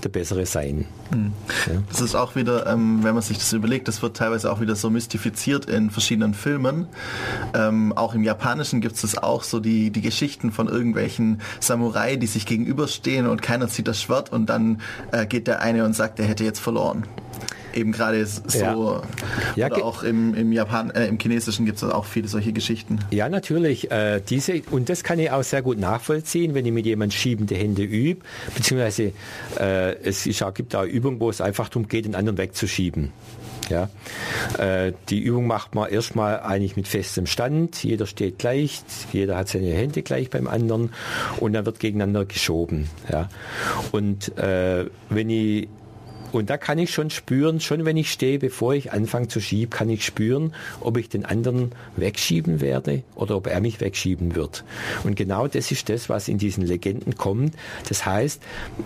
[0.00, 0.86] der bessere sein.
[1.12, 1.32] Hm.
[1.66, 1.82] Ja.
[1.88, 4.76] Das ist auch wieder, ähm, wenn man sich das überlegt, das wird teilweise auch wieder
[4.76, 6.86] so mystifiziert in verschiedenen Filmen.
[7.54, 12.26] Ähm, auch im Japanischen gibt es auch so die, die Geschichten von irgendwelchen Samurai, die
[12.26, 14.80] sich gegenüberstehen und keiner zieht das Schwert und dann
[15.12, 17.04] äh, geht der eine und sagt, er hätte jetzt verloren
[17.74, 19.02] eben gerade so ja.
[19.56, 23.00] Ja, oder auch im, im Japan, äh, im Chinesischen gibt es auch viele solche Geschichten.
[23.10, 23.90] Ja, natürlich.
[23.90, 27.54] Äh, diese, und das kann ich auch sehr gut nachvollziehen, wenn ich mit jemandem schiebende
[27.54, 28.20] Hände übe,
[28.54, 29.12] beziehungsweise
[29.58, 33.12] äh, es ist, gibt auch Übungen, wo es einfach darum geht, den anderen wegzuschieben.
[33.68, 33.90] Ja,
[34.58, 37.82] äh, die Übung macht man erstmal eigentlich mit festem Stand.
[37.84, 38.80] Jeder steht gleich,
[39.12, 40.90] jeder hat seine Hände gleich beim anderen
[41.38, 42.88] und dann wird gegeneinander geschoben.
[43.12, 43.28] Ja,
[43.92, 45.68] und äh, wenn ich
[46.32, 49.70] und da kann ich schon spüren, schon wenn ich stehe, bevor ich anfange zu schieben,
[49.70, 54.64] kann ich spüren, ob ich den anderen wegschieben werde oder ob er mich wegschieben wird.
[55.04, 57.54] Und genau das ist das, was in diesen Legenden kommt.
[57.88, 58.42] Das heißt,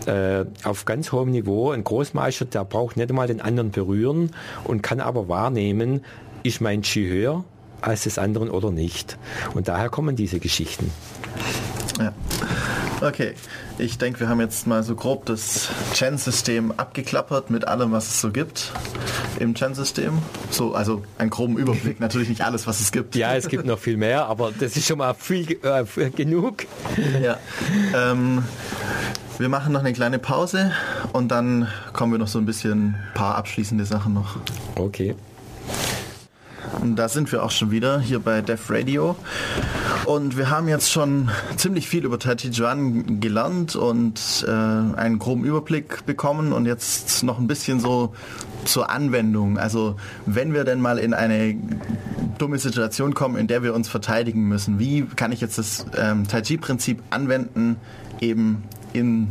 [0.07, 4.31] äh, auf ganz hohem Niveau, ein Großmeister, der braucht nicht einmal den anderen berühren
[4.65, 6.05] und kann aber wahrnehmen,
[6.43, 7.45] ist mein Chi höher
[7.81, 9.19] als des anderen oder nicht.
[9.55, 10.91] Und daher kommen diese Geschichten.
[11.99, 12.13] Ja.
[13.01, 13.35] Okay,
[13.79, 18.21] ich denke, wir haben jetzt mal so grob das Chen-System abgeklappert mit allem, was es
[18.21, 18.73] so gibt
[19.41, 20.19] im Chen-System.
[20.51, 23.17] So, also einen groben Überblick, natürlich nicht alles, was es gibt.
[23.17, 26.67] Ja, es gibt noch viel mehr, aber das ist schon mal viel äh, genug.
[27.23, 27.39] Ja.
[27.95, 28.45] Ähm,
[29.39, 30.73] wir machen noch eine kleine Pause
[31.13, 34.37] und dann kommen wir noch so ein bisschen ein paar abschließende Sachen noch.
[34.77, 35.17] Okay.
[36.81, 39.17] Und da sind wir auch schon wieder hier bei Def Radio.
[40.05, 45.19] Und wir haben jetzt schon ziemlich viel über Tai Chi Chuan gelernt und äh, einen
[45.19, 48.13] groben Überblick bekommen und jetzt noch ein bisschen so
[48.65, 49.59] zur Anwendung.
[49.59, 51.57] Also wenn wir denn mal in eine
[52.39, 56.27] dumme Situation kommen, in der wir uns verteidigen müssen, wie kann ich jetzt das ähm,
[56.27, 57.77] Tai Chi-Prinzip anwenden,
[58.21, 59.29] eben in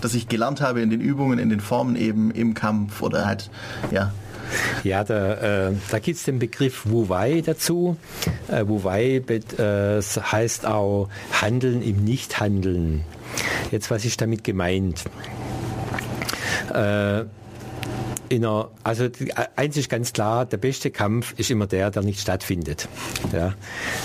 [0.00, 3.50] das ich gelernt habe in den Übungen, in den Formen eben im Kampf oder halt,
[3.90, 4.12] ja,
[4.84, 7.96] ja, da, äh, da gibt es den Begriff Wu Wei dazu.
[8.48, 13.04] Äh, Wu Wei äh, heißt auch Handeln im Nichthandeln.
[13.70, 15.04] Jetzt, was ist damit gemeint?
[16.72, 17.24] Äh,
[18.30, 19.08] einer, also
[19.56, 22.88] eins ist ganz klar, der beste Kampf ist immer der, der nicht stattfindet.
[23.32, 23.54] Ja,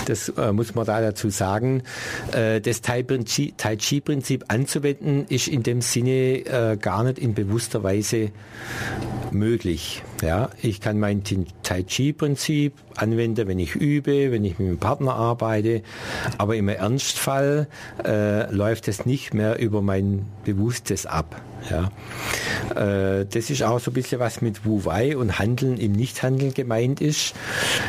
[0.05, 1.83] das äh, muss man da dazu sagen.
[2.31, 8.31] Äh, das Tai Chi-Prinzip anzuwenden, ist in dem Sinne äh, gar nicht in bewusster Weise
[9.31, 10.03] möglich.
[10.21, 15.15] Ja, ich kann mein Tai Chi-Prinzip anwenden, wenn ich übe, wenn ich mit einem Partner
[15.15, 15.81] arbeite,
[16.37, 17.67] aber im Ernstfall
[18.05, 21.41] äh, läuft es nicht mehr über mein Bewusstes ab.
[21.69, 21.91] Ja.
[22.75, 26.53] Äh, das ist auch so ein bisschen was mit Wu Wei und Handeln im Nichthandeln
[26.53, 27.33] gemeint ist.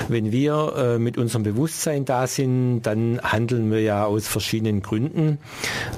[0.09, 5.39] Wenn wir äh, mit unserem Bewusstsein da sind, dann handeln wir ja aus verschiedenen Gründen.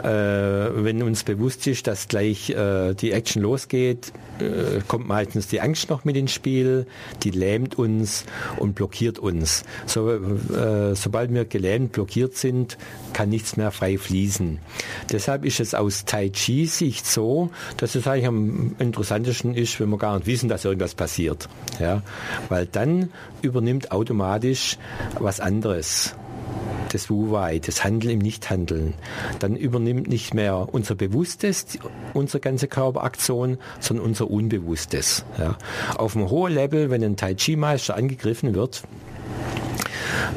[0.03, 5.61] Äh, wenn uns bewusst ist, dass gleich äh, die Action losgeht, äh, kommt meistens die
[5.61, 6.87] Angst noch mit ins Spiel,
[7.23, 8.25] die lähmt uns
[8.59, 9.65] und blockiert uns.
[9.87, 12.79] So, äh, sobald wir gelähmt, blockiert sind,
[13.13, 14.59] kann nichts mehr frei fließen.
[15.11, 19.99] Deshalb ist es aus Tai Chi-Sicht so, dass es eigentlich am interessantesten ist, wenn wir
[19.99, 21.49] gar nicht wissen, dass irgendwas passiert.
[21.79, 22.03] Ja?
[22.49, 23.11] Weil dann
[23.43, 24.79] übernimmt automatisch
[25.19, 26.15] was anderes
[26.93, 28.95] das Wu-Wei, das Handeln im Nichthandeln.
[29.41, 31.67] Dann übernimmt nicht mehr unser Bewusstes
[32.15, 35.25] unsere ganze Körperaktion, sondern unser Unbewusstes.
[35.39, 35.57] Ja.
[35.97, 38.83] Auf einem hohen Level, wenn ein Tai Chi-Meister angegriffen wird,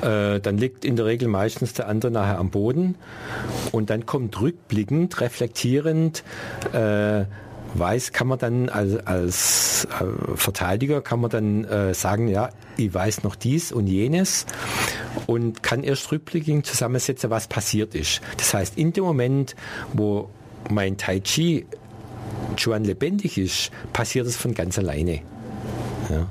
[0.01, 2.95] äh, dann liegt in der Regel meistens der andere nachher am Boden
[3.71, 6.23] und dann kommt rückblickend, reflektierend,
[6.73, 7.25] äh,
[7.75, 12.93] weiß, kann man dann als, als äh, Verteidiger kann man dann äh, sagen, ja, ich
[12.93, 14.45] weiß noch dies und jenes
[15.27, 18.21] und kann erst rückblickend zusammensetzen, was passiert ist.
[18.37, 19.55] Das heißt, in dem Moment,
[19.93, 20.29] wo
[20.69, 21.65] mein Tai Chi
[22.55, 25.21] Chuan lebendig ist, passiert es von ganz alleine.
[26.09, 26.27] Ja.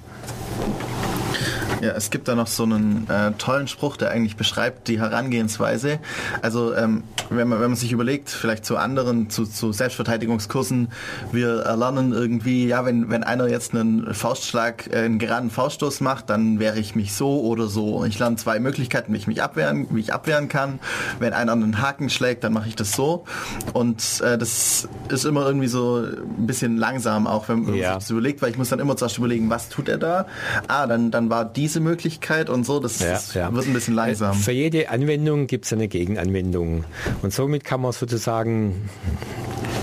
[1.80, 6.00] Ja, es gibt da noch so einen äh, tollen Spruch, der eigentlich beschreibt die Herangehensweise.
[6.42, 10.88] Also ähm, wenn, man, wenn man sich überlegt, vielleicht zu anderen, zu, zu Selbstverteidigungskursen,
[11.30, 16.30] wir erlernen irgendwie, ja, wenn, wenn einer jetzt einen Faustschlag, äh, einen geraden Fauststoß macht,
[16.30, 18.04] dann wehre ich mich so oder so.
[18.04, 20.80] Ich lerne zwei Möglichkeiten, wie ich mich abwehren, wie ich abwehren kann.
[21.20, 23.24] Wenn einer einen Haken schlägt, dann mache ich das so.
[23.72, 27.90] Und äh, das ist immer irgendwie so ein bisschen langsam, auch wenn man ja.
[27.90, 30.26] sich das überlegt, weil ich muss dann immer zuerst überlegen, was tut er da?
[30.66, 33.52] Ah, dann, dann war die diese Möglichkeit und so, das, ja, das ja.
[33.52, 34.34] wird ein bisschen langsam.
[34.34, 36.84] Für jede Anwendung gibt es eine Gegenanwendung.
[37.20, 38.88] Und somit kann man sozusagen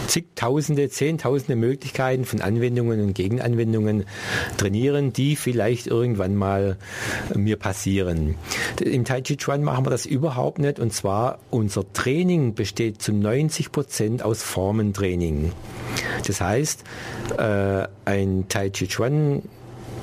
[0.08, 4.06] zigtausende, zehntausende Möglichkeiten von Anwendungen und Gegenanwendungen
[4.58, 6.78] trainieren, die vielleicht irgendwann mal
[7.36, 8.36] mir passieren.
[8.82, 13.14] Im Tai Chi Chuan machen wir das überhaupt nicht und zwar unser Training besteht zu
[13.14, 15.52] 90 Prozent aus Formentraining.
[16.26, 16.84] Das heißt,
[17.38, 19.44] äh, ein Tai Chi Chuan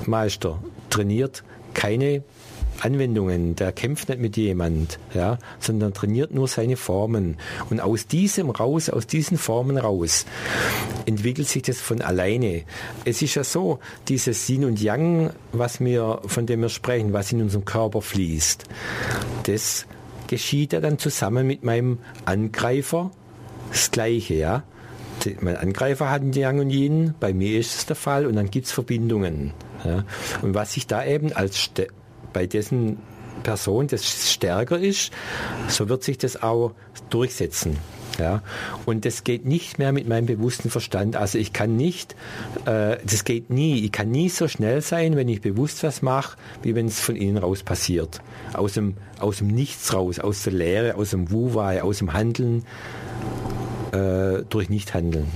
[0.06, 1.42] Meister trainiert
[1.74, 2.22] keine
[2.80, 7.36] Anwendungen, der kämpft nicht mit jemand, ja, sondern trainiert nur seine Formen.
[7.70, 10.26] Und aus diesem raus, aus diesen Formen raus,
[11.06, 12.62] entwickelt sich das von alleine.
[13.04, 13.78] Es ist ja so,
[14.08, 18.64] dieses Yin und Yang, was wir, von dem wir sprechen, was in unserem Körper fließt,
[19.44, 19.86] das
[20.26, 23.10] geschieht ja dann zusammen mit meinem Angreifer
[23.70, 24.62] das Gleiche, ja.
[25.40, 28.50] Mein Angreifer hat ein Yang und Yin, bei mir ist es der Fall und dann
[28.50, 29.52] gibt es Verbindungen.
[29.84, 30.04] Ja.
[30.42, 31.70] Und was sich da eben als
[32.32, 32.98] bei dessen
[33.42, 35.12] Person das stärker ist,
[35.68, 36.72] so wird sich das auch
[37.10, 37.78] durchsetzen.
[38.18, 38.42] Ja,
[38.84, 41.16] und das geht nicht mehr mit meinem bewussten Verstand.
[41.16, 42.14] Also ich kann nicht,
[42.66, 43.84] äh, das geht nie.
[43.84, 47.16] Ich kann nie so schnell sein, wenn ich bewusst was mache, wie wenn es von
[47.16, 48.20] innen raus passiert.
[48.52, 52.66] Aus dem, aus dem Nichts raus, aus der Leere, aus dem Wuwei, aus dem Handeln,
[53.92, 55.26] äh, durch Nichthandeln.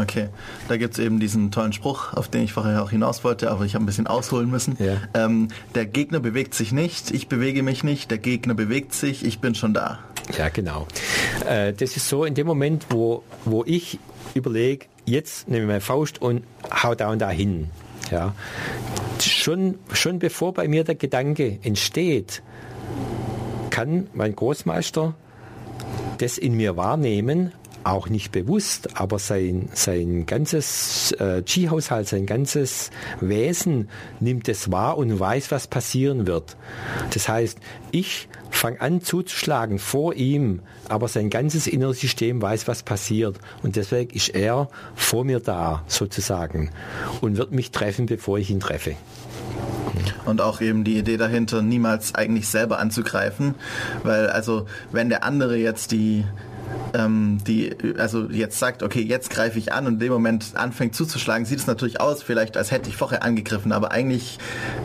[0.00, 0.28] Okay,
[0.68, 3.64] da gibt es eben diesen tollen Spruch, auf den ich vorher auch hinaus wollte, aber
[3.64, 4.76] ich habe ein bisschen ausholen müssen.
[4.78, 4.96] Ja.
[5.14, 9.40] Ähm, der Gegner bewegt sich nicht, ich bewege mich nicht, der Gegner bewegt sich, ich
[9.40, 9.98] bin schon da.
[10.36, 10.86] Ja, genau.
[11.48, 13.98] Äh, das ist so in dem Moment, wo, wo ich
[14.34, 16.42] überlege, jetzt nehme ich meine Faust und
[16.82, 17.70] hau da und da hin.
[18.10, 18.34] Ja.
[19.20, 22.42] Schon, schon bevor bei mir der Gedanke entsteht,
[23.70, 25.14] kann mein Großmeister
[26.18, 27.52] das in mir wahrnehmen,
[27.86, 32.90] auch nicht bewusst, aber sein, sein ganzes äh, Chi-Haushalt, sein ganzes
[33.20, 33.88] Wesen
[34.20, 36.56] nimmt es wahr und weiß, was passieren wird.
[37.14, 37.58] Das heißt,
[37.92, 43.38] ich fange an zuzuschlagen vor ihm, aber sein ganzes inneres System weiß, was passiert.
[43.62, 46.70] Und deswegen ist er vor mir da, sozusagen,
[47.20, 48.96] und wird mich treffen, bevor ich ihn treffe.
[50.24, 53.54] Und auch eben die Idee dahinter, niemals eigentlich selber anzugreifen,
[54.02, 56.24] weil also wenn der andere jetzt die
[56.94, 60.94] ähm, die also jetzt sagt, okay, jetzt greife ich an und in dem Moment anfängt
[60.94, 64.38] zuzuschlagen, sieht es natürlich aus, vielleicht als hätte ich vorher angegriffen, aber eigentlich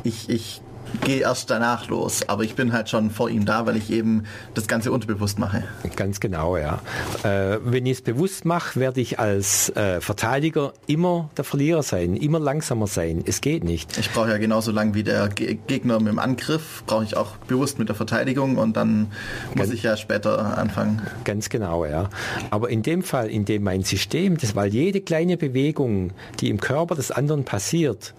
[0.04, 0.62] ich, ich
[1.04, 2.28] gehe erst danach los.
[2.28, 4.24] Aber ich bin halt schon vor ihm da, weil ich eben
[4.54, 5.64] das Ganze unterbewusst mache.
[5.96, 6.82] Ganz genau, ja.
[7.24, 12.16] Äh, wenn ich es bewusst mache, werde ich als äh, Verteidiger immer der Verlierer sein,
[12.16, 13.24] immer langsamer sein.
[13.26, 13.98] Es geht nicht.
[13.98, 17.38] Ich brauche ja genauso lang wie der Ge Gegner mit dem Angriff, brauche ich auch
[17.48, 19.12] bewusst mit der Verteidigung und dann
[19.50, 21.02] muss ganz, ich ja später anfangen.
[21.24, 22.10] Ganz genau, ja.
[22.50, 26.60] Aber in dem Fall, in dem mein System, das, weil jede kleine Bewegung, die im
[26.60, 28.14] Körper des anderen passiert,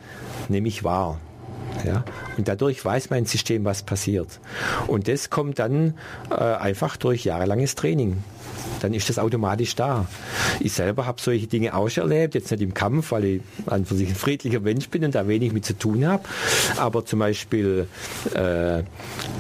[0.49, 1.19] nehme ich wahr.
[1.85, 2.05] Ja?
[2.37, 4.41] Und dadurch weiß mein System, was passiert.
[4.87, 5.95] Und das kommt dann
[6.31, 8.23] äh, einfach durch jahrelanges Training
[8.81, 10.07] dann ist das automatisch da.
[10.61, 13.95] Ich selber habe solche Dinge auch erlebt, jetzt nicht im Kampf, weil ich an für
[13.95, 16.25] sich ein friedlicher Mensch bin und da wenig mit zu tun habe,
[16.77, 17.87] aber zum Beispiel
[18.35, 18.81] äh,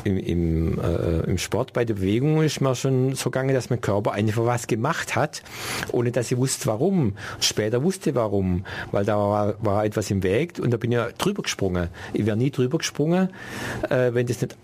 [0.05, 3.81] im, im, äh, im Sport bei der Bewegung ist mir schon so gegangen, dass mein
[3.81, 5.43] Körper einfach was gemacht hat,
[5.91, 7.15] ohne dass ich wusste warum.
[7.41, 11.43] Später wusste warum, weil da war, war etwas im Weg und da bin ich drüber
[11.43, 11.89] gesprungen.
[12.13, 13.31] Ich wäre nie drüber gesprungen,
[13.89, 14.57] äh, wenn das nicht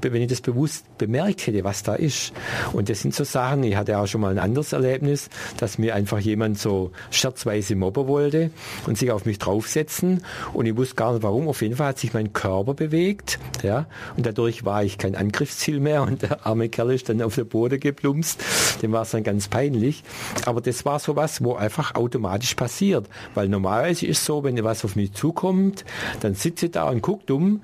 [0.00, 2.32] wenn ich das bewusst bemerkt hätte, was da ist.
[2.72, 5.94] Und das sind so Sachen, ich hatte auch schon mal ein anderes Erlebnis, dass mir
[5.94, 8.50] einfach jemand so scherzweise mobben wollte
[8.86, 11.48] und sich auf mich draufsetzen und ich wusste gar nicht warum.
[11.48, 15.80] Auf jeden Fall hat sich mein Körper bewegt, ja, und dadurch war ich kein Angriffsziel
[15.80, 18.42] mehr und der arme Kerl ist dann auf der Boden geplumpst.
[18.82, 20.02] Dem war es dann ganz peinlich.
[20.46, 23.08] Aber das war so was, wo einfach automatisch passiert.
[23.34, 25.84] Weil normalerweise ist es so, wenn was auf mich zukommt,
[26.20, 27.62] dann sitze ich da und gucke dumm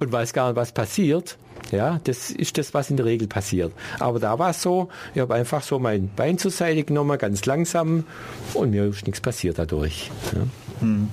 [0.00, 1.38] und weiß gar nicht, was passiert.
[1.70, 3.72] Ja, das ist das, was in der Regel passiert.
[3.98, 7.44] Aber da war es so, ich habe einfach so mein Bein zur Seite genommen, ganz
[7.46, 8.04] langsam
[8.52, 10.10] und mir ist nichts passiert dadurch.
[10.32, 10.46] Ja.
[10.80, 11.08] Hm.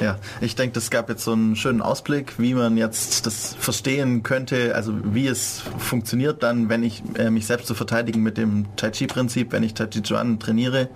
[0.00, 4.22] Ja, ich denke, das gab jetzt so einen schönen Ausblick, wie man jetzt das verstehen
[4.22, 8.66] könnte, also wie es funktioniert dann, wenn ich äh, mich selbst zu verteidigen mit dem
[8.76, 10.88] Tai Chi Prinzip, wenn ich Tai Chi Chuan trainiere.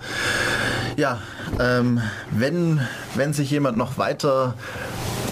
[0.97, 1.21] Ja,
[1.61, 2.01] ähm,
[2.33, 2.81] wenn,
[3.15, 4.55] wenn sich jemand noch weiter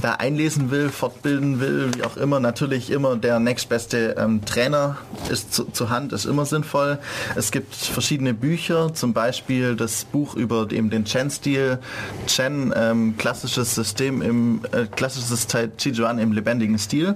[0.05, 4.99] da einlesen will, fortbilden will, wie auch immer, natürlich immer der nächstbeste ähm, Trainer
[5.31, 6.99] ist zu, zur Hand, ist immer sinnvoll.
[7.37, 11.79] Es gibt verschiedene Bücher, zum Beispiel das Buch über eben den Chen-Stil,
[12.27, 17.15] Chen, ähm, klassisches System im, äh, klassisches Tai Chi Chuan im lebendigen Stil,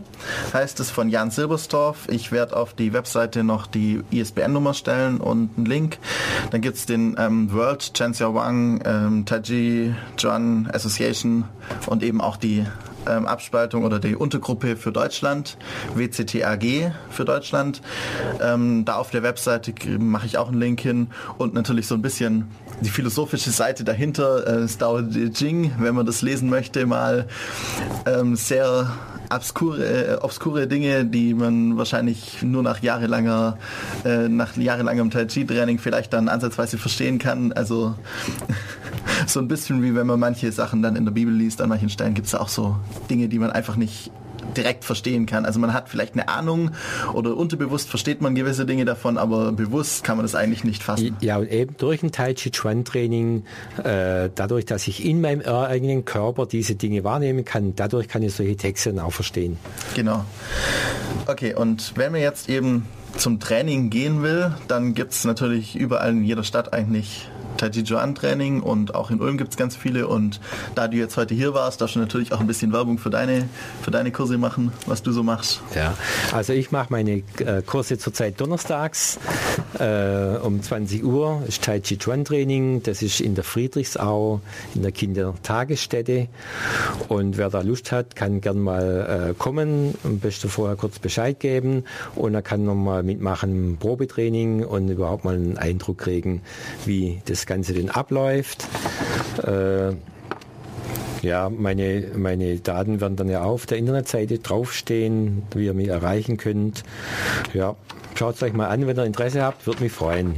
[0.54, 2.08] heißt es von Jan Silberstorff.
[2.08, 5.98] Ich werde auf die Webseite noch die ISBN-Nummer stellen und einen Link.
[6.52, 11.44] Dann gibt es den ähm, World Chen Xiaowang ähm, Tai Chi Chuan Association
[11.86, 12.64] und eben auch die
[13.06, 15.56] ähm, Abspaltung oder die Untergruppe für Deutschland,
[15.94, 17.82] WCTAG für Deutschland.
[18.40, 21.08] Ähm, da auf der Webseite mache ich auch einen Link hin
[21.38, 22.46] und natürlich so ein bisschen
[22.80, 27.26] die philosophische Seite dahinter, äh, Dao De Jing, wenn man das lesen möchte, mal
[28.06, 28.92] ähm, sehr
[29.30, 33.58] obskure, äh, obskure Dinge, die man wahrscheinlich nur nach jahrelanger,
[34.04, 37.52] äh, nach jahrelangem Tai Chi Training vielleicht dann ansatzweise verstehen kann.
[37.52, 37.94] Also
[39.26, 41.90] so ein bisschen wie wenn man manche Sachen dann in der Bibel liest, an manchen
[41.90, 42.76] Stellen gibt es auch so
[43.10, 44.10] Dinge, die man einfach nicht
[44.56, 45.44] direkt verstehen kann.
[45.44, 46.70] Also man hat vielleicht eine Ahnung
[47.12, 51.16] oder unterbewusst versteht man gewisse Dinge davon, aber bewusst kann man das eigentlich nicht fassen.
[51.20, 53.44] Ja, und eben durch ein Tai Chi Chuan Training,
[53.82, 58.34] äh, dadurch, dass ich in meinem eigenen Körper diese Dinge wahrnehmen kann, dadurch kann ich
[58.34, 59.56] solche Texte dann auch verstehen.
[59.94, 60.24] Genau.
[61.26, 66.10] Okay, und wenn wir jetzt eben zum Training gehen will, dann gibt es natürlich überall
[66.10, 67.28] in jeder Stadt eigentlich
[67.58, 70.06] Tai Chuan Training und auch in Ulm gibt es ganz viele.
[70.06, 70.40] Und
[70.74, 73.48] da du jetzt heute hier warst, darfst du natürlich auch ein bisschen Werbung für deine,
[73.82, 75.60] für deine Kurse machen, was du so machst.
[75.74, 75.94] Ja,
[76.32, 79.18] also ich mache meine äh, Kurse zurzeit donnerstags
[79.78, 84.40] äh, um 20 Uhr, ist Tai Chi Chuan Training, das ist in der Friedrichsau
[84.74, 86.28] in der Kindertagesstätte.
[87.08, 91.40] Und wer da Lust hat, kann gern mal äh, kommen, am besten vorher kurz Bescheid
[91.40, 91.84] geben.
[92.14, 96.42] Und er kann nochmal mitmachen Probetraining und überhaupt mal einen Eindruck kriegen,
[96.84, 98.68] wie das Ganze denn abläuft.
[99.42, 99.94] Äh,
[101.22, 106.36] ja, meine, meine Daten werden dann ja auf der Internetseite draufstehen, wie ihr mich erreichen
[106.36, 106.84] könnt.
[107.54, 107.74] Ja,
[108.14, 110.36] schaut es euch mal an, wenn ihr Interesse habt, würde mich freuen.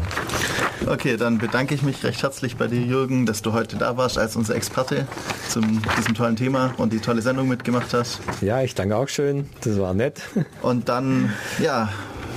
[0.86, 4.16] Okay, dann bedanke ich mich recht herzlich bei dir, Jürgen, dass du heute da warst
[4.16, 5.06] als unser Experte
[5.48, 8.20] zu diesem tollen Thema und die tolle Sendung mitgemacht hast.
[8.40, 9.50] Ja, ich danke auch schön.
[9.60, 10.22] Das war nett.
[10.62, 11.32] Und dann,
[11.62, 11.90] ja,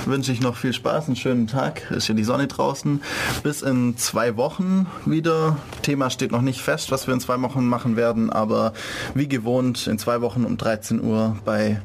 [0.05, 1.91] wünsche ich noch viel Spaß, einen schönen Tag.
[1.91, 3.01] Ist ja die Sonne draußen.
[3.43, 5.57] Bis in zwei Wochen wieder.
[5.81, 8.73] Thema steht noch nicht fest, was wir in zwei Wochen machen werden, aber
[9.13, 11.81] wie gewohnt in zwei Wochen um 13 Uhr bei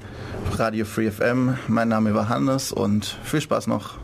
[0.56, 1.58] Radio Free FM.
[1.68, 3.96] Mein Name war Hannes und viel Spaß noch.